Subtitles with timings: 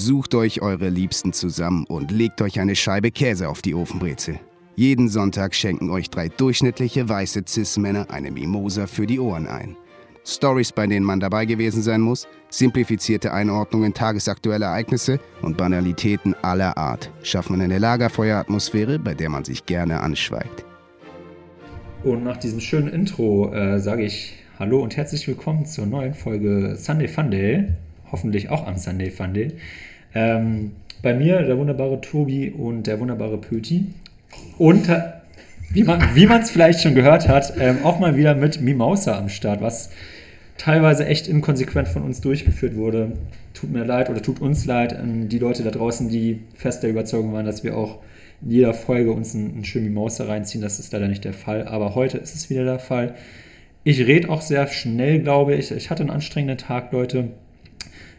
[0.00, 4.38] Sucht euch eure Liebsten zusammen und legt euch eine Scheibe Käse auf die Ofenbrezel.
[4.76, 9.76] Jeden Sonntag schenken euch drei durchschnittliche weiße Cis-Männer eine Mimosa für die Ohren ein.
[10.24, 16.78] Stories, bei denen man dabei gewesen sein muss, simplifizierte Einordnungen tagesaktueller Ereignisse und Banalitäten aller
[16.78, 20.64] Art schaffen eine Lagerfeueratmosphäre, bei der man sich gerne anschweigt.
[22.04, 26.76] Und nach diesem schönen Intro äh, sage ich Hallo und herzlich willkommen zur neuen Folge
[26.76, 27.74] Sunday Funday.
[28.12, 29.58] Hoffentlich auch am Sunday Funday.
[30.14, 30.72] Ähm,
[31.02, 33.86] bei mir der wunderbare Tobi und der wunderbare Pöti.
[34.58, 34.88] Und
[35.72, 39.60] wie man es vielleicht schon gehört hat, ähm, auch mal wieder mit Mimausa am Start,
[39.60, 39.90] was
[40.56, 43.12] teilweise echt inkonsequent von uns durchgeführt wurde.
[43.54, 46.90] Tut mir leid oder tut uns leid an die Leute da draußen, die fest der
[46.90, 47.98] Überzeugung waren, dass wir auch
[48.42, 50.62] in jeder Folge uns einen, einen schönen Mimausa reinziehen.
[50.62, 53.14] Das ist leider nicht der Fall, aber heute ist es wieder der Fall.
[53.84, 55.70] Ich rede auch sehr schnell, glaube ich.
[55.70, 57.28] Ich hatte einen anstrengenden Tag, Leute.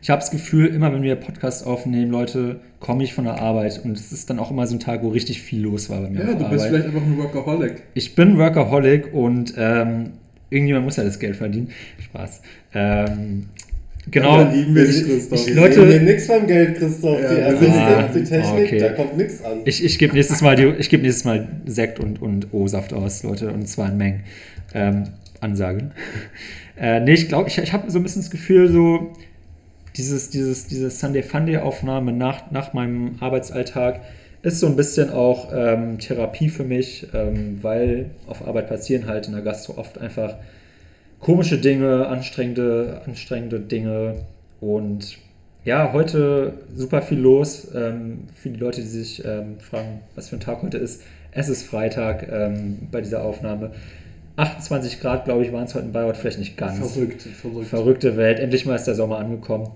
[0.01, 3.81] Ich habe das Gefühl, immer wenn wir Podcast aufnehmen, Leute, komme ich von der Arbeit
[3.83, 6.09] und es ist dann auch immer so ein Tag, wo richtig viel los war bei
[6.09, 6.19] mir.
[6.19, 7.83] Ja, du bist vielleicht einfach ein Workaholic.
[7.93, 10.11] Ich bin Workaholic und ähm,
[10.49, 11.69] irgendjemand muss ja das Geld verdienen.
[11.99, 12.41] Spaß.
[12.73, 13.47] Ähm,
[14.09, 14.39] genau.
[14.39, 15.47] Ja, lieben wir dich, Christoph.
[15.47, 17.21] Ich, Leute, wir nichts vom Geld, Christoph.
[17.21, 18.79] Ja, die Akustik, ah, die Technik, okay.
[18.79, 19.59] da kommt nichts an.
[19.65, 23.67] Ich, ich gebe nächstes, Mal geb nächstes Mal Sekt und, und O-Saft aus, Leute, und
[23.67, 24.21] zwar in Mengen.
[24.73, 25.03] Ähm,
[25.41, 25.91] Ansage.
[26.79, 29.13] äh, nee, ich glaube, ich, ich habe so ein bisschen das Gefühl, so
[29.99, 34.01] dieses, dieses, diese Sunday Funday Aufnahme nach, nach meinem Arbeitsalltag
[34.41, 39.27] ist so ein bisschen auch ähm, Therapie für mich, ähm, weil auf Arbeit passieren halt
[39.27, 40.35] in der Gastro oft einfach
[41.19, 44.15] komische Dinge, anstrengende, anstrengende Dinge
[44.61, 45.17] und
[45.65, 47.67] ja, heute super viel los.
[47.75, 51.03] Ähm, für die Leute, die sich ähm, fragen, was für ein Tag heute ist.
[51.31, 53.71] Es ist Freitag ähm, bei dieser Aufnahme.
[54.37, 56.93] 28 Grad, glaube ich, waren es heute in Bayreuth, vielleicht nicht ganz.
[56.93, 57.67] Verrückt, verrückt.
[57.67, 58.39] Verrückte Welt.
[58.39, 59.69] Endlich mal ist der Sommer angekommen.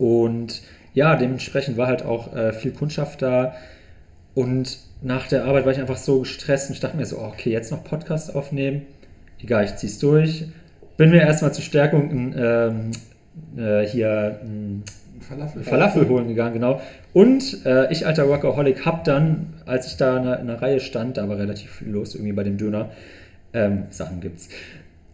[0.00, 0.62] Und
[0.94, 3.54] ja, dementsprechend war halt auch äh, viel Kundschaft da.
[4.34, 7.50] Und nach der Arbeit war ich einfach so gestresst und ich dachte mir so, okay,
[7.50, 8.86] jetzt noch Podcast aufnehmen.
[9.42, 10.46] Egal, ich zieh's durch.
[10.96, 12.90] Bin mir erstmal zur Stärkung in, ähm,
[13.58, 14.84] äh, hier ein
[15.20, 15.62] Falafel.
[15.64, 16.80] Falafel holen gegangen, genau.
[17.12, 20.80] Und äh, ich, alter Workaholic, hab dann, als ich da in einer, in einer Reihe
[20.80, 22.88] stand, da war relativ viel los irgendwie bei dem Döner,
[23.52, 24.48] ähm, Sachen gibt's.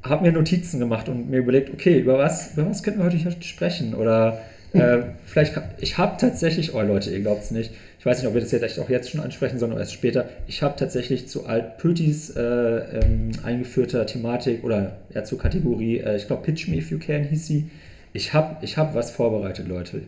[0.04, 3.42] Hab mir Notizen gemacht und mir überlegt, okay, über was, über was könnten wir heute
[3.42, 3.92] sprechen?
[3.94, 4.38] Oder
[4.80, 8.34] äh, vielleicht, ich habe tatsächlich, oh Leute, ihr glaubt es nicht, ich weiß nicht, ob
[8.34, 10.28] wir das jetzt echt auch jetzt schon ansprechen, sondern erst später.
[10.46, 16.16] Ich habe tatsächlich zu Alt Pötis äh, ähm, eingeführter Thematik oder ja, zur Kategorie, äh,
[16.16, 17.70] ich glaube, Pitch Me If You Can hieß sie.
[18.12, 20.02] Ich habe ich hab was vorbereitet, Leute.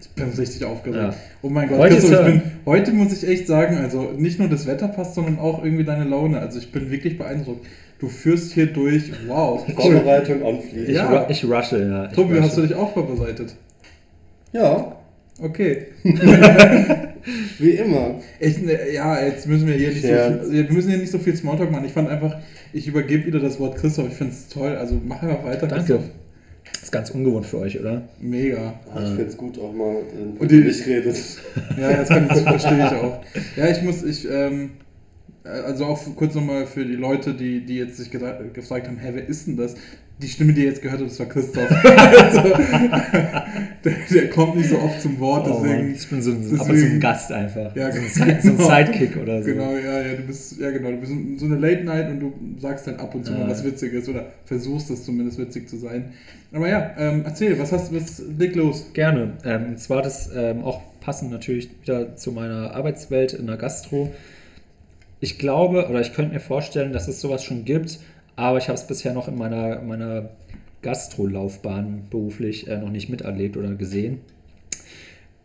[0.00, 1.02] Ich bin richtig aufgeregt.
[1.02, 1.14] Ja.
[1.42, 4.66] Oh mein Gott, heute, Christoph, bin, heute muss ich echt sagen, also nicht nur das
[4.66, 6.38] Wetter passt, sondern auch irgendwie deine Laune.
[6.38, 7.66] Also ich bin wirklich beeindruckt.
[7.98, 9.66] Du führst hier durch, wow.
[9.74, 10.88] Vorbereitung anfließen.
[10.88, 11.26] Ich, ja.
[11.28, 12.04] ich rushe, ja.
[12.06, 12.42] Ich Tobi, rushe.
[12.42, 13.56] hast du dich auch vorbereitet?
[14.52, 14.96] Ja.
[15.40, 15.86] Okay.
[17.58, 18.20] Wie immer.
[18.40, 20.32] Ich, ne, ja, jetzt müssen wir hier nicht ja.
[20.32, 21.84] so viel, wir müssen hier nicht so viel Smalltalk machen.
[21.84, 22.36] Ich fand einfach,
[22.72, 24.08] ich übergebe wieder das Wort Christoph.
[24.08, 24.76] Ich finde es toll.
[24.76, 25.84] Also mach einfach weiter, Danke.
[25.84, 26.10] Christoph.
[26.72, 28.02] Das ist ganz ungewohnt für euch, oder?
[28.20, 28.74] Mega.
[28.92, 31.16] Ah, ich finde es gut, auch mal, wenn und die, nicht redet.
[31.78, 33.20] Ja, das, kann ich, das verstehe ich auch.
[33.56, 34.70] Ja, ich muss, ich, ähm,
[35.44, 39.10] also auch kurz nochmal für die Leute, die, die jetzt sich gesagt, gefragt haben, hä,
[39.14, 39.76] wer ist denn das?
[40.20, 41.70] Die Stimme, die ihr jetzt gehört habt, das war Christoph.
[41.84, 42.42] also,
[43.84, 45.90] der, der, kommt nicht so oft zum Wort, oh deswegen.
[45.90, 47.76] Oh ich bin so ein, deswegen, aber so ein Gast einfach.
[47.76, 48.68] Ja, so, ein, so ein genau.
[48.68, 49.48] Sidekick oder so.
[49.48, 52.32] Genau, ja, ja, du bist, ja genau, du bist so eine Late Night und du
[52.58, 53.38] sagst dann ab und zu ja.
[53.38, 56.12] mal was Witziges oder versuchst das zumindest witzig zu sein.
[56.52, 58.90] Aber ja, ähm, erzähl, was hast was leg los?
[58.94, 59.34] Gerne.
[59.44, 64.10] Ähm, und zwar das ähm, auch passend natürlich wieder zu meiner Arbeitswelt in der Gastro
[65.20, 67.98] ich glaube oder ich könnte mir vorstellen, dass es sowas schon gibt,
[68.38, 70.30] aber ich habe es bisher noch in meiner, meiner
[70.82, 74.20] Gastro-Laufbahn beruflich äh, noch nicht miterlebt oder gesehen.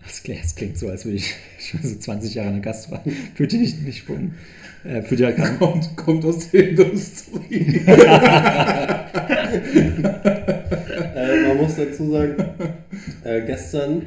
[0.03, 2.99] Das klingt, das klingt, so, als würde ich schon so 20 Jahre in der Gastro
[3.33, 4.35] Fühlt ihr nicht, nicht spucken?
[4.83, 7.81] Äh, fühlt ihr halt kommt, kommt aus der Industrie.
[11.15, 12.35] äh, man muss dazu sagen,
[13.23, 14.05] äh, gestern,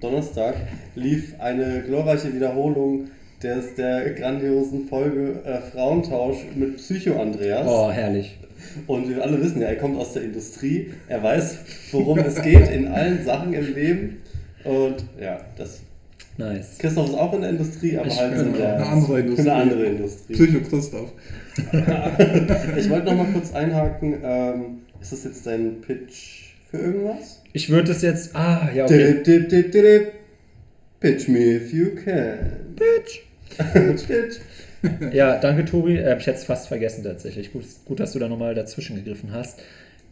[0.00, 0.56] Donnerstag,
[0.94, 3.08] lief eine glorreiche Wiederholung
[3.44, 7.66] der ist der grandiosen Folge äh, Frauentausch mit Psycho Andreas.
[7.68, 8.38] Oh, herrlich.
[8.86, 11.58] Und wir alle wissen ja, er kommt aus der Industrie, er weiß,
[11.92, 14.22] worum es geht in allen Sachen im Leben.
[14.64, 15.80] Und ja, das.
[16.38, 16.78] Nice.
[16.78, 19.50] Christoph ist auch in der Industrie, aber ich halt in der, eine andere Industrie.
[19.50, 20.32] Eine andere Industrie.
[20.32, 21.12] Psycho Christoph.
[22.76, 24.16] ich wollte noch mal kurz einhaken.
[24.24, 24.64] Ähm,
[25.00, 27.42] ist das jetzt dein Pitch für irgendwas?
[27.52, 28.34] Ich würde es jetzt.
[28.34, 29.22] Ah, ja, okay.
[29.22, 30.12] Dip, dip, dip,
[31.00, 32.74] Pitch me if you can.
[32.76, 33.20] Pitch.
[35.12, 35.96] ja, danke Tobi.
[35.96, 37.52] Äh, ich hätte es fast vergessen tatsächlich.
[37.52, 39.60] Gut, gut, dass du da nochmal dazwischen gegriffen hast.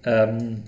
[0.04, 0.62] Ähm,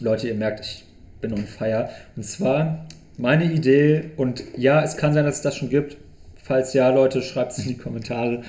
[0.00, 0.84] Leute, ihr merkt, ich
[1.20, 1.90] bin on fire.
[2.16, 2.86] Und zwar
[3.16, 5.96] meine Idee, und ja, es kann sein, dass es das schon gibt.
[6.42, 8.42] Falls ja, Leute, schreibt es in die Kommentare.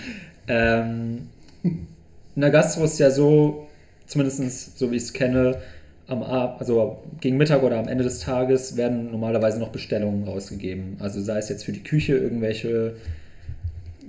[0.47, 1.29] Ähm,
[1.63, 3.67] in der Gastro ist ja so,
[4.07, 5.57] zumindest so wie ich es kenne,
[6.07, 10.97] am Ab also gegen Mittag oder am Ende des Tages werden normalerweise noch Bestellungen rausgegeben.
[10.99, 12.95] Also sei es jetzt für die Küche irgendwelche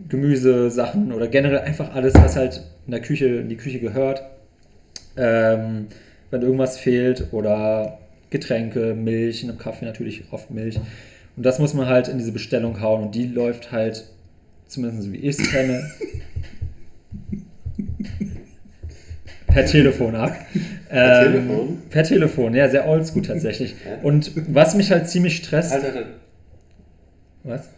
[0.08, 4.22] Gemüsesachen oder generell einfach alles, was halt in der Küche, in die Küche gehört.
[5.16, 5.86] Ähm,
[6.30, 7.98] wenn irgendwas fehlt oder
[8.30, 10.80] Getränke, Milch, in einem Kaffee natürlich oft Milch.
[11.36, 14.04] Und das muss man halt in diese Bestellung hauen und die läuft halt,
[14.66, 15.90] zumindest wie ich es kenne,
[19.46, 20.34] per Telefon ab.
[20.88, 21.82] Per Ähm, Telefon?
[21.90, 23.74] Per Telefon, ja, sehr oldschool tatsächlich.
[24.02, 25.72] Und was mich halt ziemlich stresst.
[25.72, 26.06] Alter, Alter,
[27.44, 27.68] Was?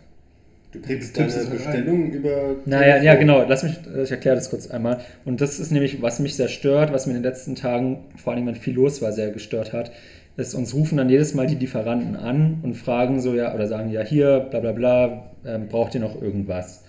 [0.75, 2.57] Du kriegst deine halt Bestellung über.
[2.67, 3.45] Naja, ja, genau.
[3.49, 5.01] Lass mich, ich erkläre das kurz einmal.
[5.25, 8.33] Und das ist nämlich, was mich sehr stört, was mir in den letzten Tagen, vor
[8.33, 9.93] allem wenn viel los war, sehr gestört hat,
[10.37, 13.91] ist, uns rufen dann jedes Mal die Lieferanten an und fragen so, ja, oder sagen,
[13.91, 16.85] ja, hier, bla bla bla, ähm, braucht ihr noch irgendwas?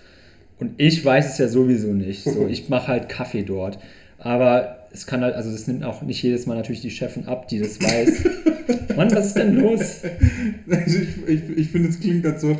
[0.58, 2.24] Und ich weiß es ja sowieso nicht.
[2.24, 3.78] So, ich mache halt Kaffee dort.
[4.18, 7.48] Aber es kann halt, also das nimmt auch nicht jedes Mal natürlich die Chefin ab,
[7.48, 8.24] die das weiß.
[8.96, 10.00] Mann, was ist denn los?
[10.68, 12.56] Also ich, ich, ich finde, es klingt gerade so,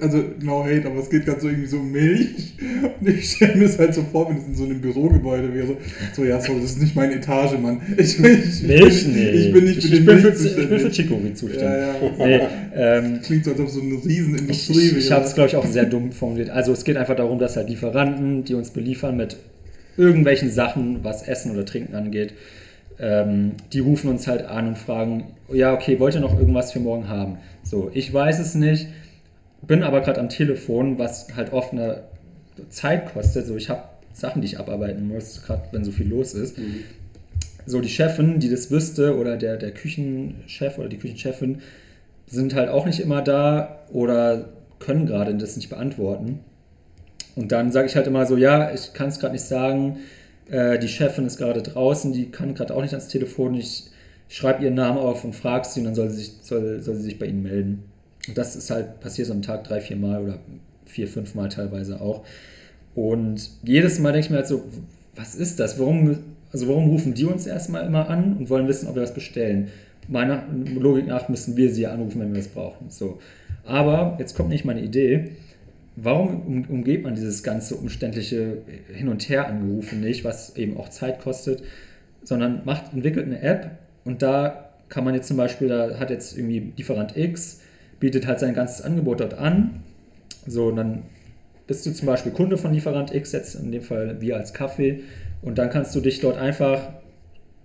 [0.00, 2.54] also no hate, aber es geht gerade so irgendwie so um Milch.
[3.00, 5.76] Und ich stelle mir das halt so vor, wenn es in so einem Bürogebäude wäre.
[6.14, 7.82] So, ja, so, das ist nicht meine Etage, Mann.
[7.96, 9.06] Ich, ich, Milch?
[9.06, 9.30] Nee.
[9.30, 10.96] ich bin nicht für ich bin für, ich bin für zuständig.
[10.96, 11.62] Chicory zuständig.
[11.68, 12.26] Ja, ja.
[12.26, 12.40] Nee,
[12.74, 15.48] ähm, Klingt so, als ob so eine Riesenindustrie ich, ich habe es, wäre.
[15.48, 16.50] glaube ich, auch sehr dumm formuliert.
[16.50, 19.36] Also es geht einfach darum, dass halt Lieferanten, die uns beliefern mit
[19.96, 22.34] irgendwelchen Sachen, was Essen oder Trinken angeht,
[22.98, 26.80] ähm, die rufen uns halt an und fragen, ja, okay, wollt ihr noch irgendwas für
[26.80, 27.38] morgen haben?
[27.62, 28.88] So, ich weiß es nicht,
[29.62, 32.02] bin aber gerade am Telefon, was halt oft eine
[32.68, 33.46] Zeit kostet.
[33.46, 36.58] So, ich habe Sachen, die ich abarbeiten muss, gerade wenn so viel los ist.
[36.58, 36.84] Mhm.
[37.66, 41.60] So, die Chefin, die das wüsste, oder der, der Küchenchef oder die Küchenchefin,
[42.26, 44.48] sind halt auch nicht immer da oder
[44.78, 46.40] können gerade das nicht beantworten.
[47.36, 49.98] Und dann sage ich halt immer so, ja, ich kann es gerade nicht sagen,
[50.50, 53.84] äh, die Chefin ist gerade draußen, die kann gerade auch nicht ans Telefon, ich
[54.28, 57.02] schreibe ihren Namen auf und frage sie und dann soll sie, sich, soll, soll sie
[57.02, 57.84] sich bei ihnen melden.
[58.28, 60.38] Und das ist halt passiert so am Tag drei, vier Mal oder
[60.84, 62.24] vier, fünf Mal teilweise auch.
[62.94, 64.64] Und jedes Mal denke ich mir halt so,
[65.14, 65.78] was ist das?
[65.78, 66.18] Warum,
[66.52, 69.68] also warum rufen die uns erstmal immer an und wollen wissen, ob wir was bestellen?
[70.08, 70.44] Meiner
[70.74, 72.90] Logik nach müssen wir sie anrufen, wenn wir es brauchen.
[72.90, 73.18] So.
[73.64, 75.32] Aber jetzt kommt nicht meine Idee.
[75.96, 78.58] Warum um, umgeht man dieses ganze umständliche
[78.92, 81.62] Hin- und Her angerufen nicht, was eben auch Zeit kostet,
[82.22, 86.36] sondern macht, entwickelt eine App und da kann man jetzt zum Beispiel, da hat jetzt
[86.36, 87.60] irgendwie Lieferant X,
[88.00, 89.82] bietet halt sein ganzes Angebot dort an.
[90.46, 91.02] So, und dann
[91.66, 95.04] bist du zum Beispiel Kunde von Lieferant X, jetzt in dem Fall wir als Kaffee,
[95.42, 96.94] und dann kannst du dich dort einfach,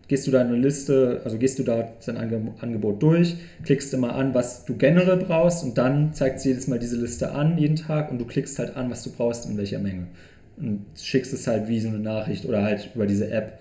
[0.07, 4.65] gehst du deine Liste, also gehst du da Ange Angebot durch, klickst immer an, was
[4.65, 8.19] du generell brauchst, und dann zeigt sie jedes Mal diese Liste an, jeden Tag, und
[8.19, 10.07] du klickst halt an, was du brauchst, in welcher Menge.
[10.57, 13.59] Und schickst es halt wie so eine Nachricht oder halt über diese App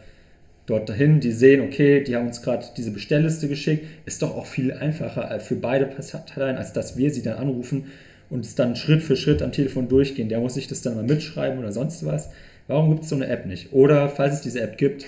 [0.67, 4.46] dort dahin, die sehen, okay, die haben uns gerade diese Bestellliste geschickt, ist doch auch
[4.46, 7.87] viel einfacher äh, für beide Parteien, als dass wir sie dann anrufen
[8.31, 10.29] und es dann Schritt für Schritt am Telefon durchgehen.
[10.29, 12.31] Der muss sich das dann mal mitschreiben oder sonst was.
[12.67, 13.73] Warum gibt es so eine App nicht?
[13.73, 15.05] Oder falls es diese App gibt,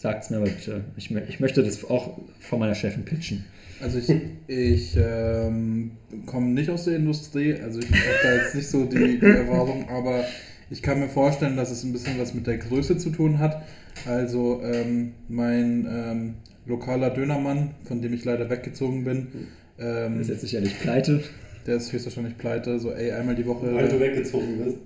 [0.00, 0.84] sagt es mir mal bitte.
[0.96, 3.44] Ich, mö- ich möchte das auch von meiner Chefin pitchen.
[3.82, 4.10] Also ich,
[4.46, 5.92] ich ähm,
[6.26, 9.88] komme nicht aus der Industrie, also ich habe da jetzt nicht so die, die Erfahrung,
[9.88, 10.24] aber
[10.70, 13.62] ich kann mir vorstellen, dass es ein bisschen was mit der Größe zu tun hat.
[14.06, 16.34] Also ähm, mein ähm,
[16.66, 19.28] lokaler Dönermann, von dem ich leider weggezogen bin,
[19.78, 21.22] ähm, Ist jetzt sicherlich pleite.
[21.66, 23.74] der ist höchstwahrscheinlich pleite, so ey, einmal die Woche.
[23.74, 24.76] Weil du weggezogen bist.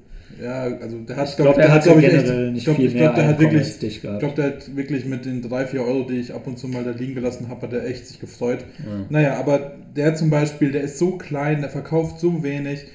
[0.43, 2.65] Ja, also der hat, Ich glaube, er der hatte glaub ich, generell echt- nicht ich
[2.65, 5.43] glaub, viel ich mehr glaub, der hat wirklich, ich glaube, der hat wirklich mit den
[5.43, 7.87] 3, 4 Euro, die ich ab und zu mal da liegen gelassen habe, hat er
[7.87, 8.65] echt sich gefreut.
[8.79, 9.07] Ja.
[9.11, 12.87] Naja, aber der zum Beispiel, der ist so klein, der verkauft so wenig.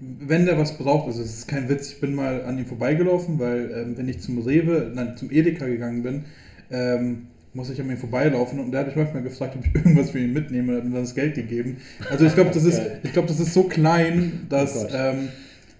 [0.00, 3.38] Wenn der was braucht, also es ist kein Witz, ich bin mal an ihm vorbeigelaufen,
[3.38, 6.24] weil ähm, wenn ich zum Rewe, nein, zum Edeka gegangen bin,
[6.72, 10.10] ähm, muss ich an ihm vorbeilaufen und der hat mich manchmal gefragt, ob ich irgendwas
[10.10, 11.76] für ihn mitnehme und hat mir dann das Geld gegeben.
[12.10, 14.90] Also ich glaube, das ist, ich glaube, das ist so klein, dass, Oh Gott.
[14.92, 15.28] ähm,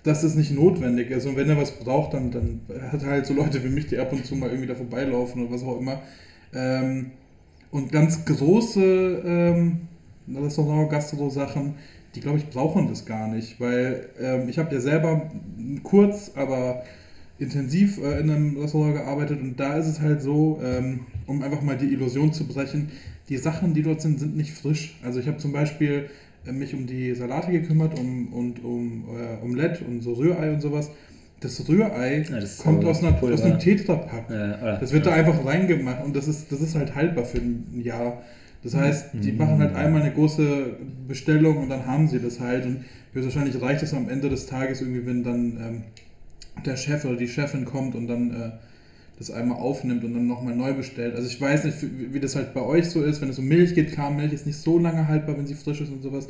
[0.03, 1.27] dass es nicht notwendig ist.
[1.27, 3.99] Und wenn er was braucht, dann, dann hat er halt so Leute wie mich, die
[3.99, 6.03] ab und zu mal irgendwie da vorbeilaufen oder was auch immer.
[6.55, 7.13] Ähm,
[7.71, 9.81] und ganz große ähm,
[10.29, 11.75] Restaurant, Gastro-Sachen,
[12.15, 15.31] die glaube ich brauchen das gar nicht, weil ähm, ich habe ja selber
[15.83, 16.83] kurz, aber
[17.39, 21.63] intensiv äh, in einem Restaurant gearbeitet und da ist es halt so, ähm, um einfach
[21.63, 22.91] mal die Illusion zu brechen,
[23.29, 24.99] die Sachen, die dort sind, sind nicht frisch.
[25.03, 26.11] Also ich habe zum Beispiel
[26.51, 30.91] mich um die Salate gekümmert um, und um äh, Omelette und so Rührei und sowas.
[31.41, 33.35] Das Rührei Ja, das kommt so aus, einer, Pulver.
[33.35, 34.31] aus einem Tetrapack.
[34.31, 34.33] Äh,
[34.63, 35.13] oder- Das wird ja.
[35.13, 38.23] da einfach reingemacht und das ist, das ist halt haltbar für ein Jahr.
[38.63, 39.39] Das heißt, die Mhm.
[39.39, 40.77] machen halt einmal eine große
[41.09, 42.65] Bestellung und dann haben sie das halt.
[42.65, 45.83] Und höchstwahrscheinlich reicht es am Ende des Tages irgendwie, wenn dann ähm,
[46.65, 48.51] der Chef oder die Chefin kommt und dann äh,
[49.19, 51.15] das einmal aufnimmt und dann nochmal neu bestellt.
[51.15, 53.47] Also ich weiß nicht, wie, wie das halt bei euch so ist, wenn es um
[53.47, 56.29] Milch geht, klar, Milch ist nicht so lange haltbar, wenn sie frisch ist und sowas.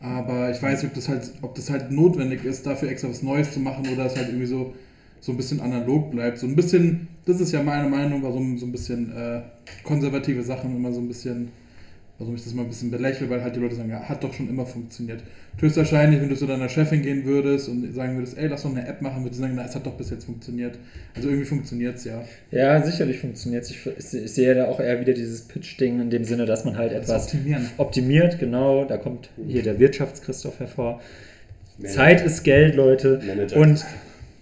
[0.00, 3.22] Aber ich weiß nicht, ob das halt, ob das halt notwendig ist, dafür extra was
[3.22, 4.74] Neues zu machen oder es halt irgendwie so,
[5.20, 6.38] so ein bisschen analog bleibt.
[6.38, 9.40] So ein bisschen, das ist ja meine Meinung, warum so ein bisschen äh,
[9.82, 11.48] konservative Sachen immer so ein bisschen,
[12.18, 14.32] warum ich das mal ein bisschen belächle, weil halt die Leute sagen, ja, hat doch
[14.32, 15.22] schon immer funktioniert.
[15.58, 18.86] Höchstwahrscheinlich, wenn du zu deiner Chefin gehen würdest und sagen würdest, ey, lass doch eine
[18.86, 20.78] App machen, würde sie sagen, na, es hat doch bis jetzt funktioniert.
[21.14, 22.22] Also irgendwie funktioniert es ja.
[22.50, 23.70] Ja, sicherlich funktioniert es.
[23.70, 26.92] Ich, ich sehe da auch eher wieder dieses Pitch-Ding in dem Sinne, dass man halt
[26.92, 27.70] Das etwas optimieren.
[27.78, 28.84] optimiert, genau.
[28.84, 31.00] Da kommt hier der Wirtschaftschristoph hervor.
[31.78, 31.94] Manager.
[31.96, 33.20] Zeit ist Geld, Leute.
[33.26, 33.56] Manager.
[33.56, 33.84] Und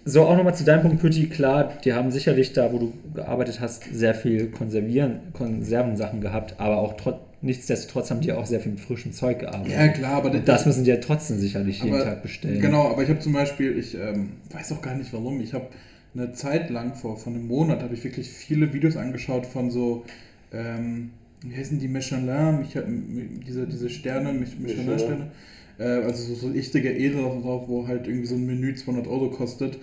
[0.04, 3.60] so auch nochmal zu deinem Punkt, Pütti, klar, die haben sicherlich da, wo du gearbeitet
[3.60, 8.72] hast, sehr viel Konservieren, Konservensachen gehabt, aber auch trotz, nichtsdestotrotz haben die auch sehr viel
[8.72, 9.72] mit frischem Zeug gearbeitet.
[9.72, 12.60] Ja, klar, aber Und das müssen die ja trotzdem sicherlich jeden Aber- Tag bestellen.
[12.60, 15.66] Genau, aber ich habe zum Beispiel, ich ähm, weiß auch gar nicht warum, ich habe
[16.14, 20.04] eine Zeit lang, vor, vor einem Monat, habe ich wirklich viele Videos angeschaut von so,
[20.52, 21.10] ähm,
[21.44, 25.32] wie heißen die Michelin, diese, diese Sterne, Mich- Michelin-Sterne,
[25.78, 29.30] äh, also so, so richtige Edel drauf, wo halt irgendwie so ein Menü 200 Euro
[29.30, 29.78] kostet.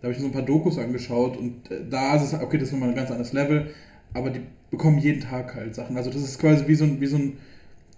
[0.00, 2.58] Da habe ich mir so ein paar Dokus angeschaut und äh, da ist es, okay,
[2.58, 3.70] das ist nochmal ein ganz anderes Level,
[4.14, 5.96] aber die bekommen jeden Tag halt Sachen.
[5.96, 7.36] Also das ist quasi wie so ein, wie so ein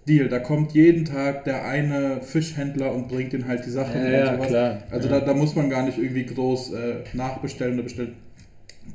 [0.07, 0.27] Deal.
[0.27, 4.11] Da kommt jeden Tag der eine Fischhändler und bringt ihnen halt die Sachen Ja, und
[4.13, 4.47] ja, sowas.
[4.47, 4.77] klar.
[4.91, 5.19] Also Ja.
[5.19, 8.13] da, da muss man gar nicht irgendwie groß äh, nachbestellen oder bestellen.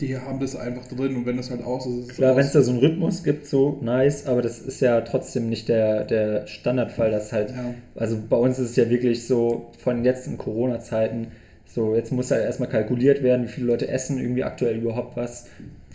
[0.01, 2.45] Die haben das einfach drin und wenn das halt aus ist, ist es Klar, wenn
[2.45, 6.05] es da so einen Rhythmus gibt, so nice, aber das ist ja trotzdem nicht der,
[6.05, 7.75] der Standardfall, dass halt, Ja.
[7.95, 11.29] also bei uns ist es ja wirklich so, von jetzt in Corona-Zeiten,
[11.65, 15.47] so jetzt muss halt erstmal kalkuliert werden, wie viele Leute essen irgendwie aktuell überhaupt was,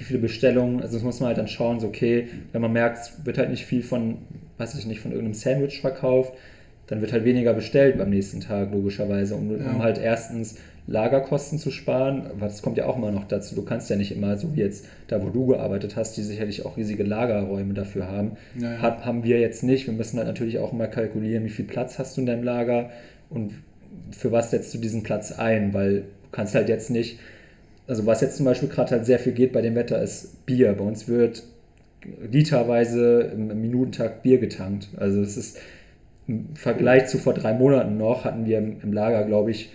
[0.03, 2.98] wie viele Bestellungen, also das muss man halt dann schauen, so okay, wenn man merkt,
[2.98, 4.17] es wird halt nicht viel von,
[4.57, 6.33] weiß ich nicht, von irgendeinem Sandwich verkauft,
[6.88, 9.72] dann wird halt weniger bestellt beim nächsten Tag, logischerweise, um, Ja.
[9.72, 10.57] um halt erstens
[10.88, 13.55] Lagerkosten zu sparen, aber das kommt ja auch immer noch dazu.
[13.55, 16.65] Du kannst ja nicht immer, so wie jetzt da, wo du gearbeitet hast, die sicherlich
[16.65, 18.31] auch riesige Lagerräume dafür haben.
[18.60, 19.05] Ja, ja.
[19.05, 19.88] Haben wir jetzt nicht.
[19.88, 22.89] Wir müssen halt natürlich auch immer kalkulieren, wie viel Platz hast du in deinem Lager
[23.29, 23.53] und
[24.12, 27.17] für was setzt du diesen Platz ein, weil du kannst halt jetzt nicht,
[27.87, 30.73] also was jetzt zum Beispiel gerade halt sehr viel geht bei dem Wetter, ist Bier.
[30.73, 31.43] Bei uns wird
[32.29, 34.89] literweise im, Minutentag Bier getankt.
[34.97, 35.59] Also es ist
[36.27, 39.71] im Vergleich zu vor drei Monaten noch, hatten wir im, Lager, glaube ich,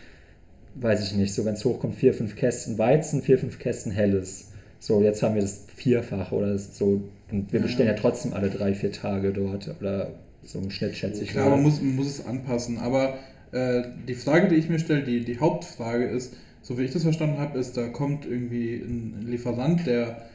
[0.77, 4.53] weiß ich nicht, so ganz hoch kommt vier, fünf Kästen Weizen, vier, fünf Kästen Helles.
[4.79, 7.03] So, jetzt haben wir das vierfach oder so.
[7.31, 7.67] Und wir Ja.
[7.67, 10.13] bestellen ja trotzdem alle drei, vier Tage dort oder
[10.45, 11.31] so im Schnitt, schätze ich.
[11.31, 12.79] Klar, man muss, man muss es anpassen.
[12.79, 13.19] Aber
[13.53, 16.35] äh, die Frage, die ich mir stelle, die, die Hauptfrage ist,
[16.69, 20.27] so wie ich das verstanden habe, ist, da kommt irgendwie ein Lieferant, der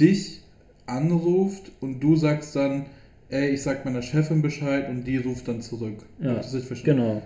[0.00, 0.40] dich
[0.86, 2.86] anruft und du sagst dann,
[3.28, 5.98] ey, ich sag meiner Chefin Bescheid und die ruft dann zurück.
[6.20, 7.02] Ja, ich das richtig verstanden?
[7.02, 7.22] genau.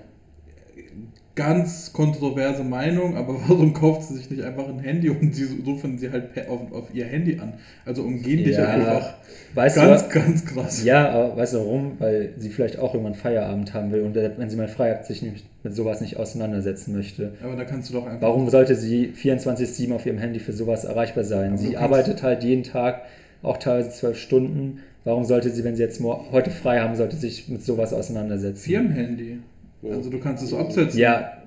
[1.38, 5.96] Ganz kontroverse Meinung, aber warum kauft sie sich nicht einfach ein Handy und sie rufen
[5.96, 7.52] sie halt auf, auf ihr Handy an?
[7.84, 9.14] Also umgehen dich Ja, einfach.
[9.54, 10.84] Weißt Ganz, du, ganz krass.
[10.84, 11.92] ja, aber weißt du warum?
[12.00, 15.22] Weil sie vielleicht auch irgendwann Feierabend haben will und wenn sie mal frei hat, sich
[15.22, 17.34] nicht mit sowas nicht auseinandersetzen möchte.
[17.40, 18.20] Aber da kannst du doch einfach.
[18.20, 21.50] Warum sollte sie 24-7 auf ihrem Handy für sowas erreichbar sein?
[21.50, 23.02] Aber sie arbeitet halt jeden Tag,
[23.44, 24.80] auch teilweise zwölf Stunden.
[25.04, 28.58] Warum sollte sie, wenn sie jetzt heute frei haben, sollte sich mit sowas auseinandersetzen?
[28.60, 29.38] Firmenhandy.
[29.82, 30.98] Also du kannst es so absetzen.
[30.98, 31.42] Ja,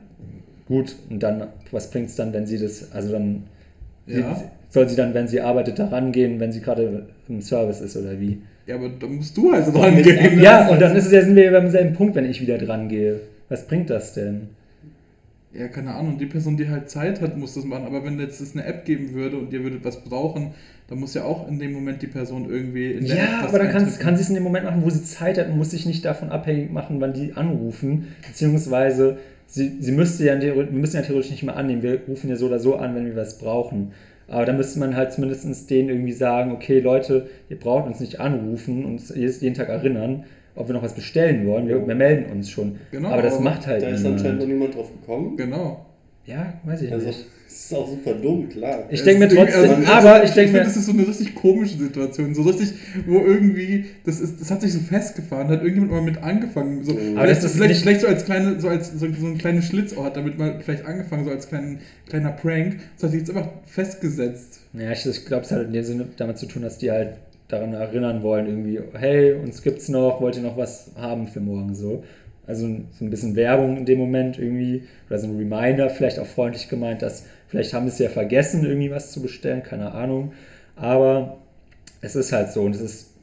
[0.68, 0.96] gut.
[1.10, 3.44] Und dann, was bringt es dann, wenn sie das, also dann
[4.08, 4.36] Ja.
[4.36, 7.98] sie, soll sie dann, wenn sie arbeitet, da rangehen, wenn sie gerade im Service ist
[7.98, 8.42] oder wie?
[8.68, 10.40] Ja, aber da musst du halt doch dran gehen.
[10.40, 12.88] Ja, und dann ist es ja, sind wir beim selben Punkt, wenn ich wieder dran
[12.90, 13.20] gehe.
[13.50, 14.50] Was bringt das denn?
[15.54, 16.18] Ja, keine Ahnung.
[16.18, 17.86] Die Person, die halt Zeit hat, muss das machen.
[17.86, 20.52] Aber wenn jetzt es eine App geben würde und ihr würdet was brauchen,
[20.92, 23.50] dann muss ja auch in dem Moment die Person irgendwie in der App Ja, was
[23.50, 25.72] aber dann kann, sie es in dem Moment machen, wo sie Zeit hat und muss
[25.72, 28.10] sich nicht davon abhängig machen, wann die anrufen.
[28.28, 29.18] Beziehungsweise,
[29.48, 31.82] sie, sie müsste ja, theoretisch- wir müssen ja theoretisch nicht mal annehmen.
[31.82, 33.94] Wir rufen ja so oder so an, wenn wir was brauchen.
[34.28, 38.20] Aber dann müsste man halt zumindest denen irgendwie sagen, okay, Leute, ihr braucht uns nicht
[38.20, 41.70] anrufen und uns jeden Tag erinnern, ob wir noch was bestellen wollen.
[41.70, 42.80] Wir, wir melden uns schon.
[42.92, 44.74] Genau, aber das aber macht halt Da ist anscheinend noch niemand.
[44.74, 45.38] niemand drauf gekommen.
[45.38, 45.86] Genau.
[46.26, 47.26] Ja, weiß ich Also, nicht.
[47.48, 48.86] das ist auch super dumm, klar.
[48.90, 51.34] Ich denke mir trotzdem, also, aber ich denke finde, mir, das ist so eine richtig
[51.36, 52.36] komische Situation.
[52.36, 52.74] So richtig,
[53.08, 56.84] wo irgendwie, das ist, das hat sich so festgefahren, hat irgendjemand mal mit angefangen.
[56.84, 59.66] So, Aber das ist vielleicht, vielleicht so als kleine, so als so, so ein kleines
[59.66, 62.80] Schlitzort, damit mal vielleicht angefangen, so als kleinen, kleiner Prank.
[62.96, 64.60] Das hat sich jetzt einfach festgesetzt.
[64.74, 67.16] Ja, ich, ich glaube, es hat in dem Sinne damit zu tun, dass die halt
[67.48, 71.76] daran erinnern wollen, irgendwie, hey, uns gibt's noch, wollt ihr noch was haben für morgen
[71.76, 72.04] so.
[72.52, 76.26] Also so ein bisschen Werbung in dem Moment irgendwie, oder so ein Reminder, vielleicht auch
[76.26, 80.34] freundlich gemeint, dass vielleicht haben sie es ja vergessen, irgendwie was zu bestellen, keine Ahnung.
[80.76, 81.38] Aber
[82.02, 83.14] es ist halt so und es ist,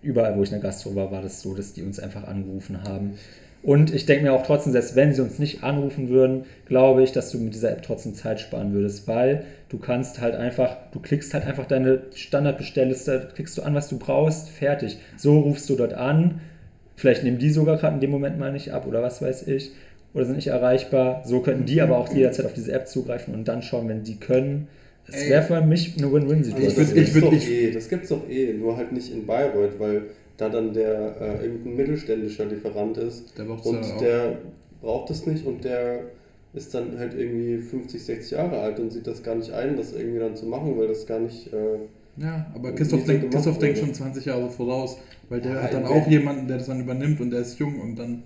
[0.00, 2.84] überall, wo ich in der Gastro war, war das so, dass die uns einfach angerufen
[2.84, 3.18] haben.
[3.62, 7.12] Und ich denke mir auch trotzdem, selbst wenn sie uns nicht anrufen würden, glaube ich,
[7.12, 11.00] dass du mit dieser App trotzdem Zeit sparen würdest, weil du kannst halt einfach, du
[11.00, 14.98] klickst halt einfach deine Standardbestellliste, klickst du an, was du brauchst, fertig.
[15.18, 16.40] So rufst du dort an.
[16.96, 19.72] Vielleicht nehmen die sogar gerade in dem Moment mal nicht ab oder was weiß ich.
[20.14, 21.22] Oder sind nicht erreichbar.
[21.26, 24.16] So könnten die aber auch jederzeit auf diese App zugreifen und dann schauen, wenn die
[24.16, 24.68] können.
[25.08, 25.30] Es Ey.
[25.30, 26.76] wäre für mich eine Also Win-Win-Situation.
[26.76, 29.26] das würd- gibt's würd- doch ich- eh, das gibt's doch eh, nur halt nicht in
[29.26, 30.02] Bayreuth, weil
[30.36, 34.38] da dann der äh, irgendein mittelständischer Lieferant ist Der und der
[34.80, 36.00] braucht es nicht und der
[36.54, 39.92] ist dann halt irgendwie 50, 60 Jahre alt und sieht das gar nicht ein, das
[39.92, 41.52] irgendwie dann zu machen, weil das gar nicht.
[41.52, 41.56] Äh,
[42.16, 45.74] Ja, aber Wie Christoph gemacht Christoph denkt schon 20 Jahre voraus, weil der Ja, hat
[45.74, 48.22] dann auch jemanden, der das dann übernimmt und der ist jung und dann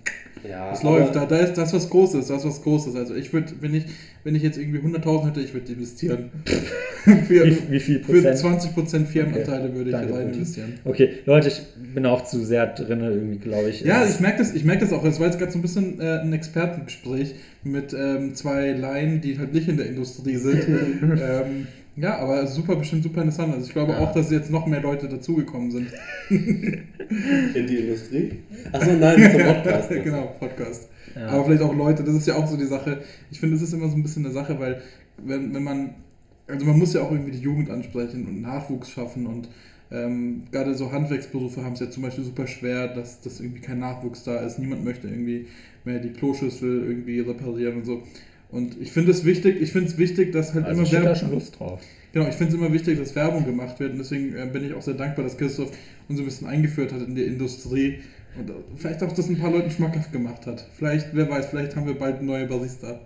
[0.47, 1.15] ja, aber- läuft.
[1.15, 2.95] Da, da ist das was Großes, das ist was Großes.
[2.95, 3.85] Also ich würde, wenn ich,
[4.23, 6.29] wenn ich jetzt irgendwie 100.000 hätte, ich würde investieren.
[7.03, 8.37] für, Wie, wie viel für Prozent?
[8.37, 10.73] 20% Firmenanteile würde ich rein investieren.
[10.85, 11.61] Okay, Leute, ich
[11.95, 13.81] bin auch zu sehr drin irgendwie, glaube ich.
[13.81, 15.03] Ja, ich merke das, ich merk das auch.
[15.03, 19.39] Es war jetzt gerade so ein bisschen äh, ein Expertengespräch mit ähm, zwei Laien, die
[19.39, 20.63] halt nicht in der Industrie sind.
[21.01, 21.67] ähm,
[21.99, 23.53] ja, aber super, bestimmt super interessant.
[23.53, 23.99] Also ich glaube Ja.
[23.99, 25.87] auch, dass jetzt noch mehr Leute dazugekommen sind.
[26.29, 28.39] in die Industrie?
[28.71, 29.89] Achso, nein, zum Podcast.
[29.89, 30.89] genau, Podcast.
[31.15, 31.27] Ja.
[31.27, 33.01] Aber vielleicht auch Leute, das ist ja auch so die Sache.
[33.31, 34.81] Ich finde, das ist immer so ein bisschen eine Sache, weil
[35.23, 35.95] wenn, wenn man,
[36.47, 39.49] also man muss ja auch irgendwie die Jugend ansprechen und Nachwuchs schaffen und
[39.91, 43.79] ähm, gerade so Handwerksberufe haben es ja zum Beispiel super schwer, dass, dass irgendwie kein
[43.79, 44.59] Nachwuchs da ist.
[44.59, 45.47] Niemand möchte irgendwie
[45.83, 48.03] mehr die Kloschüssel irgendwie reparieren und so.
[48.51, 51.03] Und ich finde es wichig, ich finde es wichtig, dass halt also immer hätte da
[51.03, 51.81] Werbung, schon Lust drauf.
[52.13, 54.73] Genau, ich finde es immer wichtig, dass Werbung gemacht wird und deswegen äh, bin ich
[54.73, 55.69] auch sehr dankbar, dass Christoph
[56.07, 57.99] uns so ein bisschen eingeführt hat in die Industrie
[58.37, 60.65] und vielleicht auch das ein paar Leuten schmackhaft gemacht hat.
[60.77, 62.99] Vielleicht, wer weiß, vielleicht haben wir bald neue Barista.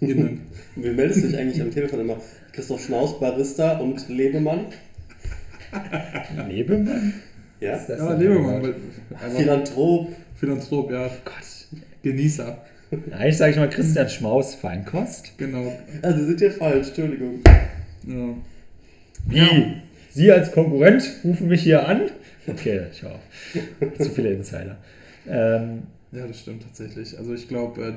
[0.00, 0.42] Innen.
[0.76, 2.16] Wie meldest du dich eigentlich am Telefon immer?
[2.52, 4.66] Christoph Schnaus, Barista und Lebemann?
[6.48, 7.14] Lebemann?
[7.60, 7.78] Ja?
[7.88, 8.74] Ja, Lebemann.
[9.36, 10.08] Philanthrop.
[10.34, 11.10] Philanthrop, ja.
[11.24, 11.80] Gott.
[12.02, 12.58] Genießer.
[13.10, 15.32] Eigentlich sage ich mal Christian Schmaus Feinkost.
[15.38, 15.72] Genau.
[16.02, 17.40] Also sind hier falsch, Entschuldigung.
[18.06, 18.34] Ja.
[19.26, 19.38] Wie?
[19.38, 19.74] Ja.
[20.10, 22.10] Sie als Konkurrent rufen mich hier an?
[22.46, 23.20] Okay, ich auf.
[23.98, 24.76] Zu viele Insider.
[25.26, 27.16] Ähm, ja, das stimmt tatsächlich.
[27.18, 27.92] Also ich glaube, äh,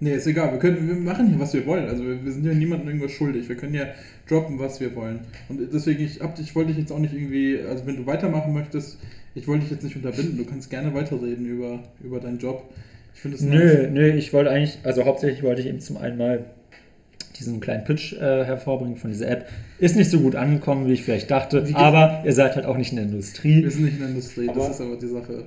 [0.00, 0.52] nee, ist egal.
[0.52, 1.88] Wir, können, wir machen hier, was wir wollen.
[1.88, 3.48] Also wir, wir sind ja niemandem irgendwas schuldig.
[3.48, 3.86] Wir können ja
[4.28, 5.20] droppen, was wir wollen.
[5.48, 8.52] Und deswegen, ich, hab, ich wollte dich jetzt auch nicht irgendwie, also wenn du weitermachen
[8.52, 8.98] möchtest,
[9.34, 10.36] ich wollte dich jetzt nicht unterbinden.
[10.36, 12.70] Du kannst gerne weiterreden über, über deinen Job.
[13.14, 16.16] Ich finde es nö, nö, ich wollte eigentlich, also hauptsächlich wollte ich eben zum einen
[16.18, 16.44] mal
[17.38, 19.48] diesen kleinen Pitch äh, hervorbringen von dieser App.
[19.78, 22.90] Ist nicht so gut angekommen, wie ich vielleicht dachte, aber ihr seid halt auch nicht
[22.90, 23.62] in der Industrie.
[23.62, 25.44] Wir sind nicht in der Industrie, Aber- das ist aber die Sache.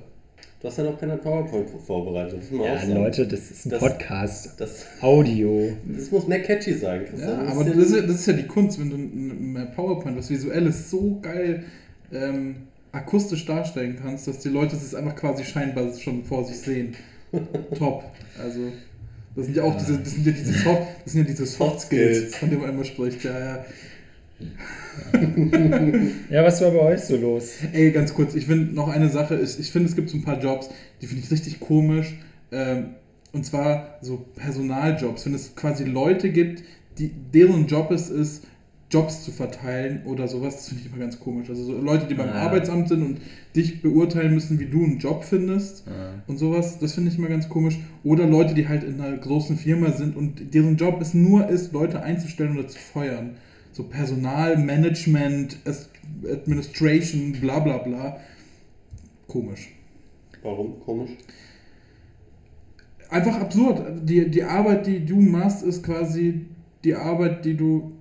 [0.60, 2.40] Du hast ja noch keine PowerPoint vorbereitet.
[2.40, 2.50] Das
[2.88, 2.94] Ja.
[2.94, 4.54] Leute, das ist ein Das- Podcast.
[4.58, 5.68] Das, Audio.
[5.86, 7.46] das muss mehr catchy sein, Ja, Christian.
[7.48, 10.30] aber das ist, ja- das ist ja die Kunst, wenn du ein ein PowerPoint, was
[10.30, 11.64] Visuelles so geil
[12.12, 12.56] ähm,
[12.92, 16.94] akustisch darstellen kannst, dass die Leute es einfach quasi scheinbar schon vor sich sehen.
[17.78, 18.04] Top.
[18.42, 18.72] Also,
[19.34, 21.80] das sind ja auch diese, das sind ja diese Soft, das sind ja diese Soft
[21.80, 22.36] Skills, Skills.
[22.36, 23.24] von denen man immer spricht.
[23.24, 23.64] Ja, ja.
[26.30, 27.54] Ja, was war bei euch so los?
[27.72, 30.24] Ey, ganz kurz, ich finde noch eine Sache, ist, ich finde, es gibt so ein
[30.24, 30.68] paar Jobs,
[31.00, 32.14] die finde ich richtig komisch.
[32.52, 32.94] Ähm,
[33.32, 36.62] und zwar so Personaljobs, wenn es quasi Leute gibt,
[36.98, 38.44] die, deren Job es ist,
[38.90, 41.48] Jobs zu verteilen oder sowas, das finde ich immer ganz komisch.
[41.50, 42.42] Also so Leute, die beim Ah.
[42.44, 43.18] Arbeitsamt sind und
[43.56, 46.22] dich beurteilen müssen, wie du einen Job findest Ah.
[46.28, 47.78] und sowas, das finde ich immer ganz komisch.
[48.04, 51.72] Oder Leute, die halt in einer großen Firma sind und deren Job es nur ist,
[51.72, 53.36] Leute einzustellen oder zu feuern.
[53.72, 55.58] So Personalmanagement,
[56.32, 58.16] Administration, bla bla bla.
[59.26, 59.68] Komisch.
[60.42, 60.78] Warum?
[60.80, 61.10] Komisch.
[63.10, 63.82] Einfach absurd.
[64.08, 66.46] Die, die Arbeit, die du machst, ist quasi
[66.84, 67.92] die Arbeit, die du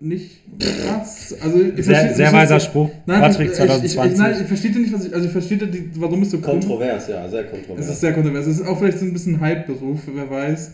[0.00, 0.42] nicht
[0.86, 1.36] machst.
[1.42, 2.90] Also, ich Sehr, sehr weiser Spruch.
[3.06, 4.18] Nein, Patrick ich, ich, ich, 2020.
[4.18, 7.08] nein, ich verstehe nicht, was ich, also ich verstehe, die, warum es so komisch Kontrovers,
[7.08, 7.84] ja, sehr kontrovers.
[7.86, 8.46] Es ist sehr kontrovers.
[8.46, 10.72] Es ist auch vielleicht so ein bisschen Hype-Beruf, wer weiß.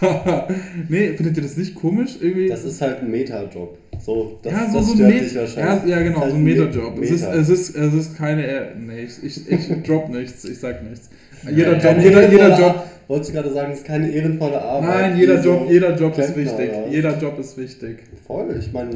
[0.00, 0.48] Aber,
[0.88, 2.16] nee, findet ihr das nicht komisch?
[2.20, 2.48] Irgendwie?
[2.48, 3.78] das ist halt ein Meta-Job.
[4.04, 5.90] So, das, ja, so, das so ein stört Met- dich ja, wahrscheinlich.
[5.90, 6.98] ja, genau, Das ist so ein halt Meta-Job.
[7.02, 7.34] Es ist, Meta.
[7.34, 8.72] es, ist, es ist keine.
[8.78, 11.10] Nee, ich, ich, ich drop nichts, ich sag nichts.
[11.48, 12.84] Jeder Ja, Job, jeder, jeder Job.
[13.08, 15.10] Wolltest du gerade sagen, es ist keine ehrenvolle Arbeit.
[15.10, 16.70] Nein, jeder Job, so jeder Job ist Klempner wichtig.
[16.70, 17.98] oder- Jeder Job ist wichtig.
[18.26, 18.90] Voll, ich meine,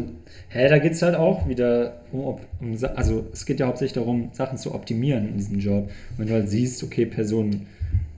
[0.49, 3.93] Hä, da geht es halt auch wieder um, ob- um, also es geht ja hauptsächlich
[3.95, 5.85] darum, Sachen zu optimieren in diesem Job.
[5.85, 7.67] Und wenn du halt siehst, okay, Person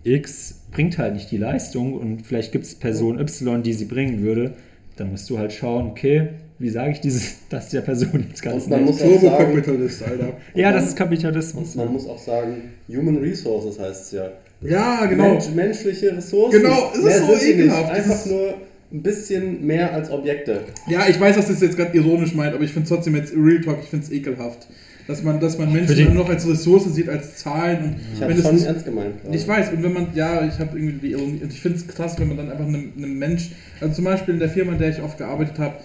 [0.04, 4.22] X bringt halt nicht die Leistung und vielleicht gibt es Person Y, die sie bringen
[4.22, 4.52] würde,
[4.96, 8.64] dann musst du halt schauen, okay, wie sage ich dieses, das der Person jetzt ganz
[8.64, 10.32] Und man muss Turbokapitalist, Alter.
[10.54, 11.70] Ja, das ist Kapitalismus.
[11.74, 14.30] und man muss auch sagen, Human Resources heißt es ja.
[14.62, 15.30] Ja, genau.
[15.32, 16.62] Mensch, menschliche Ressourcen.
[16.62, 17.90] Genau, es ist Mehr so ekelhaft.
[17.90, 18.54] Einfach nur
[18.92, 20.60] ein bisschen mehr als Objekte.
[20.88, 23.32] Ja, ich weiß, dass das jetzt gerade ironisch meint, aber ich finde es trotzdem jetzt
[23.36, 24.66] Real Talk, ich finde es ekelhaft.
[25.06, 28.32] dass man, dass man Menschen nur noch als Ressource sieht, als Zahlen und Ich habe
[28.32, 29.22] es schon nicht, ernst gemeint.
[29.22, 29.36] gerade.
[29.36, 31.88] ich weiß, und wenn man, ja, ich habe irgendwie die Ironie, und ich finde es
[31.88, 34.78] krass, wenn man dann einfach einem, einem Mensch, also zum Beispiel in der Firma, in
[34.78, 35.76] der ich oft gearbeitet habe,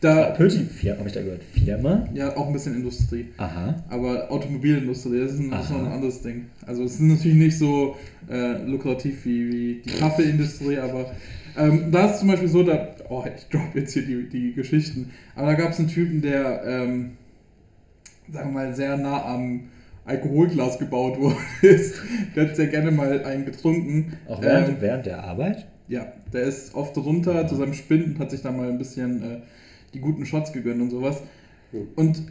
[0.00, 1.42] da, Pöti, habe ich da gehört.
[1.42, 2.06] Firma?
[2.14, 3.26] ja, auch ein bisschen Industrie.
[3.38, 3.82] Aha.
[3.88, 6.46] Aber Automobilindustrie, das ist, ein, das ist noch ein anderes Ding.
[6.66, 7.96] Also es ist natürlich nicht so
[8.30, 11.10] äh, lukrativ wie, wie die Kaffeeindustrie, aber
[11.56, 15.12] ähm, da ist zum Beispiel so, da, oh, ich drop jetzt hier die, die Geschichten,
[15.34, 17.12] aber da gab es einen Typen, der, ähm,
[18.30, 19.68] sagen wir mal, sehr nah am
[20.04, 21.36] Alkoholglas gebaut wurde.
[21.62, 21.94] ist.
[22.36, 24.12] der hat sehr gerne mal einen getrunken.
[24.28, 25.66] Auch während, Ähm, während der Arbeit?
[25.88, 29.22] ja, der ist oft runter zu seinem Spind und hat sich da mal ein bisschen
[29.22, 29.36] äh,
[29.96, 31.22] die guten Shots gegönnt und sowas.
[31.72, 31.88] Hm.
[31.96, 32.22] Und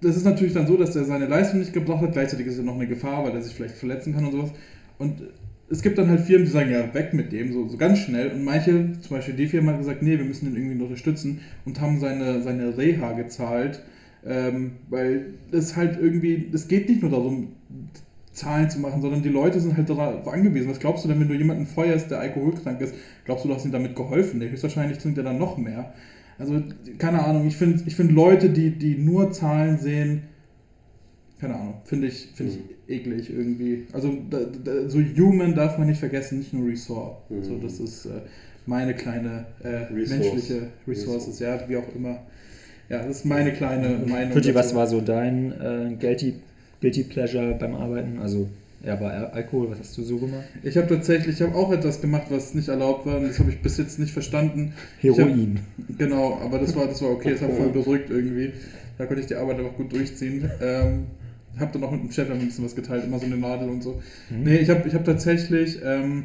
[0.00, 2.12] das ist natürlich dann so, dass er seine Leistung nicht gebracht hat.
[2.12, 4.50] Gleichzeitig ist er noch eine Gefahr, weil er sich vielleicht verletzen kann und sowas.
[4.98, 5.22] Und
[5.70, 8.30] es gibt dann halt Firmen, die sagen, ja, weg mit dem, so, so ganz schnell.
[8.30, 11.80] Und manche, zum Beispiel die Firma, hat gesagt, nee, wir müssen ihn irgendwie unterstützen und
[11.80, 13.82] haben seine, seine Reha gezahlt.
[14.26, 17.48] Ähm, weil das halt irgendwie, es geht nicht nur darum,
[18.32, 20.68] Zahlen zu machen, sondern die Leute sind halt darauf angewiesen.
[20.70, 22.94] Was glaubst du denn, wenn du jemanden feuerst, der alkoholkrank ist?
[23.24, 24.38] Glaubst du, du hast ihm damit geholfen?
[24.38, 25.94] Nee, höchstwahrscheinlich trinkt er dann noch mehr.
[26.38, 26.62] Also,
[26.98, 30.22] keine Ahnung, ich finde ich find Leute, die, die nur Zahlen sehen,
[31.40, 33.86] keine Ahnung, finde ich, find ich eklig irgendwie.
[33.92, 37.16] Also, da, da, so human darf man nicht vergessen, nicht nur Resource.
[37.28, 37.44] Mhm.
[37.44, 38.20] So, das ist äh,
[38.66, 40.20] meine kleine äh, Resource.
[40.20, 42.20] menschliche Resources, ja, wie auch immer.
[42.88, 44.32] Ja, das ist meine kleine Meinung.
[44.32, 46.34] Pöti, was war so dein äh, guilty,
[46.80, 48.18] guilty Pleasure beim Arbeiten?
[48.18, 48.48] Also,
[48.86, 50.44] ja, Al- Alkohol, was hast du so gemacht?
[50.62, 53.50] Ich habe tatsächlich, ich habe auch etwas gemacht, was nicht erlaubt war und das habe
[53.50, 54.72] ich bis jetzt nicht verstanden.
[55.02, 55.60] Ich hab- Heroin.
[55.98, 58.52] Genau, aber das war, das war okay, das hat voll beruhigt irgendwie.
[58.98, 60.50] Da konnte ich die Arbeit einfach gut durchziehen.
[60.60, 61.06] Ähm,
[61.58, 63.82] habe dann auch mit dem Chef ein bisschen was geteilt, immer so eine Nadel und
[63.82, 64.00] so.
[64.30, 66.24] Nee, ich habe ich hab tatsächlich, ähm,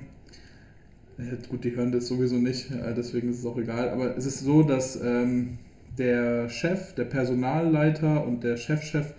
[1.17, 4.26] äh, gut, die hören das sowieso nicht, äh, deswegen ist es auch egal, aber es
[4.26, 5.58] ist so, dass ähm,
[5.98, 9.13] der Chef, der Personalleiter und der Chefchef,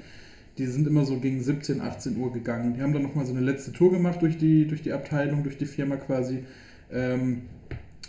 [0.61, 2.75] die sind immer so gegen 17, 18 Uhr gegangen.
[2.75, 5.57] Die haben dann nochmal so eine letzte Tour gemacht durch die, durch die Abteilung, durch
[5.57, 6.45] die Firma quasi.
[6.93, 7.43] Ähm,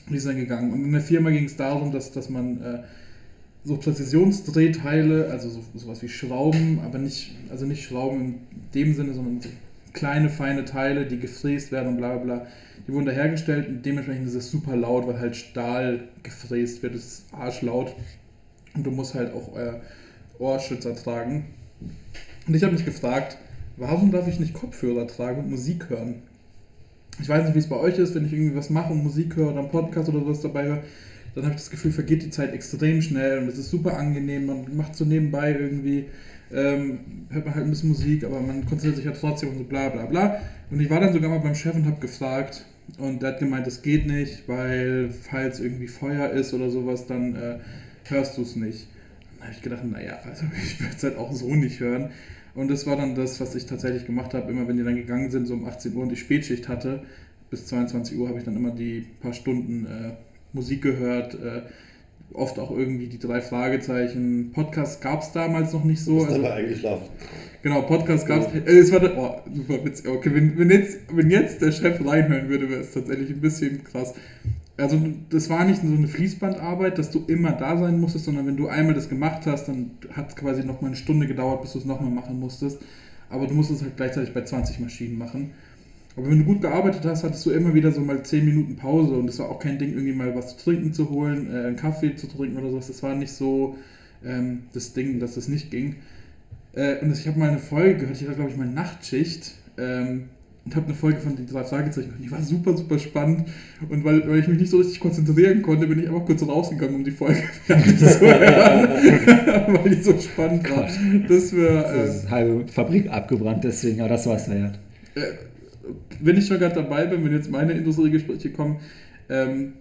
[0.09, 0.73] die sind dann gegangen.
[0.73, 2.83] Und in der Firma ging es darum, dass, dass man äh,
[3.63, 8.39] so Präzisionsdrehteile, also so, sowas wie Schrauben, aber nicht, also nicht Schrauben in
[8.73, 9.49] dem Sinne, sondern so
[9.93, 12.47] kleine, feine Teile, die gefräst werden und bla bla bla,
[12.85, 16.95] die wurden da hergestellt und dementsprechend ist es super laut, weil halt Stahl gefräst wird,
[16.95, 17.95] das ist arschlaut
[18.73, 19.79] und du musst halt auch äh,
[20.39, 21.45] Ohrschützer tragen.
[22.47, 23.37] Und ich habe mich gefragt,
[23.77, 26.15] warum darf ich nicht Kopfhörer tragen und Musik hören?
[27.21, 29.35] Ich weiß nicht, wie es bei euch ist, wenn ich irgendwie was mache und Musik
[29.35, 30.83] höre oder einen Podcast oder sowas dabei höre,
[31.35, 34.47] dann habe ich das Gefühl, vergeht die Zeit extrem schnell und es ist super angenehm.
[34.47, 36.05] Man macht so nebenbei irgendwie,
[36.51, 36.99] ähm,
[37.29, 39.89] hört man halt ein bisschen Musik, aber man konzentriert sich ja trotzdem und so bla
[39.89, 40.41] bla bla.
[40.69, 42.65] Und ich war dann sogar mal beim Chef und habe gefragt
[42.97, 47.35] und der hat gemeint, das geht nicht, weil falls irgendwie Feuer ist oder sowas, dann
[47.35, 47.59] äh,
[48.05, 48.87] hörst du es nicht.
[49.41, 52.11] Habe ich gedacht, naja, also ich werde es halt auch so nicht hören.
[52.53, 54.51] Und das war dann das, was ich tatsächlich gemacht habe.
[54.51, 57.03] Immer wenn die dann gegangen sind, so um 18 Uhr und ich Spätschicht hatte,
[57.49, 60.11] bis 22 Uhr habe ich dann immer die paar Stunden äh,
[60.53, 61.35] Musik gehört.
[61.35, 61.61] Äh,
[62.33, 64.51] oft auch irgendwie die drei Fragezeichen.
[64.53, 66.17] Podcast gab es damals noch nicht so.
[66.19, 67.07] Bist Also, eingeschlafen.
[67.61, 68.61] genau, Podcast gab es.
[68.67, 70.07] Äh, es war der, oh, super witzig.
[70.07, 73.83] Okay, wenn, wenn, jetzt, wenn jetzt der Chef reinhören würde, wäre es tatsächlich ein bisschen
[73.83, 74.13] krass.
[74.81, 78.57] Also das war nicht so eine Fließbandarbeit, dass du immer da sein musstest, sondern wenn
[78.57, 81.79] du einmal das gemacht hast, dann hat es quasi nochmal eine Stunde gedauert, bis du
[81.79, 82.79] es nochmal machen musstest.
[83.29, 85.51] Aber du musstest halt gleichzeitig bei 20 Maschinen machen.
[86.17, 89.13] Aber wenn du gut gearbeitet hast, hattest du immer wieder so mal 10 Minuten Pause
[89.13, 91.75] und es war auch kein Ding, irgendwie mal was zu trinken zu holen, äh, einen
[91.75, 92.87] Kaffee zu trinken oder sowas.
[92.87, 93.77] Das war nicht so
[94.25, 95.97] ähm, das Ding, dass das nicht ging.
[96.73, 100.29] Äh, und ich habe mal eine Folge gehört, ich hatte glaube ich mal Nachtschicht ähm,
[100.65, 102.23] und habe eine Folge von die drei Fragezeichen gehört.
[102.23, 103.47] Die war super, super spannend.
[103.89, 106.95] Und weil, weil ich mich nicht so richtig konzentrieren konnte, bin ich einfach kurz rausgegangen,
[106.95, 109.73] um die Folge fertig zu hören.
[109.83, 110.87] weil die so spannend war.
[111.27, 111.83] Das wäre.
[111.83, 114.79] Das ist halbe Fabrik abgebrannt, deswegen, aber das war es wert.
[115.15, 115.21] äh,
[116.19, 118.77] wenn ich schon gerade dabei bin, wenn jetzt meine Industriegespräche kommen,
[119.29, 119.73] ähm,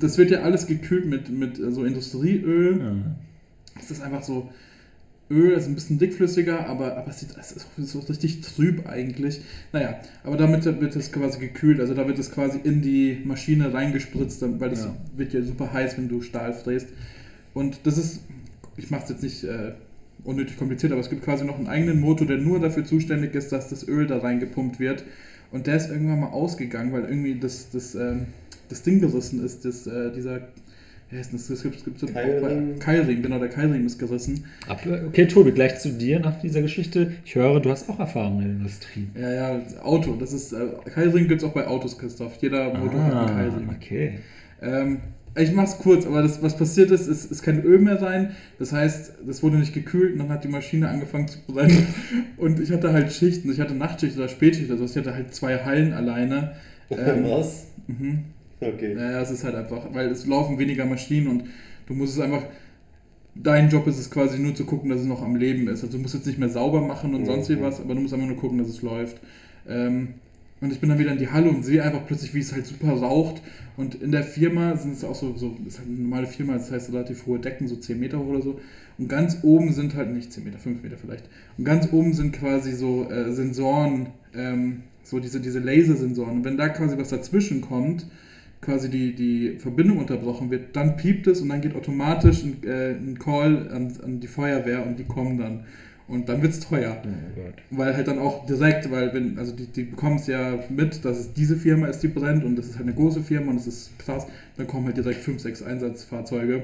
[0.00, 2.80] das wird ja alles gekühlt mit, mit äh, so Industrieöl.
[2.80, 3.16] Ja.
[3.80, 4.48] Es ist einfach so
[5.30, 9.42] Öl, ist ein bisschen dickflüssiger, aber, aber es, sieht, es ist richtig trüb eigentlich.
[9.72, 13.72] Naja, aber damit wird es quasi gekühlt, also da wird es quasi in die Maschine
[13.74, 14.96] reingespritzt, weil das Ja.
[15.16, 16.88] wird ja super heiß, wenn du Stahl fräst.
[17.52, 18.20] Und das ist,
[18.76, 19.72] ich mache es jetzt nicht äh,
[20.24, 23.52] unnötig kompliziert, aber es gibt quasi noch einen eigenen Motor, der nur dafür zuständig ist,
[23.52, 25.04] dass das Öl da reingepumpt wird.
[25.50, 28.26] Und der ist irgendwann mal ausgegangen, weil irgendwie das, das, ähm,
[28.68, 30.48] das Ding gerissen ist, das, äh, dieser,
[31.10, 32.78] das, das gibt es gibt so Keilring.
[32.78, 34.44] Keilring, genau, der Keilring ist gerissen.
[34.66, 37.12] Ab- Okay, Tobi, gleich zu dir nach dieser Geschichte.
[37.24, 39.08] Ich höre, du hast auch Erfahrung in der Industrie.
[39.18, 42.34] Ja, ja, Auto, das ist, äh, Keilring gibt es auch bei Autos, Christoph.
[42.40, 43.68] Jeder Motor hat einen Ah, Keilring.
[43.74, 44.18] okay.
[44.62, 44.98] Ähm,
[45.34, 48.30] Ich mach's kurz, aber das, was passiert ist, ist, ist kein Öl mehr rein.
[48.58, 51.86] Das heißt, das wurde nicht gekühlt und dann hat die Maschine angefangen zu brennen.
[52.38, 53.52] Und ich hatte halt Schichten.
[53.52, 54.84] Ich hatte Nachtschicht oder Spätschicht oder so.
[54.86, 56.52] Ich hatte halt zwei Hallen alleine.
[56.90, 57.66] Ähm, Was?
[57.86, 58.24] Mhm.
[58.60, 58.94] Okay.
[58.94, 61.44] Naja, es ist halt einfach, weil es laufen weniger Maschinen und
[61.86, 62.44] du musst es einfach.
[63.34, 65.84] Dein Job ist es quasi nur zu gucken, dass es noch am Leben ist.
[65.84, 67.26] Also du musst jetzt nicht mehr sauber machen und Mhm.
[67.26, 69.18] sonst wie was, aber du musst einfach nur gucken, dass es läuft.
[69.68, 70.14] Ähm,
[70.60, 72.66] und ich bin dann wieder in die Halle und sehe einfach plötzlich, wie es halt
[72.66, 73.40] super raucht.
[73.76, 76.72] Und in der Firma sind es auch so, so ist halt eine normale Firma, das
[76.72, 78.60] heißt relativ hohe Decken, so 10 Meter hoch oder so.
[78.98, 81.24] Und ganz oben sind halt, nicht 10 Meter, 5 Meter vielleicht.
[81.58, 86.38] Und ganz oben sind quasi so äh, Sensoren, ähm, so diese, diese Lasersensoren.
[86.38, 88.06] Und wenn da quasi was dazwischen kommt,
[88.60, 92.90] quasi die, die Verbindung unterbrochen wird, dann piept es und dann geht automatisch ein, äh,
[92.90, 95.64] ein Call an, an die Feuerwehr und die kommen dann.
[96.08, 97.02] Und dann wird es teuer.
[97.04, 97.54] Oh Gott.
[97.70, 101.18] Weil halt dann auch direkt, weil wenn, also die, die bekommen es ja mit, dass
[101.18, 103.66] es diese Firma ist, die brennt und das ist halt eine große Firma und es
[103.66, 106.62] ist krass, dann kommen halt direkt 5, 6 Einsatzfahrzeuge.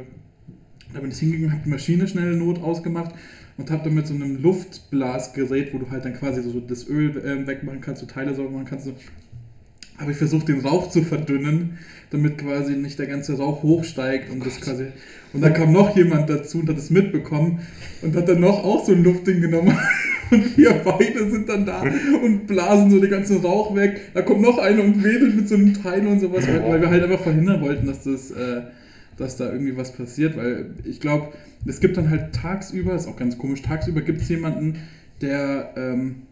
[0.94, 3.14] Da bin ich hingegangen, habe die Maschine schnell in Not ausgemacht
[3.58, 7.22] und habe dann mit so einem Luftblasgerät, wo du halt dann quasi so das Öl
[7.24, 8.94] ähm, wegmachen kannst, so Teile sauber machen kannst, so,
[9.98, 11.78] habe ich versucht, den Rauch zu verdünnen,
[12.10, 14.86] damit quasi nicht der ganze Rauch hochsteigt und das quasi.
[15.32, 17.60] Und dann kam noch jemand dazu und hat es mitbekommen
[18.02, 19.76] und hat dann noch auch so ein Luftding genommen.
[20.30, 24.00] Und wir beide sind dann da und blasen so den ganzen Rauch weg.
[24.14, 26.88] Da kommt noch einer und wedelt mit so einem Teil und sowas, weil, weil wir
[26.88, 28.62] halt einfach verhindern wollten, dass das, äh,
[29.18, 30.34] dass da irgendwie was passiert.
[30.34, 31.34] Weil ich glaube,
[31.66, 34.78] es gibt dann halt tagsüber, ist auch ganz komisch, tagsüber gibt es jemanden,
[35.20, 36.22] der ähm,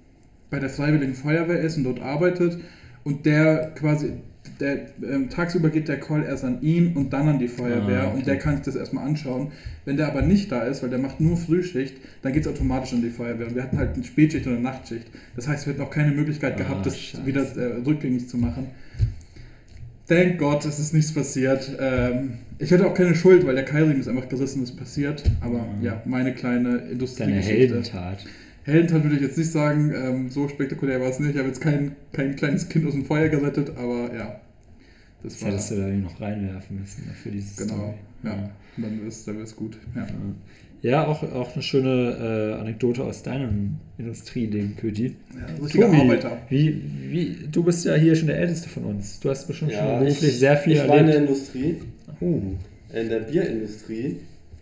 [0.48, 2.58] bei der Freiwilligen Feuerwehr ist und dort arbeitet
[3.04, 4.12] und der quasi,
[4.60, 8.06] der, ähm, tagsüber geht der Call erst an ihn und dann an die Feuerwehr Ah,
[8.08, 8.16] okay.
[8.18, 9.50] und der kann sich das erstmal anschauen.
[9.84, 12.92] Wenn der aber nicht da ist, weil der macht nur Frühschicht, dann geht es automatisch
[12.92, 13.48] an die Feuerwehr.
[13.48, 15.06] Und wir hatten halt eine Spätschicht oder eine Nachtschicht.
[15.34, 17.26] Das heißt, wir hatten auch keine Möglichkeit Ah, gehabt, das scheiße.
[17.26, 18.68] wieder äh, rückgängig zu machen.
[20.08, 21.70] Thank Gott, es ist nichts passiert.
[21.80, 25.22] Ähm, ich hatte auch keine Schuld, weil der Keilriemen ist einfach gerissen, ist passiert.
[25.40, 25.66] Aber Ah.
[25.82, 27.52] ja, meine kleine Deine Industriegeschichte.
[27.52, 28.24] Heldentat.
[28.64, 31.32] Heldentat würde ich jetzt nicht sagen, ähm, so spektakulär war es nicht.
[31.32, 34.40] Ich habe jetzt kein, kein kleines Kind aus dem Feuer gerettet, aber ja.
[35.22, 37.94] Das Das war hättest du da noch reinwerfen müssen für dieses genau.
[38.24, 39.78] Ja, und dann ist dann ist gut.
[39.94, 40.06] Ja.
[40.82, 45.14] Ja, auch, auch eine schöne äh, Anekdote aus deinem Industrieleben, Pöti.
[45.32, 46.38] Ja, richtiger Arbeiter.
[46.48, 49.20] Wie, wie, du bist ja hier schon der Älteste von uns.
[49.20, 51.30] Du hast bestimmt schon beruflich ich, sehr viel Ich war in der erlebt.
[51.30, 51.76] Industrie,
[52.20, 52.40] Oh,
[52.92, 54.16] in der Bierindustrie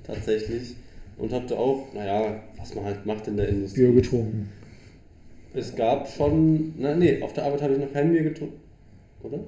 [0.06, 0.74] tatsächlich
[1.20, 3.83] und hatte auch, naja, was man halt macht in der Industrie.
[3.83, 4.50] Bier getrunken.
[5.52, 8.61] Es gab schon, na nee, auf der Arbeit habe ich noch kein Bier getrunken.
[9.22, 9.40] Oder?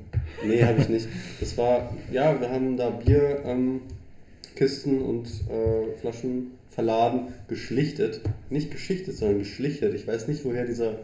[0.44, 1.08] Nee, habe ich nicht.
[1.40, 3.80] Das war, ja, wir haben da Bierkisten ähm,
[4.54, 8.20] Kisten und äh, Flaschen verladen, geschlichtet.
[8.50, 9.94] Nicht geschichtet, sondern geschlichtet.
[9.94, 10.96] Ich weiß nicht, woher dieser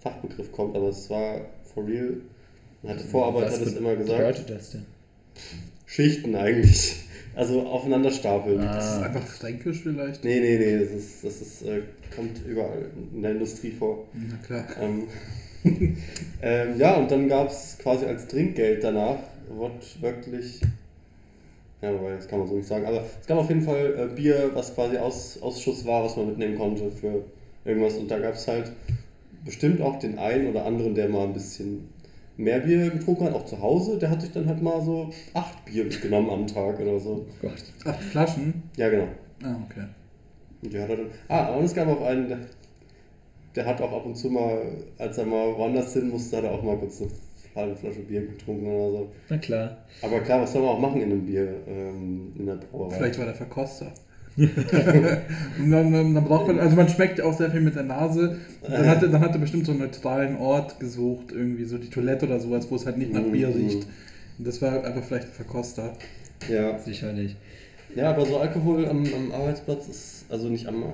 [0.00, 1.40] Fachbegriff kommt, aber es war
[1.72, 2.18] for real.
[2.82, 4.18] Man hat Vorarbeit Was hat es immer gesagt.
[4.18, 4.86] bedeutet das denn?
[5.86, 6.96] Schichten eigentlich.
[7.34, 8.58] Also aufeinander stapeln.
[8.60, 9.06] Das ist Ah.
[9.06, 10.24] einfach fränkisch vielleicht.
[10.24, 11.82] Nee, nee, nee, das, ist, das ist, äh,
[12.14, 14.06] kommt überall in der Industrie vor.
[14.14, 14.64] Na klar.
[14.80, 15.06] Ähm,
[16.42, 20.60] ähm, ja, und dann gab es quasi als Trinkgeld danach, wird wirklich,
[21.82, 24.14] ja, wobei, das kann man so nicht sagen, aber es gab auf jeden Fall äh,
[24.14, 27.24] Bier, was quasi Aus, Ausschuss war, was man mitnehmen konnte für
[27.64, 27.94] irgendwas.
[27.94, 28.72] Und da gab es halt
[29.44, 31.88] bestimmt auch den einen oder anderen, der mal ein bisschen
[32.40, 33.98] mehr Bier getrunken hat, auch zu Hause.
[33.98, 37.26] Der hat sich dann halt mal so acht Bier mitgenommen am Tag oder so.
[37.28, 37.62] Oh Gott.
[37.84, 38.62] Acht Flaschen?
[38.76, 39.08] Ja, genau.
[39.42, 39.84] Ah, okay.
[40.62, 41.06] Und die hat er dann.
[41.28, 42.38] Ah, und es gab auch einen, der,
[43.54, 44.62] der hat auch ab und zu mal,
[44.98, 47.10] als er mal woanders hin musste, hat er auch mal kurz eine
[47.54, 49.12] halbe Flasche Bier getrunken oder so.
[49.28, 49.76] Na klar.
[50.02, 52.96] Aber klar, was soll man auch machen in einem Bier, ähm, in der Brauerei?
[52.96, 53.92] Vielleicht war der Verkoster.
[55.58, 57.82] und dann, dann, dann braucht man, also man schmeckt ja auch sehr viel mit der
[57.84, 58.38] Nase.
[58.62, 61.90] Dann hat er, dann hat er bestimmt so einen neutralen Ort gesucht, irgendwie so die
[61.90, 63.54] Toilette oder sowas, wo es halt nicht nach Bier Mhm.
[63.54, 63.86] riecht.
[64.38, 65.92] Und das war einfach vielleicht ein Verkoster.
[66.48, 66.78] Ja.
[66.78, 67.36] Sicherlich.
[67.94, 70.84] ja, aber so Alkohol am, am Arbeitsplatz ist, also nicht am,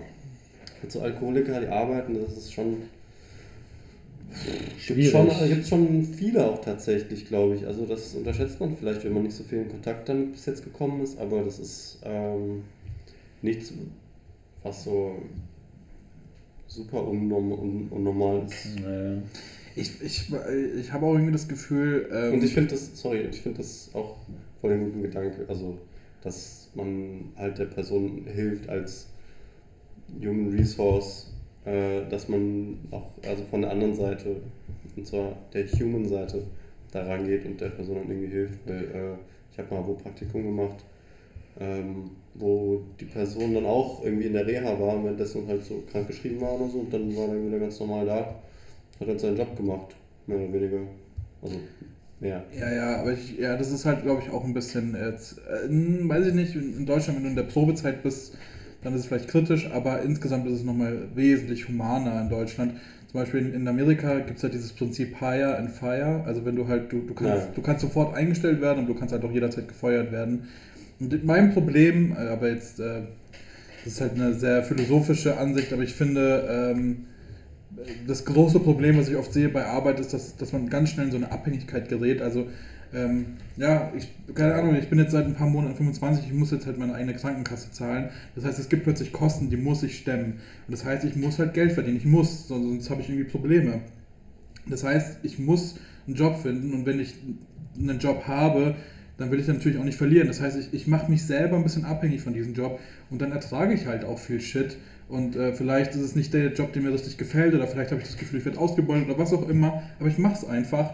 [0.82, 2.82] mit so Alkoholiker, die arbeiten, das ist schon.
[4.86, 5.10] Gibt Schwierig.
[5.10, 7.66] schon, gibt's schon viele auch tatsächlich, glaube ich.
[7.66, 10.62] Also das unterschätzt man vielleicht, wenn man nicht so viel in Kontakt damit bis jetzt
[10.64, 12.64] gekommen ist, aber das ist ähm,
[13.42, 13.72] nichts,
[14.62, 15.16] was so
[16.66, 18.80] super unnorm, un, unnormal ist.
[18.80, 19.22] Naja.
[19.74, 20.32] Ich, ich,
[20.78, 22.08] ich habe auch irgendwie das Gefühl.
[22.10, 24.16] Ähm, Und ich finde das, sorry, ich finde das auch
[24.60, 25.78] voll den guten Gedanke, also
[26.22, 29.08] dass man halt der Person hilft als
[30.18, 31.32] Human Resource,
[31.64, 34.36] äh, dass man auch also von der anderen Seite,
[34.96, 36.42] und zwar der Human Seite,
[36.90, 39.14] da rangeht und der Person dann irgendwie hilft, weil äh,
[39.52, 40.84] ich habe mal wo Praktikum gemacht,
[41.60, 46.40] ähm, wo die Person dann auch irgendwie in der Reha war, währenddessen halt so krankgeschrieben
[46.40, 48.34] war oder so und dann war er wieder ganz normal da,
[49.00, 49.94] hat halt seinen Job gemacht,
[50.26, 50.80] mehr oder weniger.
[51.42, 51.56] Also
[52.20, 52.42] Ja.
[52.58, 55.68] Ja, ja, aber ich, ja, das ist halt, glaube ich, auch ein bisschen jetzt, äh,
[55.68, 58.32] weiß ich nicht, in in Deutschland, wenn du in der Probezeit bist,
[58.82, 62.72] dann ist es vielleicht kritisch, aber insgesamt ist es nochmal wesentlich humaner in Deutschland.
[63.10, 66.56] Zum Beispiel in, in Amerika gibt es halt dieses Prinzip Hire and Fire, also wenn
[66.56, 67.52] du halt, du, du, kannst, Ja.
[67.54, 70.44] du kannst sofort eingestellt werden und du kannst halt auch jederzeit gefeuert werden.
[70.98, 73.02] Mein Problem, äh, aber jetzt, äh,
[73.84, 77.06] das ist halt eine sehr philosophische Ansicht, aber ich finde, ähm,
[78.06, 81.06] das große Problem, was ich oft sehe bei Arbeit, ist, dass, dass man ganz schnell
[81.06, 82.22] in so eine Abhängigkeit gerät.
[82.22, 82.46] Also,
[82.94, 86.50] ähm, ja, ich, keine Ahnung, ich bin jetzt seit ein paar Monaten 25, ich muss
[86.50, 88.08] jetzt halt meine eigene Krankenkasse zahlen.
[88.34, 90.40] Das heißt, es gibt plötzlich Kosten, die muss ich stemmen.
[90.66, 91.98] Und das heißt, ich muss halt Geld verdienen.
[91.98, 93.80] Ich muss, sonst habe ich irgendwie Probleme.
[94.68, 97.14] Das heißt, ich muss einen Job finden und wenn ich
[97.78, 98.76] einen Job habe,
[99.18, 100.28] dann will ich natürlich auch nicht verlieren.
[100.28, 102.78] Das heißt, ich, ich mache mich selber ein bisschen abhängig von diesem Job
[103.10, 104.76] und dann ertrage ich halt auch viel Shit.
[105.08, 108.00] Und äh, vielleicht ist es nicht der Job, der mir richtig gefällt oder vielleicht habe
[108.00, 110.92] ich das Gefühl, ich werde ausgebeutet oder was auch immer, aber ich mache es einfach.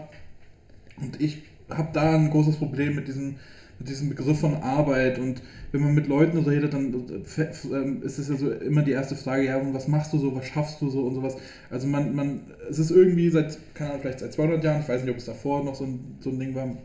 [1.01, 3.35] Und ich habe da ein großes Problem mit diesem,
[3.79, 5.17] mit diesem Begriff von Arbeit.
[5.17, 8.91] Und wenn man mit Leuten redet, dann äh, ähm, ist es ja so immer die
[8.91, 11.35] erste Frage, ja, was machst du so, was schaffst du so und sowas.
[11.71, 15.01] Also man, man, es ist irgendwie seit, keine Ahnung, vielleicht seit 200 Jahren, ich weiß
[15.01, 16.77] nicht, ob es davor noch so ein, so ein Ding war,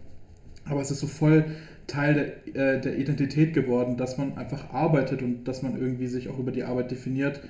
[0.68, 1.44] aber es ist so voll
[1.86, 6.28] Teil der, äh, der Identität geworden, dass man einfach arbeitet und dass man irgendwie sich
[6.28, 7.40] auch über die Arbeit definiert.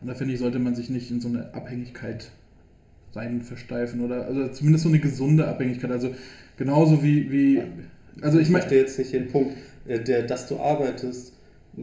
[0.00, 2.30] Und da finde ich, sollte man sich nicht in so eine Abhängigkeit
[3.14, 5.90] rein versteifen oder also zumindest so eine gesunde Abhängigkeit.
[5.90, 6.14] Also
[6.56, 7.62] genauso wie, wie
[8.22, 9.52] also ich Ich verstehe jetzt nicht den Punkt,
[9.86, 11.34] äh, der, dass du arbeitest.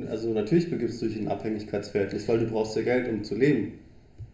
[0.10, 3.36] Also natürlich begibst du dich in ein Abhängigkeitsverhältnis, weil du brauchst ja Geld, um zu
[3.36, 3.74] leben.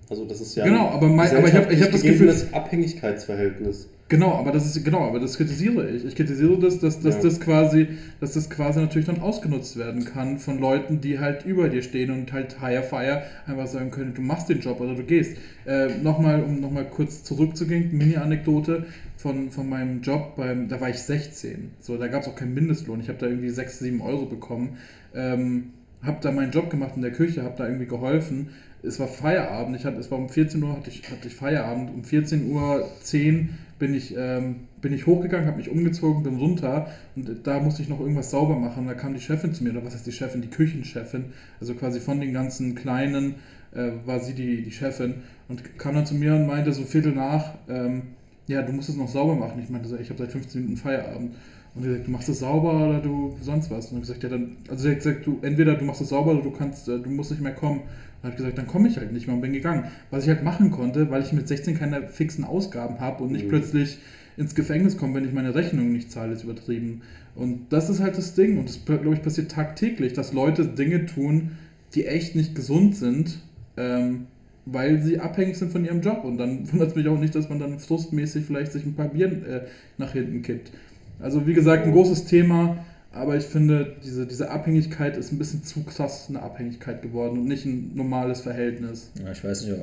[0.09, 2.53] Also das ist ja Genau, aber mein- aber ich hab- ich hab das Gefühl- das
[2.53, 3.89] Abhängigkeitsverhältnis.
[4.07, 6.05] Genau, aber das ist genau, aber das kritisiere ich.
[6.05, 7.21] Ich kritisiere das, dass, dass Ja.
[7.23, 7.87] das quasi,
[8.19, 12.11] dass das quasi natürlich dann ausgenutzt werden kann von Leuten, die halt über dir stehen
[12.11, 15.37] und halt higher fire einfach sagen können, du machst den Job oder du gehst.
[15.65, 18.85] Äh, nochmal, um nochmal kurz zurückzugehen, Mini-Anekdote
[19.17, 21.71] von, von meinem Job, beim, da war ich 16.
[21.79, 22.99] So, da gab es auch keinen Mindestlohn.
[22.99, 24.77] Ich habe da irgendwie 6, 7 Euro bekommen.
[25.15, 25.71] Ähm,
[26.03, 28.49] habe da meinen Job gemacht in der Küche, habe da irgendwie geholfen.
[28.83, 31.89] Es war Feierabend, ich hatte, es war um 14 Uhr hatte ich, hatte ich Feierabend.
[31.89, 36.87] Um 14 Uhr 10 bin ich, ähm, bin ich hochgegangen, habe mich umgezogen, bin runter
[37.15, 38.87] und da musste ich noch irgendwas sauber machen.
[38.87, 40.41] Da kam die Chefin zu mir, oder was heißt die Chefin?
[40.41, 41.25] Die Küchenchefin.
[41.59, 43.35] Also quasi von den ganzen Kleinen
[43.73, 45.15] äh, war sie die, die Chefin
[45.49, 48.03] und kam dann zu mir und meinte so Viertel nach, ähm,
[48.47, 49.61] ja, du musst es noch sauber machen.
[49.61, 51.35] Ich meinte ich habe seit 15 Minuten Feierabend.
[51.75, 53.91] Und sie sagt, du machst es sauber oder du sonst was.
[53.91, 56.31] Und ich gesagt, ja dann, also sie hat gesagt, du entweder du machst es sauber
[56.31, 57.81] oder du kannst, äh, du musst nicht mehr kommen.
[58.23, 59.85] Und hat gesagt, dann komme ich halt nicht mehr und bin gegangen.
[60.09, 63.45] Was ich halt machen konnte, weil ich mit 16 keine fixen Ausgaben habe und nicht
[63.45, 63.49] Mhm.
[63.49, 63.99] plötzlich
[64.37, 67.01] ins Gefängnis komme, wenn ich meine Rechnung nicht zahle, ist übertrieben.
[67.35, 68.57] Und das ist halt das Ding.
[68.57, 71.51] Und das, glaube ich, passiert tagtäglich, dass Leute Dinge tun,
[71.93, 73.39] die echt nicht gesund sind,
[73.77, 74.27] ähm,
[74.65, 76.23] weil sie abhängig sind von ihrem Job.
[76.23, 79.09] Und dann wundert es mich auch nicht, dass man dann frustmäßig vielleicht sich ein paar
[79.09, 79.61] Bier äh,
[79.97, 80.71] nach hinten kippt.
[81.19, 82.77] Also wie gesagt, ein großes Thema,
[83.11, 87.45] aber ich finde, diese, diese Abhängigkeit ist ein bisschen zu krass eine Abhängigkeit geworden und
[87.45, 89.11] nicht ein normales Verhältnis.
[89.23, 89.79] Ja, ich weiß nicht,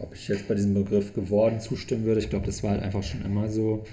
[0.00, 2.20] ob ich jetzt bei diesem Begriff geworden zustimmen würde.
[2.20, 3.84] Ich glaube, das war halt einfach schon immer so,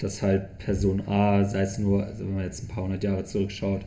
[0.00, 3.24] dass halt Person A, sei es nur, also wenn man jetzt ein paar hundert Jahre
[3.24, 3.82] zurückschaut,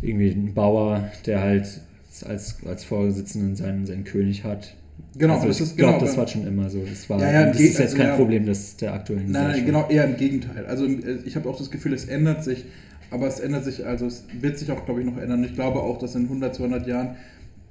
[0.00, 1.80] irgendwie ein Bauer, der halt
[2.24, 4.74] als, als Vorsitzenden seinen, seinen König hat.
[5.16, 6.06] Genau, also das ich glaube, genau.
[6.06, 6.82] das war schon immer so.
[6.88, 8.16] Das, war, Ja, ja, das ist jetzt also, kein ja.
[8.16, 10.64] Problem des, der aktuellen Nein, nein, genau, eher im Gegenteil.
[10.66, 12.64] Also äh, ich habe auch das Gefühl, es ändert sich,
[13.10, 15.44] aber es ändert sich, also es wird sich auch, glaube ich, noch ändern.
[15.44, 17.16] Ich glaube auch, dass in 100, 200 Jahren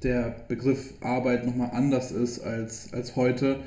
[0.03, 3.57] der Begriff Arbeit nochmal anders ist als, als heute,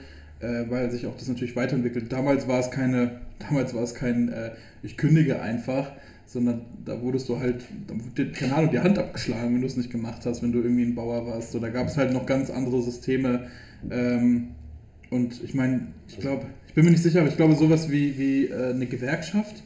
[0.41, 2.13] äh, weil sich auch das natürlich weiterentwickelt.
[2.13, 4.51] Damals war es keine, damals war es kein, äh,
[4.83, 5.91] ich kündige einfach,
[6.35, 9.77] sondern da wurdest du halt, da wurde keine Ahnung, die Hand abgeschlagen, wenn du es
[9.77, 11.53] nicht gemacht hast, wenn du irgendwie ein Bauer warst.
[11.53, 13.47] So, da gab es halt noch ganz andere Systeme.
[13.89, 14.49] Ähm,
[15.11, 18.19] und ich meine, ich glaube, ich bin mir nicht sicher, aber ich glaube, sowas wie,
[18.19, 19.63] wie äh, eine Gewerkschaft,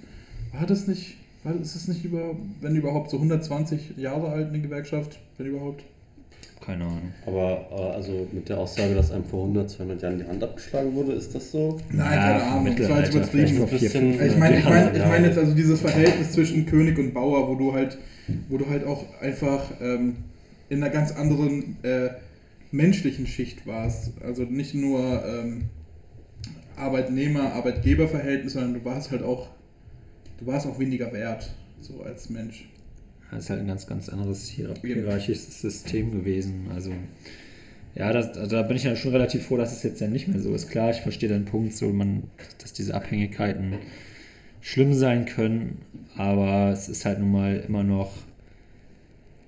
[0.53, 4.61] war das nicht, war, ist es nicht über, wenn überhaupt, so 120 Jahre alt eine
[4.61, 5.85] Gewerkschaft, wenn überhaupt?
[6.69, 7.13] Keine Ahnung.
[7.25, 10.95] Aber äh, also mit der Aussage, dass einem vor 100, 200 Jahren die Hand abgeschlagen
[10.95, 11.79] wurde, ist das so?
[11.91, 13.67] Nein, Ja, keine Ahnung, das war jetzt übertrieben.
[13.71, 15.09] bisschen- Ich meine, ich meine, ich Ja.
[15.09, 17.97] meine jetzt also dieses Verhältnis zwischen König und Bauer, wo du halt,
[18.51, 20.17] wo du halt auch einfach ähm,
[20.69, 22.11] in einer ganz anderen äh,
[22.71, 24.13] menschlichen Schicht warst.
[24.23, 25.71] Also nicht nur ähm,
[26.77, 29.49] Arbeitnehmer-Arbeitgeber-Verhältnis, sondern du warst halt auch,
[30.39, 32.69] du warst auch weniger wert, so als Mensch.
[33.31, 36.67] Das ist halt ein ganz, ganz anderes hierarchisches System gewesen.
[36.75, 36.93] Also,
[37.95, 40.41] ja, das, da bin ich ja schon relativ froh, dass es jetzt ja nicht mehr
[40.41, 40.71] so ist.
[40.71, 42.25] Klar, ich verstehe deinen Punkt, so man,
[42.59, 43.75] dass diese Abhängigkeiten
[44.61, 45.79] schlimm sein können,
[46.17, 48.13] aber es ist halt nun mal immer noch,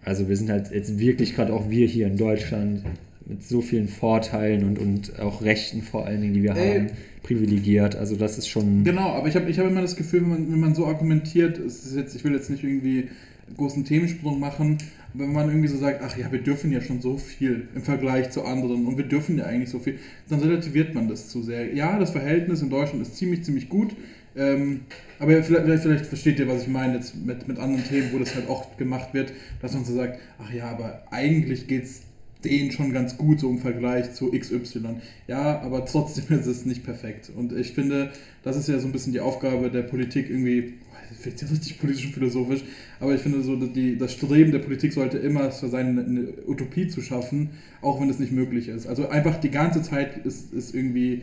[0.05, 2.85] also wir sind halt jetzt wirklich gerade auch wir hier in Deutschland
[3.27, 6.75] mit so vielen Vorteilen und, und auch Rechten vor allen Dingen, die wir Ey.
[6.75, 6.87] haben,
[7.23, 7.97] privilegiert.
[7.97, 8.83] Also das ist schon.
[8.85, 11.59] Genau, aber ich habe ich hab immer das Gefühl, wenn man, wenn man so argumentiert,
[11.59, 13.09] es ist jetzt, ich will jetzt nicht irgendwie
[13.57, 14.79] großen Themensprung machen,
[15.15, 18.31] wenn man irgendwie so sagt, ach ja, wir dürfen ja schon so viel im Vergleich
[18.31, 19.99] zu anderen und wir dürfen ja eigentlich so viel,
[20.29, 21.75] dann relativiert man das zu sehr.
[21.75, 23.97] Ja, das Verhältnis in Deutschland ist ziemlich, ziemlich gut,
[24.37, 24.83] ähm,
[25.19, 28.35] aber vielleicht, vielleicht, versteht ihr, was ich meine jetzt mit, mit anderen Themen, wo das
[28.35, 32.03] halt auch gemacht wird, dass man so sagt, ach ja, aber eigentlich geht es
[32.45, 34.97] denen schon ganz gut, so im Vergleich zu XY.
[35.27, 37.31] Ja, aber trotzdem ist es nicht perfekt.
[37.35, 40.75] Und ich finde, das ist ja so ein bisschen die Aufgabe der Politik irgendwie,
[41.23, 42.65] wird ja richtig politisch und philosophisch,
[43.01, 47.03] aber ich finde so, die, das Streben der Politik sollte immer sein, eine Utopie zu
[47.03, 47.51] schaffen,
[47.83, 48.87] auch wenn es nicht möglich ist.
[48.87, 51.23] Also einfach die ganze Zeit ist, ist irgendwie,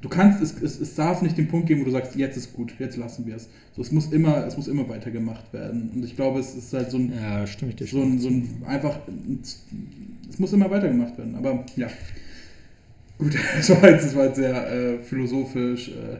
[0.00, 2.52] du kannst, es, es, es darf nicht den Punkt geben, wo du sagst, jetzt ist
[2.54, 3.48] gut, jetzt lassen wir es.
[3.76, 5.90] So, es muss immer, es muss immer weitergemacht werden.
[5.94, 7.80] Und ich glaube, es ist halt so ein, Ja, stimmt.
[7.80, 8.98] dir so ein, so ein einfach,
[10.28, 11.34] es muss immer weitergemacht werden.
[11.34, 11.88] Aber ja,
[13.18, 16.18] gut, das war jetzt, das war jetzt sehr äh, philosophisch, äh,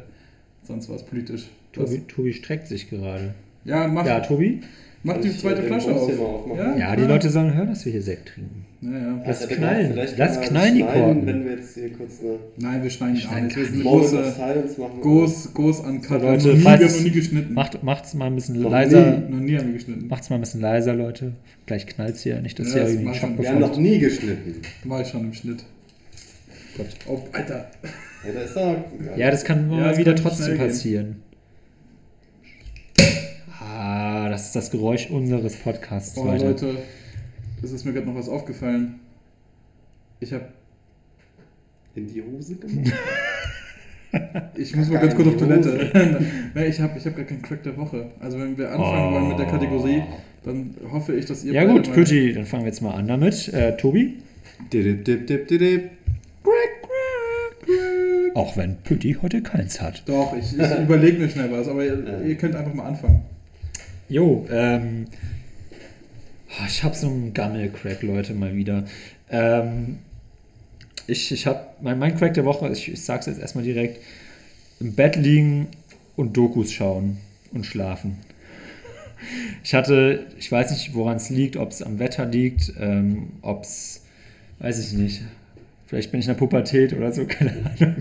[0.63, 1.49] sonst was politisch.
[1.73, 3.35] Das, Tobi, Tobi streckt sich gerade.
[3.65, 4.61] ja, mach, Ja, Tobi?
[5.03, 6.47] mach die zweite äh, den Flasche auf.
[6.47, 6.57] mal.
[6.57, 7.03] Ja, Ja, die.
[7.05, 8.67] Leute sollen hören, dass wir hier Sekt trinken.
[8.83, 9.23] Ja, ja.
[9.27, 9.93] Lass hätte knallen.
[9.95, 11.27] Lass mal knallen, die Korken.
[11.27, 13.57] Wenn wir jetzt hier kurz eine Nein, wir schneiden nicht.
[13.57, 14.35] Wir sind große,
[15.03, 17.55] groß, groß an So, Leute, wir haben noch nie, falls wir noch nie geschnitten.
[17.55, 19.19] Macht, macht's mal ein bisschen Noch leiser.
[19.29, 20.09] Noch nie haben wir geschnitten.
[20.09, 21.33] Macht's mal ein bisschen leiser, Leute.
[21.67, 22.41] Gleich knallt's hier.
[22.41, 23.39] Nicht, dass Ja, hier das irgendwie schon.
[23.39, 24.63] Wir haben noch nie geschnitten.
[24.85, 25.65] War ich schon im Schnitt.
[26.77, 26.87] Gott.
[27.07, 27.71] Oh, Alter.
[28.27, 28.77] Ja, da ist doch,
[29.17, 31.17] Ja, das kann Ja, mal das wieder kann trotzdem passieren.
[33.63, 36.47] Ah, das ist das Geräusch unseres Podcasts, Oh, Leute.
[36.47, 36.77] Leute,
[37.63, 39.01] es ist mir gerade noch was aufgefallen.
[40.21, 40.47] Ich habe
[41.95, 42.93] in die Hose gemacht.
[44.57, 46.21] Ich muss mal ganz kurz auf Toilette.
[46.57, 48.11] nee, ich habe ich hab gar keinen Crack der Woche.
[48.19, 50.03] Also wenn wir anfangen wollen mit der Kategorie,
[50.43, 51.55] dann hoffe ich, dass ihr Oh.
[51.55, 53.47] Ja gut, Pütti, dann fangen wir jetzt mal an damit.
[53.55, 54.15] Äh, Tobi?
[54.73, 55.91] Dip, dip, dip, dip, dip.
[58.35, 60.03] Auch wenn Pütti heute keins hat.
[60.07, 63.23] Doch, ich, ich überlege mir schnell was, aber ihr, ihr könnt einfach mal anfangen.
[64.11, 65.07] Jo, ähm.
[66.59, 68.85] ah, Ich hab so einen Gammel-Crack, Leute, mal wieder.
[69.31, 69.99] Ähm,
[71.07, 71.81] ich ich hab.
[71.81, 74.03] Mein, mein Crack der Woche, ich, ich sag's jetzt erstmal direkt:
[74.81, 75.69] im Bett liegen
[76.17, 77.19] und Dokus schauen
[77.53, 78.19] und schlafen.
[79.63, 83.63] Ich hatte, ich weiß nicht, woran es liegt, ob es am Wetter liegt, ähm, ob
[83.63, 84.03] es,
[84.59, 85.23] weiß ich nicht.
[85.91, 87.97] Vielleicht bin ich in der Pubertät oder so, keine Ahnung.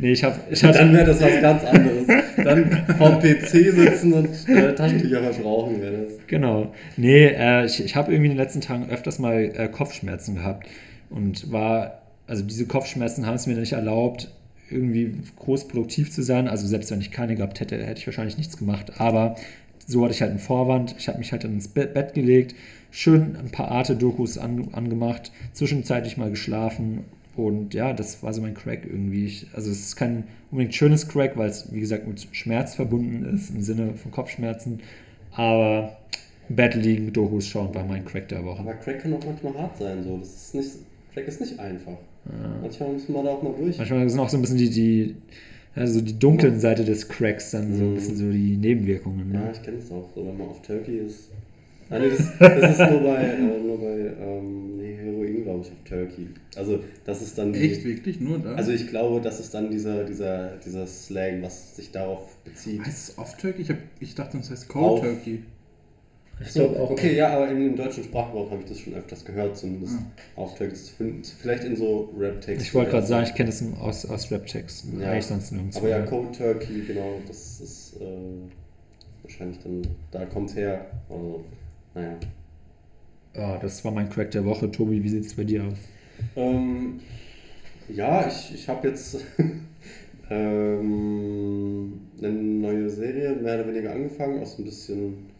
[0.00, 0.78] Nee, ich, hab, ich hatte.
[0.78, 2.08] Dann wäre das was ganz anderes.
[2.36, 6.14] Dann vom PC sitzen und äh, Taschentücher verbrauchen wäre das.
[6.26, 6.74] Genau.
[6.96, 10.66] Nee, äh, ich, ich habe irgendwie in den letzten Tagen öfters mal äh, Kopfschmerzen gehabt
[11.08, 14.34] und war, also diese Kopfschmerzen haben es mir nicht erlaubt,
[14.68, 16.48] irgendwie groß produktiv zu sein.
[16.48, 18.94] Also selbst wenn ich keine gehabt hätte, hätte ich wahrscheinlich nichts gemacht.
[18.98, 19.36] Aber
[19.86, 20.96] so hatte ich halt einen Vorwand.
[20.98, 22.56] Ich habe mich halt dann ins Bett, Bett gelegt,
[22.90, 27.04] schön ein paar Arte-Dokus an, angemacht, zwischenzeitlich mal geschlafen.
[27.36, 29.24] Und ja, das war so mein Crack irgendwie.
[29.24, 33.24] Ich, also es ist kein unbedingt schönes Crack, weil es, wie gesagt, mit Schmerz verbunden
[33.34, 34.80] ist, im Sinne von Kopfschmerzen.
[35.32, 35.96] Aber
[36.48, 38.60] im Bett liegen, Dokus schauen war mein Crack der Woche.
[38.60, 40.02] Aber Crack kann auch manchmal hart sein.
[40.04, 40.18] So.
[40.18, 40.70] Das ist nicht,
[41.14, 41.96] Crack ist nicht einfach.
[42.60, 43.78] Manchmal muss man da auch mal durch.
[43.78, 45.14] Manchmal sind auch so ein bisschen die, die,
[45.74, 47.94] also die dunklen Seite des Cracks dann so ein Mhm.
[47.94, 49.32] bisschen so die Nebenwirkungen.
[49.32, 49.50] Ja, Ne?
[49.54, 51.30] ich kenne es auch, so wenn man auf Turkey ist.
[51.90, 55.84] Nein, das, das ist nur bei, äh, nur bei ähm, nee, Heroin, glaube ich, auf
[55.88, 56.28] Turkey.
[56.56, 57.52] Also, das ist dann.
[57.52, 58.20] die- Echt, wirklich?
[58.20, 58.54] Nur da?
[58.54, 62.80] Also, ich glaube, das ist dann dieser, dieser, dieser Slang, was sich darauf bezieht.
[62.86, 63.62] heißt es Off Turkey?
[63.62, 65.00] Ich, hab, ich dachte, das heißt Cold Auf.
[65.00, 65.42] Turkey.
[66.42, 66.90] Ich So, glaub auch.
[66.92, 69.96] okay, ja, aber im, im deutschen Sprachgebrauch habe ich das schon öfters gehört, zumindest
[70.36, 70.40] Ah.
[70.40, 72.62] auf find- Vielleicht in so Rap-Texten.
[72.62, 75.00] Ich wollte gerade sagen, ich kenne das aus, aus Rap-Texten.
[75.02, 75.10] Ja.
[75.10, 75.76] Eigentlich sonst nirgends.
[75.76, 78.06] Aber ja, Cold Turkey, genau, das ist äh,
[79.22, 79.82] wahrscheinlich dann,
[80.12, 80.86] da kommt her.
[81.10, 81.44] Also,
[81.94, 82.18] naja.
[83.34, 84.70] Ja, das war mein Crack der Woche.
[84.70, 85.78] Tobi, wie sieht es bei dir aus?
[86.36, 87.00] Ähm,
[87.88, 89.18] ja, ich, ich habe jetzt
[90.30, 95.30] ähm, eine neue Serie mehr oder weniger angefangen, auch so ein bisschen,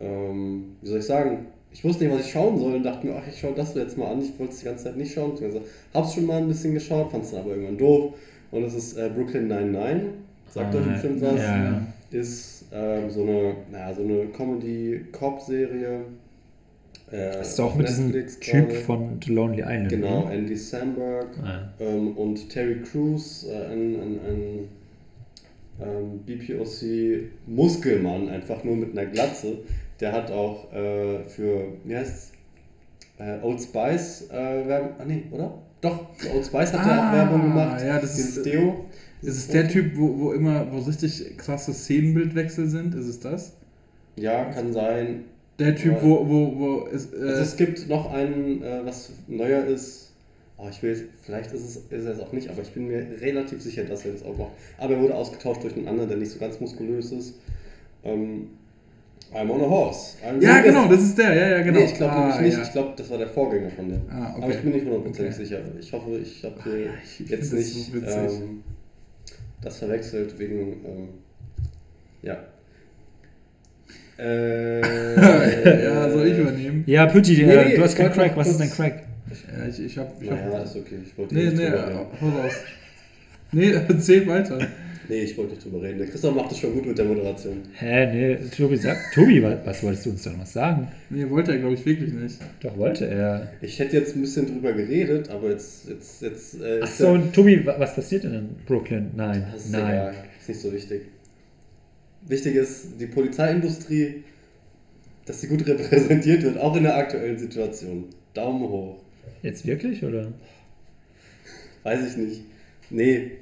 [0.00, 3.16] ähm, wie soll ich sagen, ich wusste nicht, was ich schauen soll und dachte mir,
[3.16, 4.20] ach, ich schaue das jetzt mal an.
[4.22, 5.32] Ich wollte es die ganze Zeit nicht schauen.
[5.42, 5.62] Also,
[5.94, 8.14] hab's schon mal ein bisschen geschaut, fand es dann aber irgendwann doof.
[8.50, 10.10] Und es ist äh, Brooklyn 99.
[10.48, 11.34] Sagt euch Ah, bestimmt was.
[11.36, 11.86] ja, ja.
[12.10, 16.00] Ist ähm, so eine, naja, so eine Comedy-Cop-Serie.
[17.10, 18.80] Äh, Das ist auch mit diesem Netflix Typ gerade.
[18.80, 19.88] von The Lonely Island.
[19.90, 20.34] Genau, ne?
[20.34, 24.68] Andy Samberg Ah, ähm, und Terry Crews, äh, ein, ein, ein
[25.80, 29.58] ähm, BPOC-Muskelmann, einfach nur mit einer Glatze.
[30.00, 32.32] Der hat auch äh, für, wie heißt's?
[33.18, 35.58] Äh, Old Spice äh, Werbung, ah nee, oder?
[35.82, 37.82] Doch, für Old Spice hat er Ah, auch Werbung gemacht.
[37.84, 38.86] ja, das ist- Deo.
[39.22, 42.94] Ist es der Typ, wo, wo immer, wo richtig krasse Szenenbildwechsel sind?
[42.94, 43.52] Ist es das?
[44.16, 45.24] Ja, kann sein.
[45.58, 46.02] Der Typ, Ja.
[46.02, 50.08] wo, wo, wo es, äh, Also es gibt noch einen, äh, was neuer ist,
[50.58, 53.04] Oh, ich will, vielleicht ist es, ist er es auch nicht, aber ich bin mir
[53.20, 54.52] relativ sicher, dass er das auch macht.
[54.78, 57.34] Aber er wurde ausgetauscht durch einen anderen, der nicht so ganz muskulös ist.
[58.04, 58.46] Ähm,
[59.34, 60.18] I'm on a horse.
[60.24, 61.80] I'm Ja, genau, das ist der, ja, ja, genau.
[61.80, 62.58] Nee, ich glaube Ah, nämlich nicht.
[62.58, 62.62] ja.
[62.62, 64.02] Ich glaube, das war der Vorgänger von dem.
[64.08, 64.42] Ah, okay.
[64.44, 65.44] Aber ich bin nicht hundertprozentig Okay.
[65.44, 65.58] sicher.
[65.80, 68.62] Ich hoffe, ich habe Ah, ja, jetzt nicht so ähm,
[69.62, 70.84] das verwechselt wegen.
[70.84, 71.08] Ähm,
[72.22, 72.38] ja.
[74.18, 74.80] Äh,
[75.84, 76.84] ja, soll ich übernehmen?
[76.86, 78.36] Ja, Pütti, Nee, äh, nee, du hast keinen Crack.
[78.36, 79.04] Was ist dein Crack?
[79.30, 80.20] Ja, ich, ich hab.
[80.20, 80.98] Ich Naja, hab ist okay.
[81.06, 82.52] Ich wollte nee, nicht nee, hau raus.
[83.52, 84.58] Nee, erzähl weiter.
[85.12, 85.98] Nee, ich wollte nicht drüber reden.
[85.98, 87.58] Der Christoph macht das schon gut mit der Moderation.
[87.74, 90.88] Hä, nee, Tobi, sag, Tobi, wa- was wolltest du uns doch noch sagen?
[91.10, 92.38] Nee, wollte er, glaube ich, wirklich nicht.
[92.62, 93.52] Doch, wollte er.
[93.60, 95.86] Ich hätte jetzt ein bisschen drüber geredet, aber jetzt.
[95.86, 99.10] jetzt, jetzt äh, Ach so, und Tobi, wa- was passiert denn in Brooklyn?
[99.14, 99.92] Nein, Das ist nein.
[99.92, 100.14] egal.
[100.40, 101.02] Ist nicht so wichtig.
[102.26, 104.22] Wichtig ist, die Polizeiindustrie,
[105.26, 108.06] dass sie gut repräsentiert wird, auch in der aktuellen Situation.
[108.32, 108.96] Daumen hoch.
[109.42, 110.32] Jetzt wirklich, oder?
[111.82, 112.40] Weiß ich nicht.
[112.88, 113.32] Nee,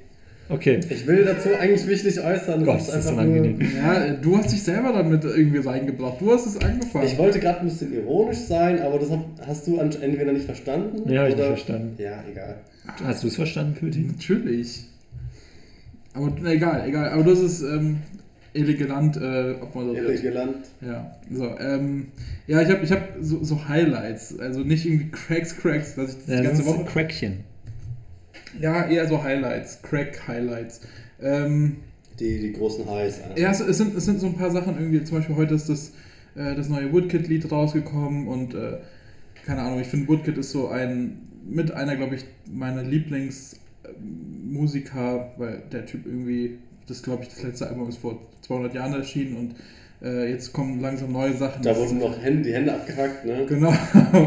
[0.51, 0.79] Okay.
[0.89, 2.65] ich will dazu eigentlich mich nicht äußern.
[2.65, 3.59] Gott, es das ist unangenehm.
[3.75, 6.19] Ja, du hast dich selber damit irgendwie reingebracht.
[6.19, 7.05] Du hast es angefangen.
[7.07, 9.09] Ich wollte gerade ein bisschen ironisch sein, aber das
[9.47, 11.03] hast du entweder nicht verstanden.
[11.05, 11.95] Nee, hab ich nicht verstanden.
[11.97, 12.55] Ja, egal.
[13.03, 14.01] Hast du es verstanden, Pütti?
[14.01, 14.85] Natürlich.
[16.13, 17.09] Aber na, egal, egal.
[17.11, 17.99] Aber das ist ähm,
[18.53, 20.57] elegant, äh, ob man das Elegant.
[20.81, 22.07] Ja, so, ähm,
[22.47, 26.15] ja, ich habe ich hab so, so Highlights, also nicht irgendwie Cracks, Cracks, dass ich
[26.17, 26.79] das die Ja, ganze das ist Woche.
[26.81, 27.37] ein Crackchen.
[28.59, 30.81] Ja, eher so Highlights, Crack-Highlights.
[31.21, 31.77] Ähm,
[32.19, 33.19] Die, die großen Highs.
[33.35, 35.69] ja, es, es, sind, es sind so ein paar Sachen irgendwie, zum Beispiel heute ist
[35.69, 35.91] das,
[36.35, 38.77] äh, das neue Woodkid-Lied rausgekommen und äh,
[39.45, 45.63] keine Ahnung, ich finde Woodkid ist so ein, mit einer, glaube ich, meiner Lieblingsmusiker, weil
[45.71, 49.55] der Typ irgendwie, das glaube ich, das letzte Album ist vor 200 Jahren erschienen und
[50.03, 51.61] äh, jetzt kommen langsam neue Sachen.
[51.63, 53.45] Da wurden noch Hände, die Hände abgehackt, ne?
[53.47, 53.71] Genau,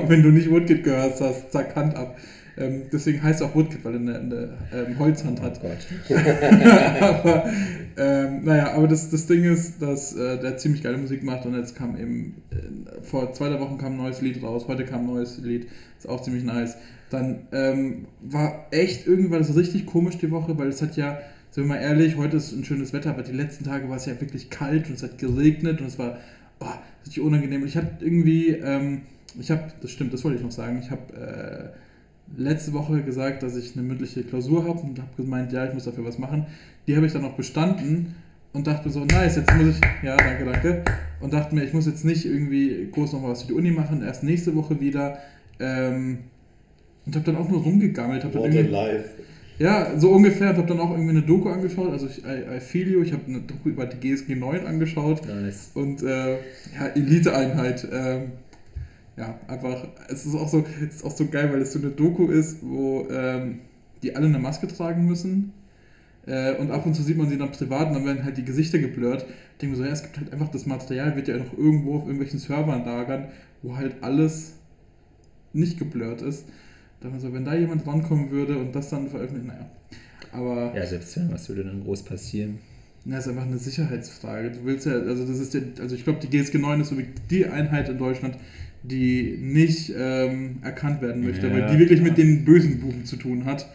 [0.09, 2.17] wenn du nicht Woodkid gehört hast, zack, Hand ab.
[2.57, 5.61] Ähm, deswegen heißt er auch Woodkid, weil er eine, eine ähm, Holzhand hat.
[5.61, 5.79] Gott.
[7.01, 7.51] aber
[7.97, 11.57] ähm, naja, aber das, das Ding ist, dass äh, der ziemlich geile Musik macht und
[11.57, 15.01] jetzt kam eben, äh, vor zwei drei Wochen kam ein neues Lied raus, heute kam
[15.03, 15.67] ein neues Lied,
[15.99, 16.77] ist auch ziemlich nice.
[17.11, 21.19] Dann ähm, war echt irgendwann das richtig komisch die Woche, weil es hat ja,
[21.51, 24.07] sind wir mal ehrlich, heute ist ein schönes Wetter, aber die letzten Tage war es
[24.07, 26.19] ja wirklich kalt und es hat geregnet und es war
[26.61, 26.67] oh,
[27.05, 27.63] richtig unangenehm.
[27.63, 29.03] Und ich hatte irgendwie, ähm,
[29.39, 31.84] ich habe, das stimmt, das wollte ich noch sagen, ich habe äh,
[32.37, 35.85] letzte Woche gesagt, dass ich eine mündliche Klausur habe und habe gemeint, ja, ich muss
[35.85, 36.47] dafür was machen.
[36.87, 38.15] Die habe ich dann auch bestanden
[38.53, 40.85] und dachte so, nice, jetzt muss ich, ja, danke, danke.
[41.21, 44.03] Und dachte mir, ich muss jetzt nicht irgendwie groß nochmal was für die Uni machen,
[44.03, 45.19] erst nächste Woche wieder.
[45.59, 46.19] Ähm,
[47.07, 48.25] und habe dann auch nur rumgegammelt.
[48.25, 49.11] Hab dann What in life.
[49.59, 50.51] ja, so ungefähr.
[50.51, 51.91] Und habe dann auch irgendwie eine Doku angeschaut.
[51.91, 53.03] Also ich, I, I feel you.
[53.03, 55.27] Ich habe eine Doku über die GSG 9 angeschaut.
[55.27, 55.71] Nice.
[55.75, 57.87] Und äh, ja, Elite-Einheit.
[57.93, 58.33] Ähm,
[59.17, 61.91] ja, einfach, es ist auch so, es ist auch so geil, weil es so eine
[61.91, 63.61] Doku ist, wo ähm,
[64.03, 65.53] die alle eine Maske tragen müssen.
[66.27, 68.45] Äh, und ab und zu sieht man sie dann privat und dann werden halt die
[68.45, 69.27] Gesichter geblurrt.
[69.53, 71.97] Ich denke mir so, ja, es gibt halt einfach das Material, wird ja noch irgendwo
[71.97, 73.29] auf irgendwelchen Servern lagern,
[73.63, 74.55] wo halt alles
[75.53, 76.47] nicht geblurrt ist.
[77.01, 79.71] Da man so, wenn da jemand rankommen würde und das dann veröffentlichen, naja.
[80.33, 82.59] Aber Ja, selbst wenn, was würde dann groß passieren?
[83.05, 84.51] na, ist einfach eine Sicherheitsfrage.
[84.53, 86.97] Du willst ja, also das ist ja, also ich glaube, die GSG 9 ist so
[86.99, 88.39] wie die Einheit in Deutschland,
[88.85, 92.11] die nicht ähm, erkannt werden möchte, Ja, weil die wirklich klar.
[92.11, 93.67] mit den bösen Buben zu tun hat.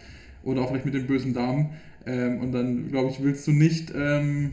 [0.43, 1.71] Oder auch vielleicht mit den bösen Damen.
[2.05, 4.51] Ähm, und dann, glaube ich, willst du nicht, ähm,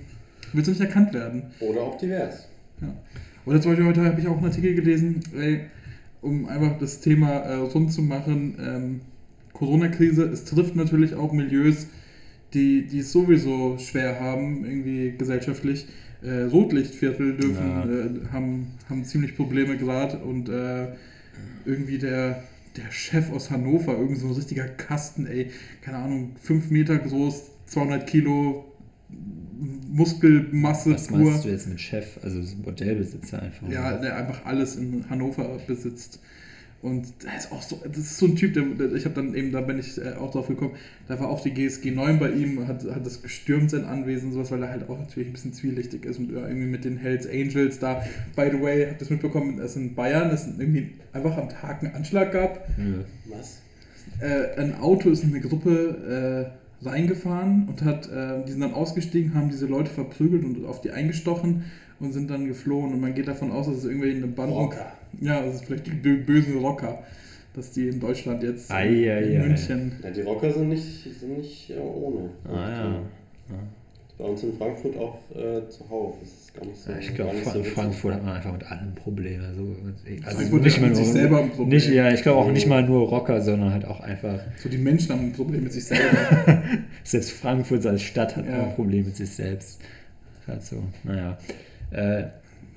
[0.52, 1.44] willst du nicht erkannt werden.
[1.60, 2.48] Oder auch divers.
[2.80, 2.88] Ja.
[3.44, 5.60] Oder zum Beispiel heute habe ich auch einen Artikel gelesen, ey,
[6.22, 8.56] um einfach das Thema äh, rund zu machen.
[8.60, 9.00] Ähm,
[9.52, 11.86] Corona-Krise, es trifft natürlich auch Milieus,
[12.54, 15.86] die, die es sowieso schwer haben, irgendwie gesellschaftlich.
[16.22, 17.84] Äh, Rotlichtviertel dürfen, Ja.
[17.84, 20.88] äh, haben, haben ziemlich Probleme gerade und äh,
[21.64, 22.42] irgendwie der,
[22.76, 25.50] der Chef aus Hannover, irgend so ein richtiger Kasten, ey,
[25.82, 28.64] keine Ahnung, 5 Meter groß, 200 Kilo
[29.88, 31.18] Muskelmasse Was pur.
[31.18, 32.18] meinst du jetzt mit Chef?
[32.22, 33.68] Also Bordellbesitzer einfach.
[33.68, 36.20] Ja, der einfach alles in Hannover besitzt.
[36.82, 39.34] Und der ist auch so, das ist so ein Typ, der, der ich habe dann
[39.34, 40.72] eben, da bin ich äh, auch drauf gekommen,
[41.08, 44.34] da war auch die GSG 9 bei ihm, hat, hat das gestürmt, sein Anwesen und
[44.34, 46.96] sowas, weil er halt auch natürlich ein bisschen zwielichtig ist und ja, irgendwie mit den
[46.98, 48.02] Hells Angels da,
[48.36, 51.82] by the way, habt ihr das mitbekommen, dass in Bayern es irgendwie einfach am Tag
[51.82, 52.68] einen Anschlag gab.
[52.78, 53.04] Nö.
[53.26, 53.62] Was?
[54.20, 56.52] Äh, ein Auto ist in eine Gruppe
[56.82, 60.80] äh, reingefahren und hat, äh, die sind dann ausgestiegen, haben diese Leute verprügelt und auf
[60.80, 61.64] die eingestochen
[62.00, 62.92] und sind dann geflohen.
[62.92, 64.54] Und man geht davon aus, dass es irgendwie eine Bande.
[64.54, 64.92] Rocker.
[65.20, 67.02] Ja, das ist vielleicht die bö- bösen Rocker,
[67.54, 69.46] dass die in Deutschland jetzt Ei, in ei, ei.
[69.46, 69.92] München.
[70.02, 72.30] Ja, die Rocker sind nicht, sind nicht ja, ohne.
[72.44, 72.84] Ah ja.
[72.92, 73.02] ja.
[74.18, 76.16] bei uns in Frankfurt auch äh, zuhauf.
[76.20, 76.90] Das ist gar nicht so.
[76.90, 77.64] Ja, ich glaube, so in.
[77.64, 79.54] Frankfurt hat man einfach mit allem Probleme.
[79.54, 79.76] So,
[80.24, 81.68] also Frankfurt nicht mal mit sich nur, selber ein Problem.
[81.68, 84.40] Nicht, ja, ich glaube auch nicht mal nur Rocker, sondern halt auch einfach.
[84.58, 86.62] So die Menschen haben ein Problem mit sich selber.
[87.04, 88.62] Selbst Frankfurt als Stadt hat Ja.
[88.62, 89.80] auch ein Problem mit sich selbst.
[90.46, 91.38] Halt so, naja.
[91.90, 92.24] Äh,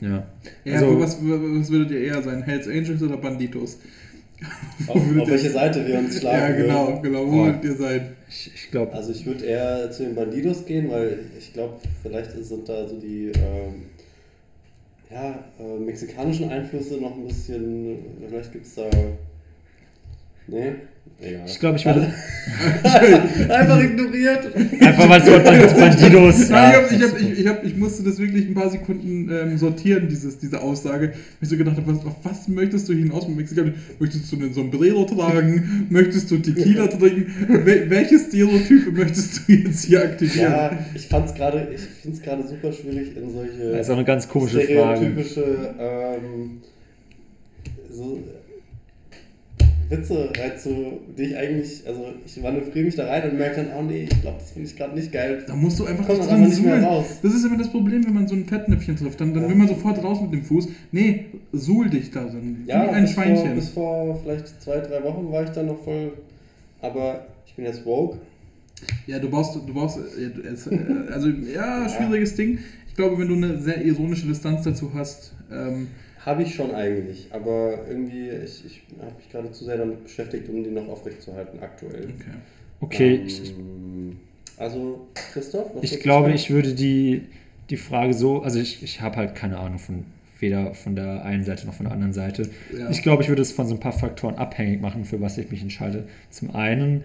[0.01, 0.27] ja.
[0.65, 2.43] Ja, Also- aber was, was würdet ihr eher sein?
[2.43, 3.79] Hells Angels oder Banditos?
[4.87, 7.03] Auf, auf welche Seite wir uns schlagen Ja, genau, würden.
[7.03, 7.25] genau.
[7.27, 7.45] Wo Boah.
[7.47, 8.09] würdet ihr sein?
[8.29, 11.73] Ich, ich glaube, Also ich würde eher zu den Bandidos gehen, weil ich glaube,
[12.03, 13.83] vielleicht sind da so die ähm,
[15.11, 17.97] ja, äh, mexikanischen Einflüsse noch ein bisschen,
[18.27, 18.89] vielleicht gibt es da...
[20.51, 20.73] Nee?
[21.21, 21.41] Egal.
[21.47, 22.13] ich, glaub, ich würde
[23.49, 24.55] Einfach ignoriert.
[24.79, 26.47] einfach mal so Bandidos.
[26.47, 28.69] Nein, ja, ich, hab, ich, hab, ich, ich, hab, ich musste das wirklich ein paar
[28.69, 31.09] Sekunden ähm, sortieren, dieses, diese Aussage.
[31.09, 33.73] Weil ich so gedacht habe, was, auf was möchtest du hinaus mit Mexikaner?
[33.99, 35.87] Möchtest du einen Sombrero tragen?
[35.89, 37.65] möchtest du Tequila trinken?
[37.65, 40.51] Wel welche Stereotype möchtest du jetzt hier aktivieren?
[40.53, 43.97] Ja, ich fand's gerade, ich finde es gerade super schwierig in solche Das ist auch
[43.97, 44.95] eine ganz komische Frage.
[44.95, 46.61] stereotypische ähm,
[47.91, 48.23] so
[49.89, 53.81] Witze reinzu, die ich eigentlich, also ich manövriere mich da rein und merke dann, oh
[53.81, 55.43] nee, ich glaube, das finde ich gerade nicht geil.
[55.47, 57.05] Da musst du einfach nicht man dran nicht mehr raus.
[57.23, 59.19] Das ist immer das Problem, wenn man so ein Fettnäpfchen trifft.
[59.19, 59.49] Dann, dann Ja.
[59.49, 60.67] will man sofort raus mit dem Fuß.
[60.91, 62.23] Nee, suhl dich da.
[62.25, 63.55] Dann Ja, wie ein bis vor, Schweinchen.
[63.55, 66.13] bis vor vielleicht zwei, drei Wochen war ich da noch voll,
[66.81, 68.17] aber ich bin jetzt woke.
[69.07, 70.77] Ja, du brauchst, du brauchst, äh, es, äh,
[71.11, 72.59] also ja, schwieriges Ding.
[72.87, 75.87] Ich glaube, wenn du eine sehr ironische Distanz dazu hast, ähm,
[76.25, 80.49] Habe ich schon eigentlich, aber irgendwie, ich, ich habe mich gerade zu sehr damit beschäftigt,
[80.49, 82.09] um die noch aufrechtzuerhalten aktuell.
[82.81, 83.25] okay.
[83.25, 84.17] Okay, Ähm,
[84.57, 85.71] also, Christoph?
[85.75, 87.23] was ich glaube, ich würde die,
[87.69, 90.03] die Frage so, also ich, ich habe halt keine Ahnung von
[90.39, 92.49] weder von der einen Seite noch von der anderen Seite.
[92.77, 92.89] Ja.
[92.89, 95.51] Ich glaube, ich würde es von so ein paar Faktoren abhängig machen, für was ich
[95.51, 96.07] mich entscheide.
[96.29, 97.03] Zum einen,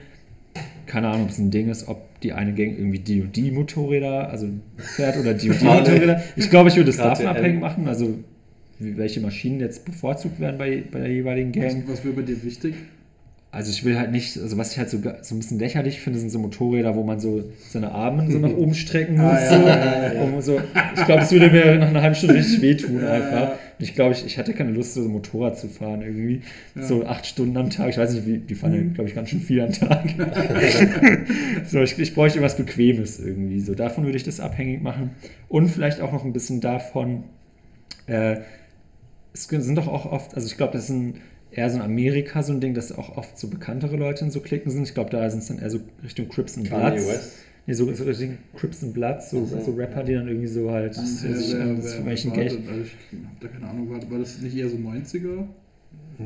[0.86, 3.50] keine Ahnung, ob es ein Ding ist, ob die eine Gang irgendwie die und die
[3.50, 6.22] Motorräder, also fährt oder die und die Gerade- Motorräder.
[6.36, 8.14] Ich glaube, ich würde es davon abhängig machen, also
[8.78, 11.84] welche Maschinen jetzt bevorzugt werden bei, bei der jeweiligen Gang.
[11.86, 12.74] Was, was wäre bei dir wichtig?
[13.50, 16.18] Also ich will halt nicht, also was ich halt so, so ein bisschen lächerlich finde,
[16.18, 19.22] sind so Motorräder, wo man so seine Arme so nach oben strecken muss.
[19.30, 20.22] Ah, ja, so, ja, ja.
[20.22, 20.60] Um so.
[20.96, 23.32] Ich glaube, es würde mir nach einer halben Stunde richtig wehtun Ja, einfach.
[23.32, 23.58] ja.
[23.78, 26.40] Und ich glaube, ich, ich hatte keine Lust, so Motorrad zu fahren irgendwie.
[26.74, 26.82] Ja.
[26.82, 27.90] So acht Stunden am Tag.
[27.90, 28.94] Ich weiß nicht, wie, die fahren ja, Mhm.
[28.94, 30.04] glaube ich, ganz schön viel am Tag.
[31.66, 33.60] so, ich, ich bräuchte irgendwas Bequemes irgendwie.
[33.60, 35.10] So, davon würde ich das abhängig machen.
[35.48, 37.22] Und vielleicht auch noch ein bisschen davon,
[38.06, 38.38] äh,
[39.34, 41.20] es sind doch auch oft, also ich glaube, das ist ein,
[41.50, 44.40] eher so in Amerika so ein Ding, dass auch oft so bekanntere Leute in so
[44.40, 44.84] Klicken sind.
[44.84, 47.32] Ich glaube, da sind es dann eher so Richtung Crips and Kanye Bloods.
[47.66, 49.72] Nee, so, so Richtung Crips and Bloods, so, Ach so.
[49.72, 52.34] Rapper, die dann irgendwie so halt Das ist sich sehr, an sehr, das verortet.
[52.34, 52.68] Geld.
[52.68, 55.46] Also ich habe da keine Ahnung, war, war das nicht eher so 90er?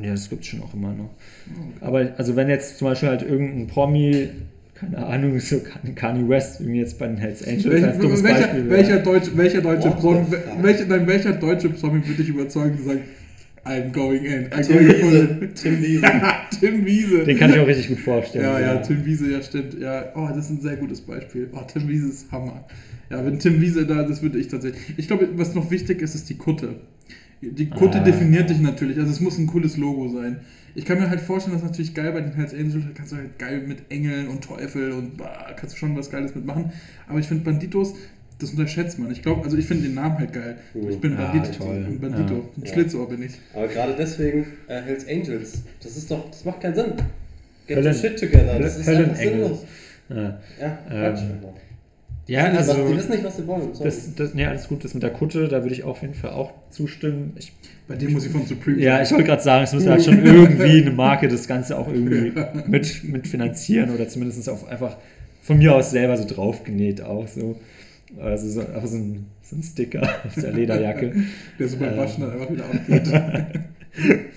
[0.01, 1.09] Ja, das gibt es schon auch immer noch.
[1.09, 1.85] Oh, okay.
[1.85, 4.29] Aber also wenn jetzt zum Beispiel halt irgendein Promi,
[4.79, 8.23] keine Ahnung, so Kan- Kanye West, irgendwie jetzt bei den Hells Angels als Welcher, dummes
[8.23, 8.77] welcher, Beispiel wäre.
[8.77, 10.25] welcher, deutsche, welcher deutsche Promi,
[10.61, 13.01] welcher, nein, welcher deutsche Promi würde dich überzeugen und sagen,
[13.65, 14.47] I'm going in.
[14.49, 15.49] I'm Tim going Wiese.
[15.53, 16.01] Tim Wiese.
[16.59, 17.23] Tim Wiese.
[17.25, 18.45] Den kann ich auch richtig gut vorstellen.
[18.45, 19.77] Ja, ja, Tim Wiese, ja, stimmt.
[19.79, 21.49] Ja, oh, das ist ein sehr gutes Beispiel.
[21.53, 22.63] Oh, Tim Wiese ist Hammer.
[23.09, 24.81] Ja, wenn Tim Wiese da, das würde ich tatsächlich.
[24.97, 26.75] Ich glaube, was noch wichtig ist, ist die Kutte.
[27.41, 28.03] Die Kutte Ah.
[28.03, 28.97] definiert dich natürlich.
[28.97, 30.37] Also, es muss ein cooles Logo sein.
[30.75, 33.17] Ich kann mir halt vorstellen, dass natürlich geil bei den Hells Angels, da kannst du
[33.17, 36.71] halt geil mit Engeln und Teufel und bah, kannst du schon was Geiles mitmachen.
[37.07, 37.93] Aber ich finde Banditos,
[38.39, 39.11] das unterschätzt man.
[39.11, 40.57] Ich glaube, also ich finde den Namen halt geil.
[40.89, 41.65] Ich bin Ja, Bandito.
[41.65, 42.33] bin Bandito.
[42.35, 42.39] Ja.
[42.39, 42.73] Ein Ja.
[42.73, 43.33] Schlitzohr bin ich.
[43.53, 46.93] Aber gerade deswegen äh, Hells Angels, das ist doch, das macht keinen Sinn.
[47.67, 49.41] Get Höllen- your shit together, das ist einfach Höllenengel.
[49.43, 49.65] sinnlos.
[50.09, 51.21] Ja, Ja, Ähm, Quatsch.
[52.27, 52.71] ja Die wissen nicht, also.
[52.83, 53.73] was, die wissen nicht, was sie wollen.
[53.73, 53.83] Sorry.
[53.89, 54.83] Das, das, nee, alles gut.
[54.83, 57.33] Das mit der Kutte, da würde ich auf jeden Fall auch zustimmen.
[57.37, 57.51] Ich,
[57.89, 60.23] Bei dem muss ich von Supreme ja, ich wollte gerade sagen, es müsste halt schon
[60.23, 62.31] irgendwie eine Marke das Ganze auch irgendwie
[62.67, 64.95] mit, mit finanzieren oder zumindest auf einfach
[65.41, 67.59] von mir aus selber so draufgenäht auch so.
[68.19, 71.15] Also so, einfach so ein, so ein Sticker auf der Lederjacke.
[71.57, 71.97] Der so beim Ähm.
[71.97, 73.09] Waschen dann einfach wieder abgeht.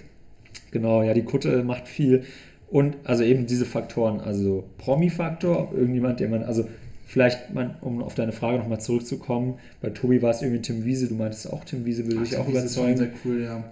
[0.70, 2.22] Genau, ja, die Kutte macht viel.
[2.70, 6.66] Und also eben diese Faktoren, also Promi-Faktor, ob irgendjemand, der man, also
[7.12, 11.08] vielleicht, man, um auf deine Frage nochmal zurückzukommen, bei Tobi war es irgendwie Tim Wiese,
[11.08, 12.96] du meintest auch Tim Wiese, würde dich auch das ist schon überzeugen.
[12.98, 13.64] sehr cool, ja.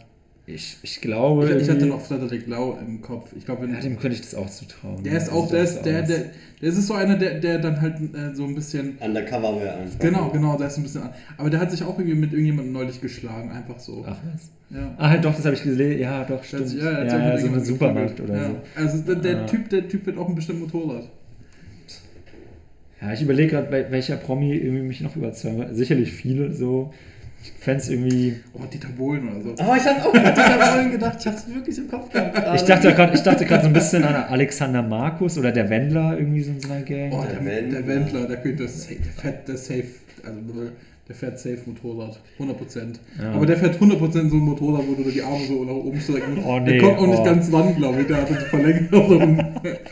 [0.47, 3.31] Ich, ich glaube, Ich, ich hatte noch Frederik Lau im Kopf.
[3.37, 5.03] Ich glaube, ja, dem könnte ich das auch zutrauen.
[5.05, 6.25] der ist Ja, auch, der ist, der, der,
[6.61, 8.99] der ist so einer, der, der dann halt äh, so ein bisschen.
[9.01, 9.99] Undercover wäre einfach.
[10.01, 11.11] Genau, genau, der ist ein bisschen an.
[11.37, 14.05] Aber der hat sich auch irgendwie mit irgendjemandem neulich geschlagen, einfach so.
[14.09, 14.51] Ach was.
[14.77, 14.93] Ja.
[14.99, 16.01] Ah, halt doch, das habe ich gesehen.
[16.01, 16.69] Ja, doch, stimmt.
[16.69, 18.49] sich- Ja, er ja, mit so ein Supermarkt oder ja.
[18.49, 18.57] so.
[18.75, 19.47] Also der, der Ah.
[19.47, 21.09] Typ, der Typ wird auch ein bestimmt Motorrad.
[23.01, 25.75] Ja, ich überlege gerade, bei welcher Promi irgendwie mich noch überzeugt.
[25.75, 26.93] Sicherlich viele so.
[27.43, 28.37] Ich fände es irgendwie.
[28.53, 29.65] Oh, Dieter Bohlen oder so.
[29.65, 32.35] Aber ich habe auch gerade daran gedacht, ich habe es wirklich im Kopf gehabt.
[32.35, 32.57] gerade.
[32.57, 36.19] Ich dachte gerade ich dachte gerade so ein bisschen an Alexander Markus oder der Wendler
[36.19, 37.11] irgendwie so in so einer Gang.
[37.13, 37.79] Oh, Der der, Wendler.
[37.81, 39.85] der Wendler, der könnte safe, der fährt der safe,
[40.23, 40.71] also
[41.09, 43.01] der fährt safe Motorrad, 100%.
[43.21, 43.33] Ja.
[43.33, 46.37] Aber der fährt 100% so ein Motorrad, wo du die Arme so nach oben strecken
[46.37, 46.47] musst.
[46.47, 47.07] Oh, Der nee, kommt auch oh.
[47.07, 49.37] nicht ganz ran, glaube ich, der hat so Verlängerung.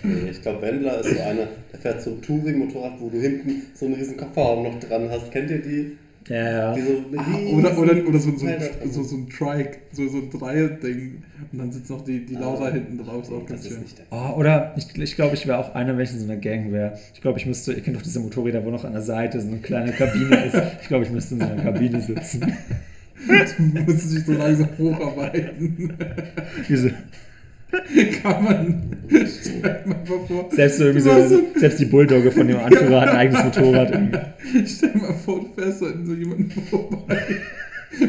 [0.03, 3.63] Nee, ich glaube, Wendler ist so einer, der fährt so ein Touring-Motorrad, wo du hinten
[3.75, 5.33] so einen riesen Kofferraum noch dran hast.
[5.33, 5.97] Kennt ihr die?
[6.29, 6.75] Ja, ja.
[6.75, 6.81] So
[7.17, 8.61] Ah, oder, oder, oder so, so, ein,
[8.91, 11.23] so, so ein Trike, so, so ein Dreier-Ding.
[11.53, 13.85] Und dann sitzt noch die, die Lauter Ah, hinten drauf, ist auch ganz schön.
[14.11, 16.37] Oh, oder ich glaube, ich, glaub, ich wäre auch einer, wenn ich in so einer
[16.37, 16.99] Gang wäre.
[17.15, 19.49] Ich glaube, ich müsste, ihr kennt doch diese Motorräder, wo noch an der Seite so
[19.49, 20.57] eine kleine Kabine ist.
[20.83, 22.53] Ich glaube, ich müsste in so einer Kabine sitzen.
[23.59, 25.93] Du musst dich so langsam hocharbeiten.
[26.69, 26.95] Diese,
[28.23, 28.97] Kann man.
[29.11, 30.49] Stell dir mal vor.
[30.53, 33.91] selbst so irgendwie selbst die Bulldogge von dem Anführer hat ein eigenes Motorrad.
[33.91, 34.67] Irgendwie.
[34.67, 37.19] Stell dir mal vor, du fährst an so jemanden vorbei.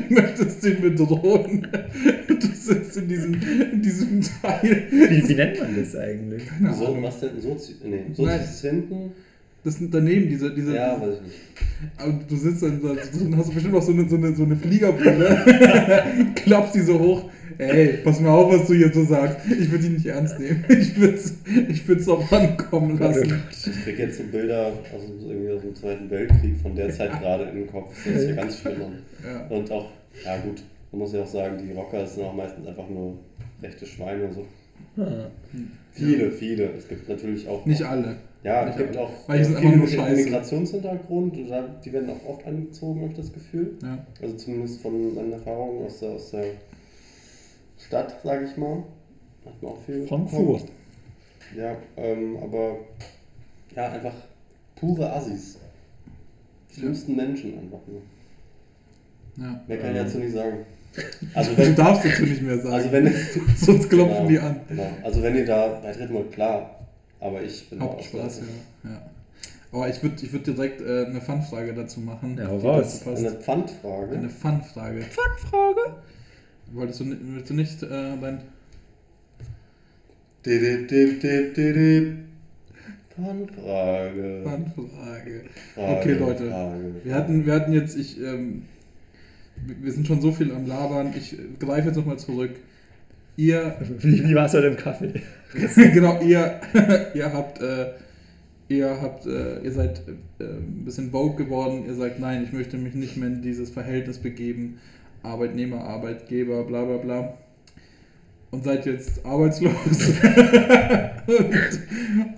[0.09, 1.67] Möchtest den bedrohen.
[2.27, 3.33] Du sitzt in diesem,
[3.71, 4.83] in diesem Teil.
[4.91, 6.45] Wie, wie nennt man das eigentlich?
[6.47, 7.03] Keine So, Ahnung.
[7.03, 7.39] was denn?
[7.41, 8.39] Sozi nee, Sozi Nein.
[8.41, 9.11] ist hinten.
[9.63, 10.53] Das sind daneben, diese.
[10.53, 11.37] diese Ja, weiß ich nicht.
[11.97, 14.43] Aber du sitzt dann da drin, hast du bestimmt auch so eine, so eine, so
[14.43, 16.05] eine Fliegerbrille,
[16.35, 17.29] klappst die so hoch.
[17.59, 19.39] Ey, pass mal auf, was du hier so sagst.
[19.51, 20.63] Ich würde die nicht ernst nehmen.
[20.69, 21.33] Ich würde es
[21.67, 23.43] ich würd's auch rankommen lassen.
[23.51, 27.11] Ich krieg jetzt so Bilder aus, dem- irgendwie aus dem Zweiten Weltkrieg von der Zeit
[27.19, 27.93] gerade in den Kopf.
[28.05, 28.79] Das ist ja ganz schlimm.
[29.25, 29.45] Ja.
[29.55, 29.89] Und auch,
[30.25, 33.15] ja gut, man muss ja auch sagen, die Rocker sind auch meistens einfach nur
[33.61, 34.45] rechte Schweine und so.
[34.97, 35.29] Ah.
[35.91, 36.69] Viele, viele.
[36.77, 37.65] Es gibt natürlich auch.
[37.65, 38.15] Nicht alle.
[38.43, 39.05] Ja, es gibt alle.
[39.05, 40.23] auch Weil viele einfach nur scheiße.
[40.23, 41.35] Migrationshintergrund.
[41.35, 43.71] Die werden auch oft angezogen, habe ich das Gefühl.
[43.83, 43.97] Ja.
[44.21, 46.45] Also zumindest von meinen Erfahrungen aus der, aus der
[47.85, 48.83] Stadt, sage ich mal.
[49.45, 50.65] Hat man auch viel Frankfurt.
[51.55, 52.77] Ja, ähm, aber
[53.75, 54.13] ja, einfach
[54.75, 55.57] pure Assis.
[56.73, 58.01] Schlimmsten Menschen einfach nur.
[59.37, 59.61] Ja.
[59.67, 60.05] Mehr kann ich Ähm.
[60.05, 60.57] dazu nicht sagen.
[61.35, 62.73] Also Du wenn, darfst dazu nicht mehr sagen.
[62.73, 63.13] also wenn
[63.57, 64.59] Sonst klopfen genau, die an.
[64.67, 64.89] Genau.
[65.03, 66.79] Also wenn ihr da beitreten wollt, klar.
[67.19, 68.41] Aber ich bin auch Spaß,
[68.83, 68.89] ja.
[68.89, 69.01] ja.
[69.71, 72.37] Aber ich würde ich würd direkt äh, eine Fun-Frage dazu machen.
[72.37, 73.07] Ja, passt.
[73.07, 74.17] Eine Pfandfrage.
[74.17, 75.01] Eine Fun-Frage.
[75.03, 75.93] Fangfrage?
[76.73, 77.05] Wolltest du,
[77.35, 77.87] willst du nicht äh,
[78.21, 78.39] dein.
[80.45, 82.13] Dip, dip, dip, dip, dip.
[83.15, 84.41] Pfandfrage.
[84.43, 85.41] Fun-Frage.
[85.75, 86.49] Frage, Okay, Leute.
[86.49, 86.95] Frage.
[87.03, 88.63] Wir hatten, wir hatten jetzt, ich, ähm,
[89.65, 91.13] wir- wir sind schon so viel am Labern.
[91.17, 92.51] Ich äh, greife jetzt nochmal zurück.
[93.35, 95.21] Ihr, Wie, wie war es heute im Kaffee?
[95.75, 96.61] genau, ihr,
[97.13, 97.87] ihr habt, äh,
[98.69, 100.03] ihr habt, äh, ihr seid
[100.39, 101.85] äh, ein bisschen Vogue geworden.
[101.87, 104.79] Ihr sagt, nein, ich möchte mich nicht mehr in dieses Verhältnis begeben.
[105.23, 107.33] Arbeitnehmer, Arbeitgeber, bla bla bla.
[108.51, 109.73] Und seid jetzt arbeitslos.
[111.27, 111.79] Und,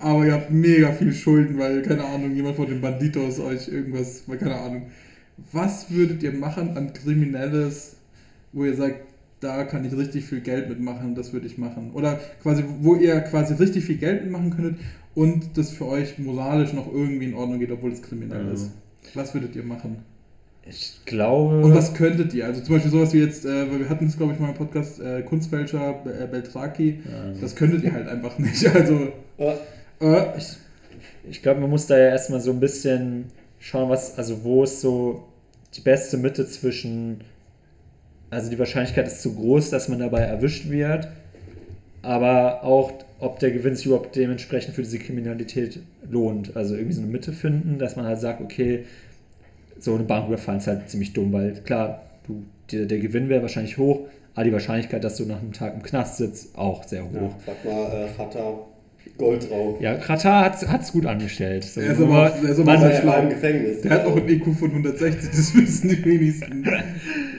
[0.00, 4.24] aber ihr habt mega viel Schulden, weil, keine Ahnung, jemand von den Banditos euch irgendwas,
[4.26, 4.82] weil, keine Ahnung.
[5.52, 7.96] Was würdet ihr machen an Kriminelles,
[8.52, 9.00] wo ihr sagt,
[9.40, 11.92] da kann ich richtig viel Geld mitmachen, das würde ich machen?
[11.94, 14.76] Oder quasi, wo ihr quasi richtig viel Geld mitmachen könntet
[15.14, 18.52] und das für euch moralisch noch irgendwie in Ordnung geht, obwohl es kriminell Ja.
[18.52, 18.70] ist.
[19.14, 19.96] Was würdet ihr machen?
[20.64, 21.60] Ich glaube.
[21.60, 22.46] Und was könntet ihr?
[22.46, 24.54] Also zum Beispiel sowas wie jetzt, äh, weil wir hatten es glaube ich mal im
[24.54, 27.32] Podcast, äh, Kunstfälscher, äh, Beltraki, Ja.
[27.40, 28.64] das könntet ihr halt einfach nicht.
[28.74, 29.08] Also,
[29.38, 29.54] Äh,
[30.00, 30.56] äh, Ich,
[31.30, 33.26] ich glaube, man muss da ja erstmal so ein bisschen
[33.58, 35.24] schauen, was, also wo ist so
[35.74, 37.22] die beste Mitte zwischen,
[38.30, 41.08] also die Wahrscheinlichkeit ist zu groß, dass man dabei erwischt wird,
[42.02, 46.56] aber auch, ob der Gewinn sich überhaupt dementsprechend für diese Kriminalität lohnt.
[46.56, 48.84] Also irgendwie so eine Mitte finden, dass man halt sagt, okay,
[49.78, 53.42] so eine Bank überfallen ist halt ziemlich dumm, weil klar, du, der, der Gewinn wäre
[53.42, 54.00] wahrscheinlich hoch,
[54.34, 57.12] aber die Wahrscheinlichkeit, dass du nach einem Tag im Knast sitzt, auch sehr hoch.
[57.12, 58.58] ja, sag mal, äh, Chata,
[59.18, 59.80] Goldraub.
[59.82, 61.64] Ja, Katar hat es gut angestellt.
[61.64, 63.10] So, Er ist aber auch- er ist aber sehr schlau.
[63.12, 63.80] mal im Gefängnis.
[63.82, 66.62] der hat auch einen IQ von 160, das wissen die wenigsten.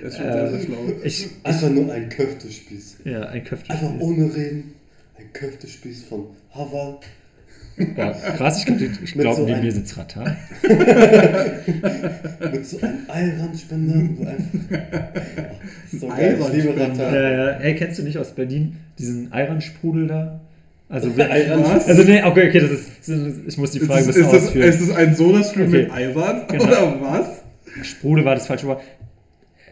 [0.03, 0.77] Der ist schon sehr, sehr Ähm, schlau.
[1.05, 2.97] ich, Einfach nur ein Köftespieß.
[3.05, 3.69] ja, ein Köfte.
[3.71, 4.73] Einfach ohne Reden.
[5.17, 6.97] Ein Köftespieß von Haval.
[7.97, 10.35] Ja, krass, ich, könnte- ich glaube, so neben mir sitzt Katar.
[12.51, 14.59] Mit so einem Eiranspender, wo einfach.
[15.91, 16.73] so geil, ich liebe.
[16.97, 17.59] Ja, ja.
[17.59, 20.39] Hey, kennst du nicht aus Berlin diesen Ayran-Sprudel da?
[20.89, 23.07] Also, also nee, okay, okay, das ist,
[23.47, 24.69] ich muss die Ist Frage ein das, bisschen ist, das, ausführen.
[24.69, 25.77] ist das ein Sodastream Okay.
[25.83, 26.41] mit Eiran?
[26.49, 26.63] Genau.
[26.65, 27.43] Oder was?
[27.87, 28.81] Sprudel war das falsche Wort.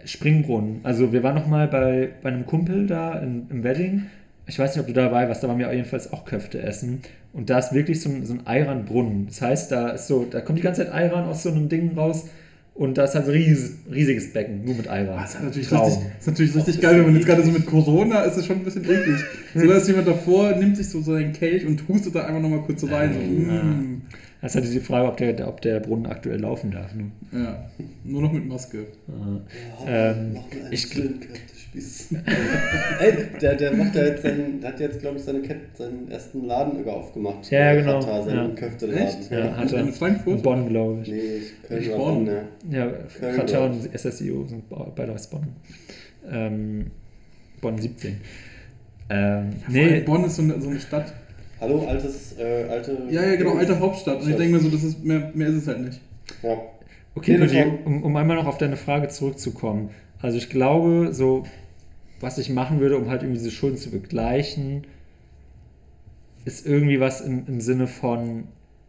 [0.05, 0.79] Springbrunnen.
[0.81, 4.07] Also wir waren noch mal bei, bei einem Kumpel da in, im Wedding.
[4.47, 7.01] Ich weiß nicht, ob du dabei warst, da waren wir jedenfalls auch Köfte essen.
[7.33, 9.27] Und da ist wirklich so ein, so ein Eiran-Brunnen.
[9.27, 11.93] Das heißt, da ist so, da kommt die ganze Zeit Eiran aus so einem Ding
[11.97, 12.25] raus.
[12.73, 15.17] Und da ist halt so ein riesiges, riesiges Becken, nur mit Eiran.
[15.19, 15.85] Ah, Das ist natürlich Traum.
[15.87, 18.57] richtig, ist natürlich richtig geil, wenn man jetzt gerade so mit Corona ist, es schon
[18.57, 19.19] ein bisschen eklig.
[19.53, 22.41] So, da ist jemand davor, nimmt sich so, so einen Kelch und hustet da einfach
[22.41, 23.13] nochmal kurz so rein.
[23.13, 23.63] So, Ja.
[23.63, 24.01] mm.
[24.41, 26.95] Das ist halt diese Frage, ob der, ob der Brunnen aktuell laufen darf.
[26.95, 27.11] Ne?
[27.31, 27.69] Ja,
[28.03, 28.87] nur noch mit Maske.
[29.07, 30.97] Ja, ähm, noch mal einen ich-.
[32.99, 36.11] Ey, der, der macht ja jetzt seinen, der hat jetzt, glaube ich, seine Kette, seinen
[36.11, 37.49] ersten Laden sogar aufgemacht.
[37.49, 38.55] Ja, genau, Katar, seinen ja.
[38.55, 39.07] Köfteladen.
[39.07, 39.31] Echt?
[39.31, 39.79] Ja, hat er.
[39.79, 40.37] In Frankfurt?
[40.37, 41.07] In Bonn, glaube ich.
[41.09, 42.25] Nee, ich Köln Ich Bonn.
[42.25, 42.35] Bonn,
[42.69, 42.85] ja.
[42.85, 44.63] Ja, Köln, Katar und SSIO sind
[44.95, 45.47] beide aus Bonn.
[46.29, 46.91] Ähm,
[47.61, 48.17] Bonn 17.
[49.09, 49.85] Ähm, Nee.
[49.85, 51.13] nee, Bonn ist so eine, so eine Stadt.
[51.62, 52.97] Hallo, altes, äh, alte...
[53.12, 54.22] Ja, ja, genau, alte Hauptstadt.
[54.22, 56.01] Und ich denke mir so, das ist, mehr, mehr ist es halt nicht.
[56.41, 56.57] Ja.
[57.14, 59.91] Okay, Pudi, um, um einmal noch auf deine Frage zurückzukommen.
[60.20, 61.43] Also ich glaube, so
[62.20, 64.88] was ich machen würde, um halt irgendwie diese Schulden zu begleichen,
[66.45, 68.45] ist irgendwie was im, im Sinne von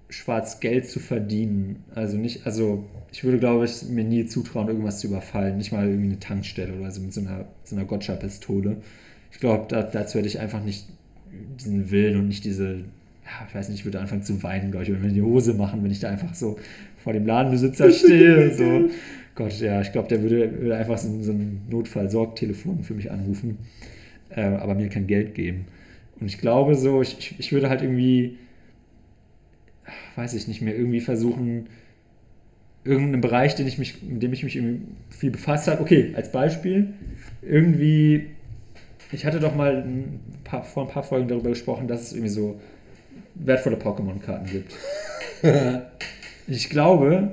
[0.08, 1.84] schwarz Geld zu verdienen.
[1.94, 5.58] Also nicht, also ich würde, glaube ich, mir nie zutrauen, irgendwas zu überfallen.
[5.58, 8.78] Nicht mal irgendwie eine Tankstelle oder so mit so einer, so einer Gotcha-Pistole.
[9.30, 10.86] Ich glaube, da, dazu hätte ich einfach nicht
[11.58, 14.84] diesen Willen und nicht diese, ja, ich weiß nicht, ich würde anfangen zu weinen, glaube
[14.84, 16.58] ich, mir in die Hose machen, wenn ich da einfach so
[16.98, 18.52] vor dem Ladenbesitzer stehe.
[18.54, 18.88] So.
[19.34, 23.10] Gott, ja, ich glaube, der würde, würde einfach so, ein- so ein Notfall-Sorgtelefon für mich
[23.10, 23.58] anrufen,
[24.30, 25.66] äh, aber mir kein Geld geben.
[26.20, 28.38] Und ich glaube so, ich, ich, ich würde halt irgendwie,
[30.16, 31.66] weiß ich nicht mehr, irgendwie versuchen,
[32.84, 35.80] irgendeinen Bereich, den ich mich, mit dem ich mich irgendwie viel befasst habe.
[35.82, 36.88] Okay, als Beispiel,
[37.42, 38.26] irgendwie,
[39.12, 42.30] ich hatte doch mal ein paar, vor ein paar Folgen darüber gesprochen, dass es irgendwie
[42.30, 42.60] so
[43.34, 44.74] wertvolle Pokémon-Karten gibt.
[46.46, 47.32] ich glaube,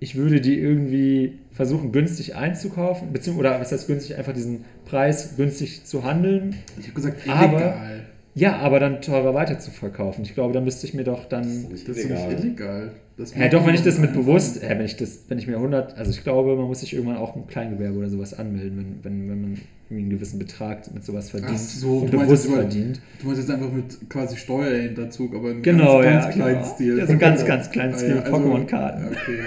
[0.00, 5.36] ich würde die irgendwie versuchen, günstig einzukaufen, beziehungsweise, oder was heißt günstig, einfach diesen Preis
[5.36, 6.56] günstig zu handeln.
[6.78, 8.00] Ich habe gesagt, Aber- illegal.
[8.36, 10.22] Ja, aber dann teurer weiter zu verkaufen.
[10.24, 11.42] Ich glaube, da müsste ich mir doch dann.
[11.44, 12.28] Das ist nicht Das ist illegal.
[12.34, 12.90] nicht illegal.
[13.16, 15.96] Ja, doch, wenn ich das mit bewusst, ja, wenn ich das, wenn ich mir 100,
[15.96, 19.30] also ich glaube, man muss sich irgendwann auch ein Kleingewerbe oder sowas anmelden, wenn, wenn,
[19.30, 19.58] wenn man
[19.90, 23.00] einen gewissen Betrag mit sowas verdient Ach so, und bewusst jetzt verdient.
[23.20, 26.74] Du meinst jetzt einfach mit quasi Steuerhinterzug, aber im Genau, ganz, ja, ganz kleinen genau.
[26.74, 26.98] Stil.
[26.98, 29.04] Ja, so ein ganz, ganz kleinen Stil also- Pokémon-Karten.
[29.06, 29.38] Okay.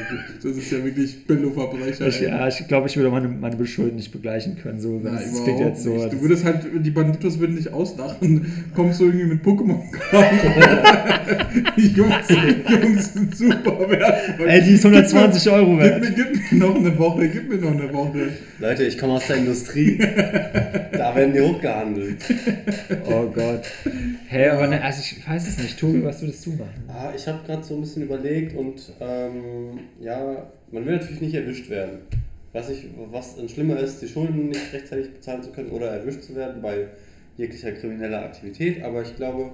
[0.44, 2.08] Das ist ja wirklich Billo-Verbrecher.
[2.08, 4.80] Ich, ja, ich glaube, ich würde meine, meine Beschulden nicht begleichen können.
[4.80, 5.96] So, Na, das, klingt jetzt so.
[5.96, 6.14] nicht.
[6.14, 8.46] Du würdest halt, die Banditos würden dich auslachen.
[8.76, 10.38] Kommst du irgendwie mit Pokémon-Karten?
[11.78, 13.57] die Jungs, die Jungs sind wertvoll.
[14.46, 16.02] Ey, die ist 120 Euro Gib wert.
[16.02, 18.30] mir, gib mir noch eine Woche, gib mir noch eine Woche.
[18.60, 19.98] Leute, ich komme aus der Industrie.
[19.98, 22.18] da werden die hochgehandelt.
[23.10, 23.64] Oh Gott.
[24.28, 25.80] Hä, aber ne, also ich weiß es nicht.
[25.80, 26.84] Tobi, was würdest du machen?
[26.88, 31.36] Ah, ich habe gerade so ein bisschen überlegt und ähm, ja, man will natürlich nicht
[31.36, 32.00] erwischt werden.
[32.54, 36.24] Was, ich, was dann schlimmer ist, die Schulden nicht rechtzeitig bezahlen zu können oder erwischt
[36.24, 36.88] zu werden bei
[37.38, 39.52] jeglicher krimineller Aktivität, aber ich glaube,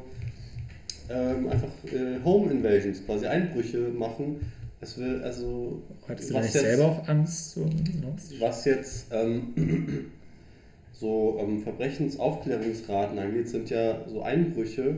[1.10, 4.40] ähm, einfach äh, Home Invasions, quasi Einbrüche machen,
[4.82, 7.52] es will also Hattest du jetzt- selber auch Angst?
[7.52, 8.16] So, ne?
[8.40, 9.54] was jetzt ähm,
[10.94, 14.98] so ähm, Verbrechensaufklärungsraten angeht, sind ja so Einbrüche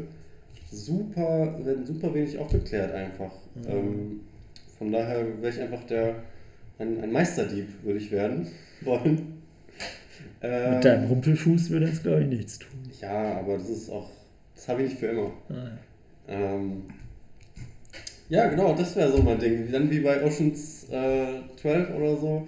[0.71, 3.31] super, werden super wenig aufgeklärt einfach.
[3.67, 4.21] Ähm,
[4.77, 6.15] von daher wäre ich einfach der
[6.79, 8.47] ein, ein Meisterdieb, würde ich werden
[8.81, 9.41] wollen.
[10.41, 12.69] Ähm, Mit deinem Rumpelfuß würde das, glaube ich, nichts tun.
[13.01, 14.09] Ja, aber das ist auch,
[14.55, 15.31] das habe ich nicht für immer.
[15.49, 15.77] Ah, ja.
[16.27, 16.83] Ähm,
[18.29, 19.71] ja, genau, das wäre so mein Ding.
[19.71, 22.47] Dann wie bei Oceans äh, 12 oder so.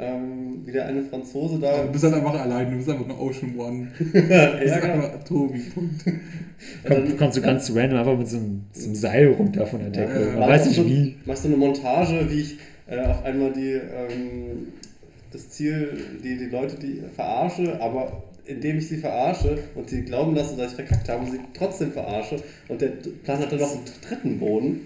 [0.00, 1.82] Ähm, wie der eine Franzose da.
[1.82, 3.88] Du bist halt einfach allein, du bist einfach nur Ocean One.
[3.98, 4.94] Du bist ja, genau.
[4.94, 6.04] einfach Tobi, Punkt.
[6.86, 9.90] Komm, kommst du ganz random einfach mit so einem, so einem Seil runter von der
[9.90, 10.20] Decke.
[10.20, 10.38] Ja, ja.
[10.38, 11.16] Man weiß nicht so, wie.
[11.24, 14.68] Machst du eine Montage, wie ich äh, auf einmal die, ähm,
[15.32, 20.34] das Ziel, die, die Leute, die verarsche, aber indem ich sie verarsche und sie glauben
[20.34, 22.88] lassen, dass ich verkackt habe und sie trotzdem verarsche und der
[23.24, 24.80] Plan hat dann noch einen dritten Boden.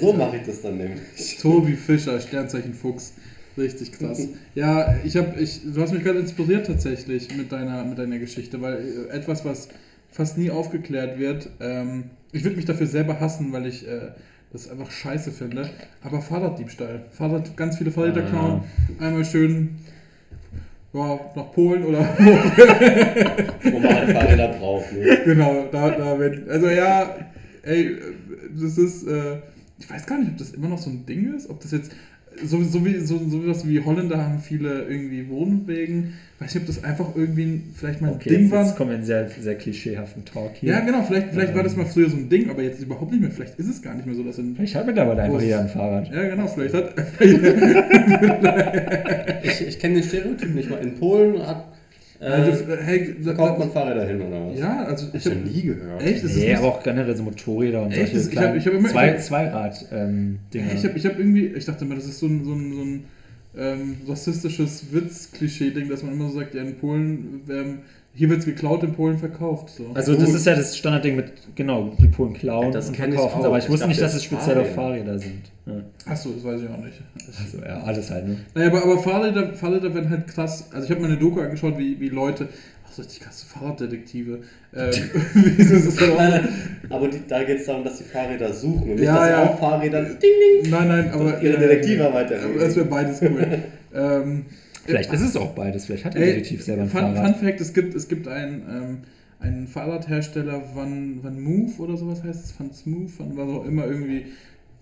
[0.00, 1.38] So mache ich das dann nämlich.
[1.40, 3.12] Tobi Fischer, Sternzeichen Fuchs.
[3.56, 4.26] Richtig krass.
[4.54, 8.60] Ja, ich habe, ich, du hast mich gerade inspiriert tatsächlich mit deiner, mit deiner Geschichte,
[8.60, 9.68] weil äh, etwas, was
[10.10, 14.08] fast nie aufgeklärt wird, ähm, ich würde mich dafür selber hassen, weil ich äh,
[14.52, 15.70] das einfach scheiße finde,
[16.02, 17.04] aber Fahrraddiebstahl.
[17.12, 18.28] Fahrrad, ganz viele Fahrräder Ah.
[18.28, 18.62] klauen,
[18.98, 19.76] einmal schön
[20.92, 24.92] ja, nach Polen oder Wo man halt Fahrräder braucht.
[24.92, 25.20] Ne?
[25.24, 27.16] genau, da, da wenn, also ja,
[27.62, 27.96] ey,
[28.60, 29.36] das ist, äh,
[29.78, 31.92] ich weiß gar nicht, ob das immer noch so ein Ding ist, ob das jetzt,
[32.44, 36.66] so, so wie so, so was wie Holländer haben viele irgendwie Wohnwegen, weiß nicht, ob
[36.74, 38.64] das einfach irgendwie ein- vielleicht mal ein Okay, Ding jetzt, war.
[38.66, 40.70] jetzt kommen wir in sehr, sehr klischeehaften Talk hier.
[40.72, 41.80] Ja, genau, vielleicht, vielleicht war das Ähm.
[41.80, 43.30] mal früher so ein Ding, aber jetzt überhaupt nicht mehr.
[43.30, 45.68] Vielleicht ist es gar nicht mehr so, dass in, Vielleicht hat mittlerweile einfach jeder ein
[45.68, 46.10] Fahrrad.
[46.12, 46.94] Ja, genau, vielleicht hat.
[49.42, 50.76] Ich, ich kenne den Stereotyp nicht mal.
[50.80, 51.64] In Polen hat,
[52.20, 54.58] äh, also, hey, da, verkauft man Fahrräder hin oder was?
[54.58, 56.02] Ja, also ich habe nie gehört.
[56.02, 56.22] Echt?
[56.24, 58.12] Das ist Nee, nicht- aber auch generell so Motorräder und Echt?
[58.12, 60.72] solche ich hab- ich hab immer- Zwei, Zweirad-Dinger.
[60.74, 62.82] Ich habe ich hab irgendwie, ich dachte immer, das ist so ein, so ein, so
[62.82, 63.04] ein
[63.58, 67.78] ähm, rassistisches Witz-Klischee-Ding, dass man immer so sagt, ja, in Polen, ähm,
[68.12, 69.70] hier wird es geklaut, in Polen verkauft.
[69.70, 69.86] So.
[69.94, 72.98] Also das ist ja das Standardding mit, genau, die Polen klauen Ja, das und ich
[73.00, 73.44] verkaufen, auch.
[73.46, 75.04] aber ich Ich wusste nicht, dass es speziell auf Fahrräder.
[75.14, 75.42] Fahrräder sind.
[75.66, 75.72] Ja.
[76.12, 77.00] Achso, das weiß ich auch nicht.
[77.38, 78.36] Also ja, alles halt, ne?
[78.54, 80.68] Naja, aber, aber Fahrräder, Fahrräder werden halt krass.
[80.72, 82.48] Also ich habe mir eine Doku angeschaut, wie, wie Leute,
[82.86, 84.40] ach so richtig krasse Fahrraddetektive.
[84.74, 84.90] Ähm,
[85.34, 86.48] wie sie das auch- Nein, nein,
[86.90, 89.42] aber die, da geht es darum, dass die Fahrräder suchen und nicht, Ja, dass ja.
[89.50, 90.70] auf Fahrrädern ding, ding.
[90.72, 92.58] nein, nein, aber ihre Detektivarbeit erledigen.
[92.58, 93.46] Das wäre beides cool.
[93.94, 94.46] ähm,
[94.86, 97.36] Vielleicht ist es auch beides, vielleicht hat der Ey, Detektiv selber ein Fun, Fahrrad.
[97.36, 98.98] Fun Fact: Es gibt, es gibt einen, ähm,
[99.38, 103.86] einen Fahrradhersteller, Van, Van Move oder sowas heißt es, Van Smooth, Van was auch immer,
[103.86, 104.26] irgendwie.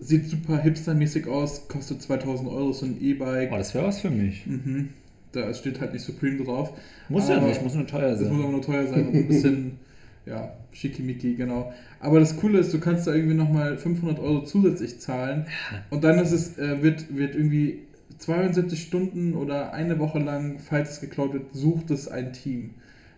[0.01, 3.49] Sieht super hipstermäßig aus, kostet 2000 Euro, so ein E-Bike.
[3.51, 4.45] Oh, das wäre was für mich.
[4.47, 4.89] Mhm.
[5.33, 6.71] Da steht halt nicht Supreme drauf.
[7.09, 8.39] Muss ja Aber- nicht, muss nur teuer Das muss sein.
[8.39, 9.71] aber nur teuer sein und ein bisschen,
[10.25, 11.73] ja, schickimicki, genau.
[11.99, 15.47] Aber das Coole ist, du kannst da irgendwie nochmal 500 Euro zusätzlich zahlen
[15.89, 17.79] und dann ist es, äh, wird, wird irgendwie
[18.19, 22.71] 72 Stunden oder eine Woche lang, falls es geklaut wird, sucht es ein Team.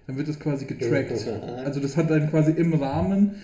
[0.08, 1.12] Dann wird es quasi getrackt.
[1.66, 3.36] Also das hat dann quasi im Rahmen,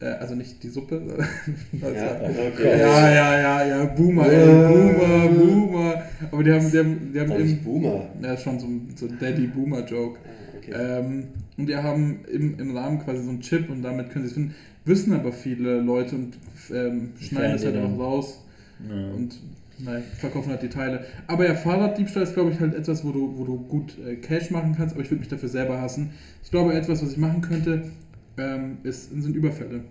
[0.00, 1.00] äh, also nicht die Suppe,
[1.72, 2.78] sondern also, Ja, okay.
[2.80, 4.68] ja, ja, ja, ja, Boomer, ey, Äh.
[4.68, 6.02] Boomer, Boomer.
[6.32, 8.06] Aber die haben, die haben, die haben im, Boomer.
[8.22, 10.18] ja, schon so ein, so Daddy-Boomer-Joke.
[10.58, 10.72] Okay.
[10.74, 11.24] Ähm,
[11.56, 14.34] und die haben im, im Rahmen quasi so einen Chip und damit können sie es
[14.34, 14.54] finden.
[14.84, 16.38] Wissen aber viele Leute und
[16.74, 18.42] ähm, schneiden es halt auch raus
[18.88, 19.10] Ja.
[19.14, 19.38] und
[19.84, 21.04] nein, verkaufen halt die Teile.
[21.26, 24.50] Aber ja, Fahrraddiebstahl ist, glaube ich, halt etwas, wo du, wo du gut äh, Cash
[24.50, 26.10] machen kannst, aber ich würde mich dafür selber hassen.
[26.42, 27.84] Ich glaube, etwas, was ich machen könnte,
[28.38, 29.84] ähm, ist, sind Überfälle.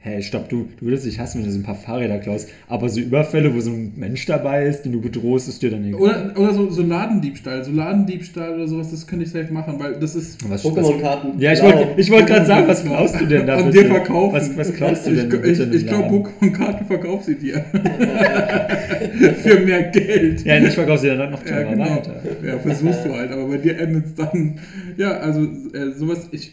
[0.00, 2.88] Hey, stopp, du, du würdest dich hassen, wenn du so ein paar Fahrräder klaust, aber
[2.88, 6.00] so Überfälle, wo so ein Mensch dabei ist, den du bedrohst, ist dir dann egal.
[6.00, 9.94] Oder, oder so, so Ladendiebstahl, so Ladendiebstahl oder sowas, das könnte ich safe machen, weil
[9.98, 10.48] das ist.
[10.48, 11.40] Was, Pokémon-Karten.
[11.40, 14.36] Ja, ich wollte ich wollt gerade sagen, was klaust du denn da An dir verkaufen.
[14.36, 16.08] Was, was klaust du denn Ich, ich, ich glaube?
[16.16, 17.56] Pokémon-Karten verkauf sie dir.
[19.42, 20.44] Für mehr Geld.
[20.44, 21.96] Ja, ich verkaufe sie dann noch Ja, teurer genau.
[21.96, 22.22] weiter.
[22.46, 24.60] Ja, versuchst du halt, aber bei dir endet es dann.
[24.96, 26.52] Ja, also äh, sowas, ich.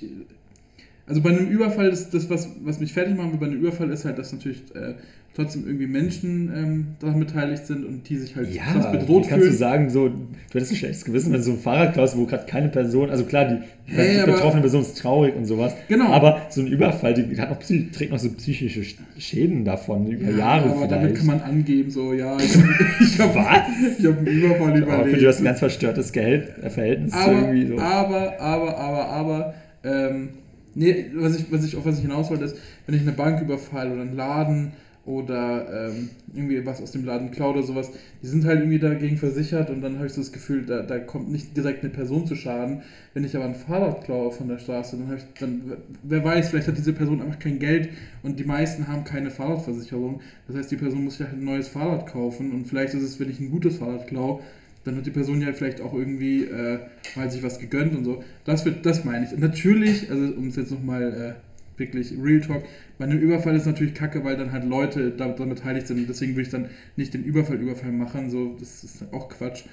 [1.08, 3.92] Also bei einem Überfall, das, das was, was mich fertig machen will bei einem Überfall,
[3.92, 4.96] ist halt, dass natürlich äh,
[5.36, 9.24] trotzdem irgendwie Menschen ähm, daran beteiligt sind und die sich halt Ja, krass wie bedroht
[9.28, 9.54] kannst du fühlen.
[9.58, 10.16] sagen, so, du
[10.54, 13.24] hättest ein schlechtes Gewissen, wenn du so ein Fahrrad klaust, wo gerade keine Person, also
[13.26, 13.58] klar, die,
[13.94, 16.06] Hey, die aber- betroffene Person ist traurig und sowas, Genau.
[16.12, 20.32] aber so ein Überfall, die hat psy- trägt noch so psychische Sch- Schäden davon, über
[20.32, 20.92] Ja, Jahre aber vielleicht.
[20.92, 22.68] damit kann man angeben, so, ja, ich habe
[23.02, 24.00] ich hab, Was?
[24.00, 25.22] ich hab einen Überfall aber für überlebt.
[25.22, 27.78] du hast ein ganz verstörtes Gehalt, äh, Verhältnis aber, irgendwie so.
[27.78, 29.54] aber, aber, aber, aber,
[29.84, 30.30] ähm,
[30.76, 33.42] nee, was ich, was ich, auf was ich hinaus wollte, ist, wenn ich eine Bank
[33.42, 34.74] überfall oder einen Laden
[35.06, 37.92] oder ähm, irgendwie was aus dem Laden klaue oder sowas,
[38.24, 40.98] die sind halt irgendwie dagegen versichert und dann habe ich so das Gefühl, da, da
[40.98, 42.82] kommt nicht direkt eine Person zu Schaden.
[43.14, 46.50] Wenn ich aber ein Fahrrad klaue von der Straße, dann habe ich, dann, wer weiß,
[46.50, 47.90] vielleicht hat diese Person einfach kein Geld
[48.24, 50.22] und die meisten haben keine Fahrradversicherung.
[50.48, 53.20] Das heißt, die Person muss sich halt ein neues Fahrrad kaufen und vielleicht ist es,
[53.20, 54.40] wenn ich ein gutes Fahrrad klaue,
[54.86, 56.80] dann hat die Person ja vielleicht auch irgendwie äh,
[57.16, 58.24] mal sich was gegönnt und so.
[58.46, 59.38] Das wird, das meine ich.
[59.38, 62.64] Natürlich, also um es jetzt nochmal äh, wirklich Real Talk,
[62.98, 66.34] bei einem Überfall ist natürlich kacke, weil dann halt Leute da- daran beteiligt sind deswegen
[66.34, 69.66] würde ich dann nicht den Überfall Überfall machen, so, das ist auch Quatsch.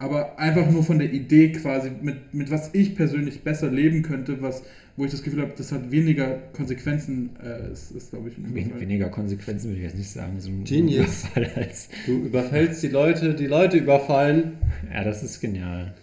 [0.00, 4.40] Aber einfach nur von der Idee quasi, mit, mit was ich persönlich besser leben könnte,
[4.40, 4.62] was,
[4.96, 8.78] wo ich das Gefühl habe, das hat weniger Konsequenzen, äh, ist, ist glaube ich, Wen,
[8.78, 11.24] weniger Konsequenzen würde ich jetzt nicht sagen, so ein Genius.
[12.06, 14.52] Du überfällst die Leute, die Leute überfallen
[14.94, 15.94] Ja, das ist genial.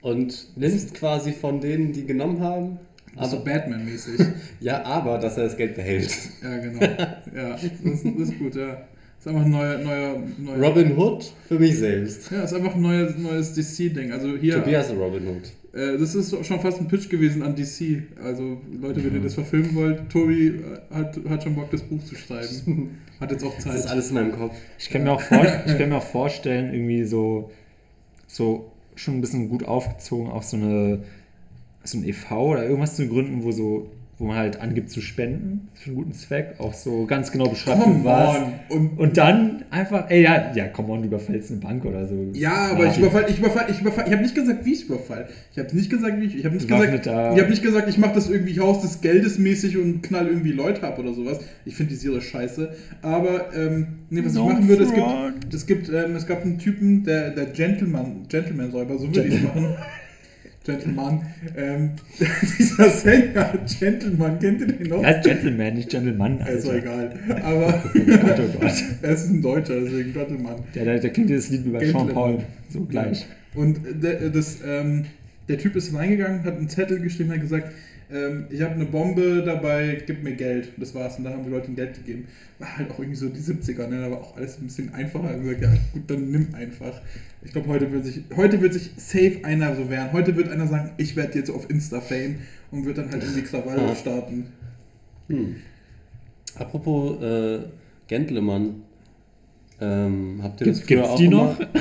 [0.00, 2.78] und nimmst quasi von denen, die genommen haben.
[3.16, 4.20] Das ist so Aber, Batman-mäßig.
[4.60, 6.10] ja, aber dass er das Geld behält.
[6.42, 6.80] Ja, genau.
[7.34, 8.86] Ja, das, ist- das ist gut, ja.
[9.26, 12.30] Das ist einfach ein neuer, neuer, neuer Robin Hood für mich selbst.
[12.30, 14.12] Ja, ist einfach ein neues, neues DC-Ding.
[14.12, 15.52] Also hier, Tobias Robin Hood.
[15.74, 18.04] äh, das ist schon fast ein Pitch gewesen an DC.
[18.22, 22.04] Also Leute, wenn ihr das verfilmen wollt, Tobi äh, hat, hat schon Bock, das Buch
[22.04, 22.98] zu schreiben.
[23.20, 23.74] Hat jetzt auch Das Zeit.
[23.74, 24.54] ist alles in meinem Kopf.
[24.78, 27.50] Ich kann mir auch, vor, ich kann mir auch vorstellen, irgendwie so,
[28.28, 31.02] so schon ein bisschen gut aufgezogen, auch so eine
[31.82, 32.52] so ein e.V.
[32.52, 36.12] oder irgendwas zu gründen, wo so wo man halt angibt zu spenden für einen guten
[36.14, 38.36] Zweck, auch so ganz genau beschreibt, Come was.
[38.38, 38.52] on.
[38.70, 42.14] Und, Und dann einfach, ey, ja, ja, come on, du überfällst eine Bank oder so.
[42.32, 44.04] ja, aber ich überfall, ich überfall, ich überfall.
[44.06, 45.28] Ich habe nicht gesagt, wie ich überfall.
[45.52, 46.36] Ich habe nicht gesagt, wie ich.
[46.38, 49.38] Ich habe nicht gesagt, ich habe nicht gesagt, ich mache das irgendwie Haus des Geldes
[49.38, 51.40] mäßig und knall irgendwie Leute ab oder sowas.
[51.66, 52.70] Ich finde die Serie scheiße.
[53.02, 56.42] Aber ähm, nee, was No ich machen würde, es gibt, es gibt, ähm, es gab
[56.42, 59.76] einen Typen, der, der Gentleman, Gentleman-Räuber, so würde ich es machen.
[60.66, 61.22] Gentleman.
[61.56, 61.90] Ähm,
[62.58, 65.02] dieser Sänger, Gentleman, kennt ihr den noch?
[65.02, 66.38] Er heißt Gentleman, nicht Gentleman.
[66.40, 67.14] Ja, ist doch Alter.
[67.26, 67.42] egal.
[67.42, 68.72] Aber Gott, oh Gott.
[69.02, 70.56] er ist ein Deutscher, deswegen Gentleman.
[70.74, 72.06] Der, der, der klingt dieses Lied wie bei Gentleman.
[72.06, 72.38] Sean Paul.
[72.68, 73.26] So gleich.
[73.54, 75.06] Und der, das, ähm,
[75.48, 77.72] der Typ ist reingegangen, hat einen Zettel geschrieben, hat gesagt,
[78.12, 80.68] ähm, ich habe eine Bombe dabei, gib mir Geld.
[80.76, 81.18] Das war's.
[81.18, 82.26] Und dann haben die Leute ihm Geld gegeben.
[82.58, 84.00] War halt auch irgendwie so die 70er, ne?
[84.00, 85.34] Da war auch alles ein bisschen einfacher.
[85.36, 87.00] Ich gesagt, ja gut, dann nimm einfach.
[87.42, 90.12] Ich glaube, heute wird sich, heute wird sich safe einer so wehren.
[90.12, 92.36] Heute wird einer sagen, ich werde jetzt auf Insta-Fame
[92.70, 94.46] und wird dann halt irgendwie Krawalle starten.
[95.28, 95.56] Hm.
[96.56, 97.58] Apropos äh,
[98.08, 98.82] Gentleman.
[99.80, 101.60] Ähm, habt ihr das Gibt, gibt's früher die auch noch?
[101.60, 101.68] immer-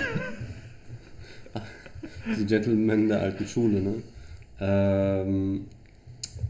[2.39, 3.93] Die Gentlemen der alten Schule, ne?
[4.59, 5.61] Ähm,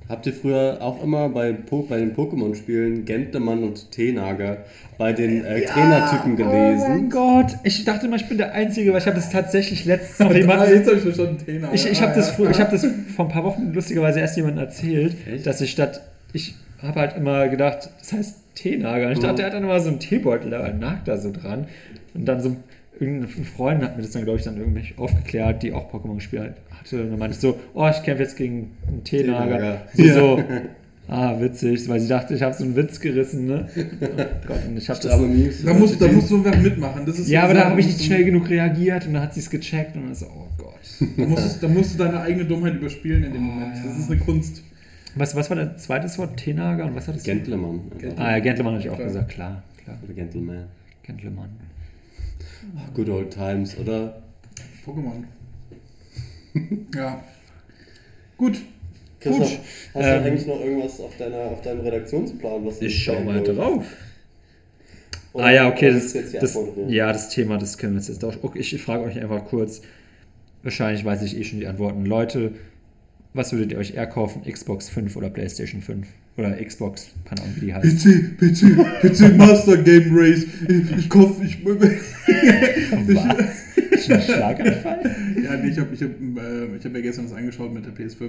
[0.08, 4.58] habt ihr früher auch immer bei, Po- bei den Pokémon-Spielen Gentleman und Teenager
[4.98, 7.10] bei den äh, Trainertypen Oh mein gelesen?
[7.10, 10.30] Gott, ich dachte immer, ich bin der Einzige, weil ich habe das tatsächlich letztens noch
[10.32, 10.74] Ah, jemanden.
[10.74, 11.70] jetzt habe ich verstanden, Tena.
[11.74, 12.34] Ich, ich Ah, habe das, ja.
[12.36, 15.46] früher- ich hab das vor ein paar Wochen lustigerweise erst jemandem erzählt, Echt?
[15.48, 16.02] dass ich statt.
[16.34, 19.12] Ich habe halt immer gedacht, das heißt Teenager.
[19.12, 19.24] Ich Mhm.
[19.24, 21.68] dachte, der hat dann immer so einen Teebeutel, da nagt da so dran.
[22.14, 22.56] Und dann so
[23.00, 26.54] irgendein Freund hat mir das dann, glaube ich, dann irgendwie aufgeklärt, die auch Pokémon gespielt
[26.72, 27.02] hatte.
[27.04, 29.46] Und dann meinte ich so, oh, ich kämpfe jetzt gegen einen Teenager.
[29.46, 29.82] Teenager.
[29.94, 30.14] Sie Ja.
[30.16, 30.44] so,
[31.08, 33.68] ah, witzig, weil sie dachte, ich habe so einen Witz gerissen, ne?
[33.76, 35.12] Oh Gott, und ich habe das.
[35.12, 37.06] Aber nie Da musst, da musst du wer mitmachen.
[37.06, 39.34] Das ist Ja, so aber da habe ich nicht schnell genug reagiert und dann hat
[39.34, 40.74] sie es gecheckt und dann so, oh Gott.
[41.18, 43.76] Da musst, du, da musst du deine eigene Dummheit überspielen in dem Oh, Moment.
[43.78, 43.84] ja.
[43.84, 44.64] Das ist eine Kunst.
[45.18, 46.38] Was, was war das zweite Wort?
[46.38, 47.24] Tenager und was hat das?
[47.24, 47.80] Gentleman.
[48.00, 49.08] Gent- Ah ja, Gentleman hatte ich auch Klar.
[49.08, 49.98] gesagt, klar, klar.
[50.04, 50.64] Oder Gentleman.
[51.04, 51.50] Gentleman.
[52.94, 54.22] Good old times, oder?
[54.86, 55.26] Pokémon.
[56.96, 57.24] ja.
[58.38, 58.62] Gut.
[59.20, 59.60] Christoph, Gut.
[59.96, 62.66] hast Ähm, du eigentlich noch irgendwas auf, deiner, auf deinem Redaktionsplan?
[62.66, 63.58] Was du Ich schau mal wolltest?
[63.60, 63.86] drauf.
[65.34, 66.58] Oder ah ja, okay, das, ist jetzt die das,
[66.88, 68.36] ja, das Thema, das können wir jetzt auch.
[68.42, 69.82] Okay, ich frage euch einfach kurz.
[70.64, 72.06] Wahrscheinlich weiß ich eh schon die Antworten.
[72.06, 72.54] Leute,
[73.34, 74.44] was würdet ihr euch eher kaufen?
[74.50, 76.08] Xbox 5 oder PlayStation 5?
[76.38, 78.04] Oder Xbox, keine Ahnung, wie die heißt.
[78.04, 80.46] PC, PC, PC Master Game Race.
[80.68, 81.66] Ich, ich kaufe, ich.
[81.66, 83.66] Was?
[83.92, 85.16] Ist ein Schlaganfall?
[85.42, 87.94] Ja, nee, ich habe ich hab, äh, ich hab ja gestern das angeschaut mit der
[87.94, 88.22] PS5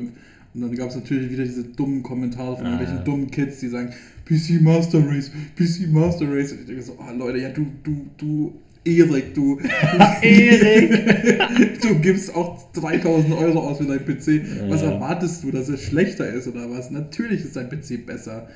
[0.54, 2.70] und dann gab es natürlich wieder diese dummen Kommentare von Ah.
[2.72, 3.90] irgendwelchen dummen Kids, die sagen,
[4.24, 6.52] PC Master Race, PC Master Race.
[6.52, 8.54] Und ich denke so, oh Leute, ja du, du, du,
[8.86, 9.58] Erik, du,
[10.22, 11.80] Erik!
[11.82, 14.42] du gibst auch 3000 Euro aus für deinen PC.
[14.70, 14.92] Was Ja.
[14.92, 16.90] erwartest du, dass er schlechter ist oder was?
[16.90, 18.48] Natürlich ist dein PC besser,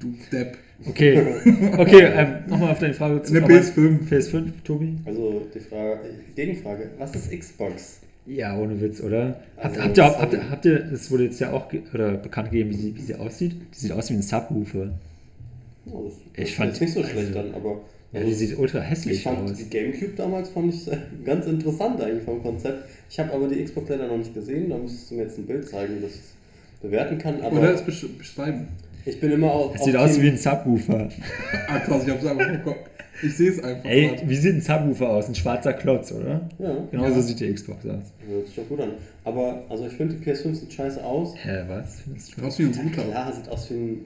[0.00, 0.56] du Depp.
[0.86, 1.22] Okay,
[1.78, 4.08] okay, ähm, nochmal auf deine Frage Eine Aber- PS5.
[4.08, 4.94] PS5, Tobi?
[5.04, 6.00] Also die Frage,
[6.34, 8.00] Gegenfrage, was ist Xbox?
[8.26, 9.40] Ja, ohne Witz, oder?
[9.58, 12.12] Habt, Also, habt, ihr, habt, ihr, habt ihr, das wurde jetzt ja auch ge oder
[12.12, 13.54] bekannt gegeben, wie sie, wie sie aussieht?
[13.74, 14.92] Die sieht aus wie ein Subwoofer.
[15.92, 17.82] Oh, das Ich fand- nicht so also- schlecht an, aber
[18.14, 19.54] Ja, die sieht ultra ich hässlich fand aus.
[19.58, 22.88] die Gamecube damals fand ich äh, ganz interessant eigentlich vom Konzept.
[23.10, 25.46] Ich habe aber die Xbox leider noch nicht gesehen, da müsstest du mir jetzt ein
[25.46, 26.34] Bild zeigen, das ich es
[26.80, 27.40] bewerten kann.
[27.42, 28.68] Aber Oder es besch- beschreiben.
[29.04, 29.74] ich bin immer auf.
[29.74, 31.08] Es sieht aus wie ein Subwoofer.
[31.68, 32.76] Ah krass, ich hab's einfach Kopf.
[33.22, 33.84] Ich sehe es einfach.
[33.88, 34.28] Ey, grad.
[34.28, 35.28] wie sieht ein Subwoofer aus?
[35.28, 36.48] Ein schwarzer Klotz, oder?
[36.58, 37.12] Ja, Genau Ja.
[37.12, 38.12] so sieht die Xbox aus.
[38.28, 38.90] hört sich doch gut an.
[39.24, 41.34] Aber also ich finde die PS5 sieht scheiße aus.
[41.42, 42.00] Hä, was?
[42.02, 42.42] Findest du?
[42.44, 43.02] Aus wie ein Ja, Router.
[43.10, 44.00] klar, sieht aus wie ein.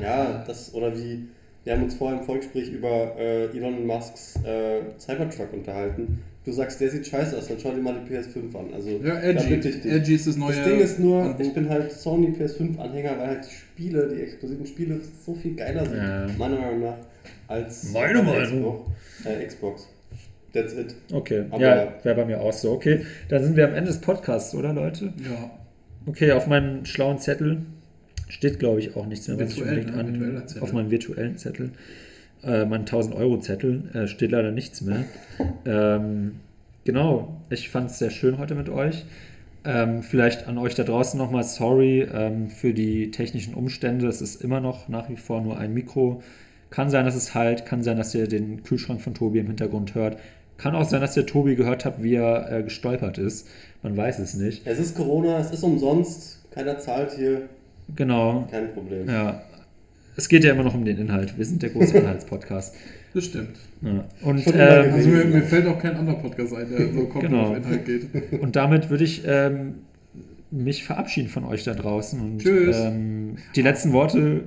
[0.00, 0.74] Ja, das.
[0.74, 1.26] Oder wie.
[1.64, 6.22] Wir haben uns vorher im Vorgespräch über äh, Elon Musks äh, Cybertruck unterhalten.
[6.46, 8.72] Du sagst, der sieht scheiße aus, dann schau dir mal die PS5 an.
[8.74, 9.54] Also, Ja, edgy.
[9.90, 10.54] Edgy ist das neue.
[10.56, 11.46] Das Ding ist nur, Angebot.
[11.46, 15.84] ich bin halt Sony PS5-Anhänger, weil halt die Spiele, die exklusiven Spiele so viel geiler
[15.84, 16.26] sind, Ja.
[16.38, 16.96] meiner Meinung nach,
[17.46, 18.86] als Meine Meinung.
[18.86, 19.26] Xbox.
[19.26, 19.88] Äh, Xbox.
[20.54, 20.94] That's it.
[21.12, 22.72] Okay, Aber- ja, wäre bei mir auch so.
[22.72, 25.12] Okay, dann sind wir am Ende des Podcasts, oder Leute?
[25.22, 25.50] Ja.
[26.06, 27.58] Okay, auf meinem schlauen Zettel
[28.30, 30.00] steht, glaube ich, auch nichts mehr, was ich unbedingt ne?
[30.00, 30.42] an.
[30.60, 31.70] Auf meinem virtuellen Zettel.
[32.42, 35.04] Äh, mein 1000-Euro-Zettel äh, steht leider nichts mehr.
[35.66, 36.36] ähm,
[36.84, 39.04] genau, ich fand es sehr schön heute mit euch.
[39.62, 44.06] Ähm, vielleicht an euch da draußen nochmal sorry ähm, für die technischen Umstände.
[44.06, 46.22] Es ist immer noch nach wie vor nur ein Mikro.
[46.70, 49.94] Kann sein, dass es halt, kann sein, dass ihr den Kühlschrank von Tobi im Hintergrund
[49.94, 50.18] hört.
[50.56, 53.48] Kann auch sein, dass ihr Tobi gehört habt, wie er äh, gestolpert ist.
[53.82, 54.66] Man weiß es nicht.
[54.66, 57.48] Es ist Corona, es ist umsonst, keiner zahlt hier,
[57.96, 58.48] Genau.
[58.50, 59.08] kein Problem.
[59.08, 59.42] Ja.
[60.16, 61.36] Es geht ja immer noch um den Inhalt.
[61.38, 62.74] Wir sind der große Inhaltspodcast.
[63.14, 63.56] Das stimmt.
[63.82, 64.04] Ja.
[64.22, 67.50] Und, ähm, Also mir, mir fällt auch kein anderer Podcast ein, der so komplett Genau.
[67.50, 68.06] auf Inhalt geht.
[68.40, 69.74] und damit würde ich ähm,
[70.50, 72.20] mich verabschieden von euch da draußen.
[72.20, 72.76] Und, Tschüss.
[72.78, 74.44] Ähm, die letzten Worte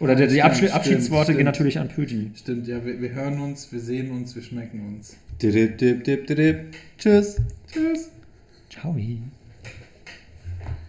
[0.00, 1.46] oder die, die Stimmt, Abschied, stimmt, Abschiedsworte gehen stimmt.
[1.46, 2.30] natürlich an Pöti.
[2.34, 5.16] Stimmt, ja, wir, wir hören uns, wir sehen uns, wir schmecken uns.
[5.42, 6.58] Dip, dip, dip.
[6.98, 7.36] Tschüss.
[7.72, 8.10] Tschüss.
[8.70, 8.96] Ciao.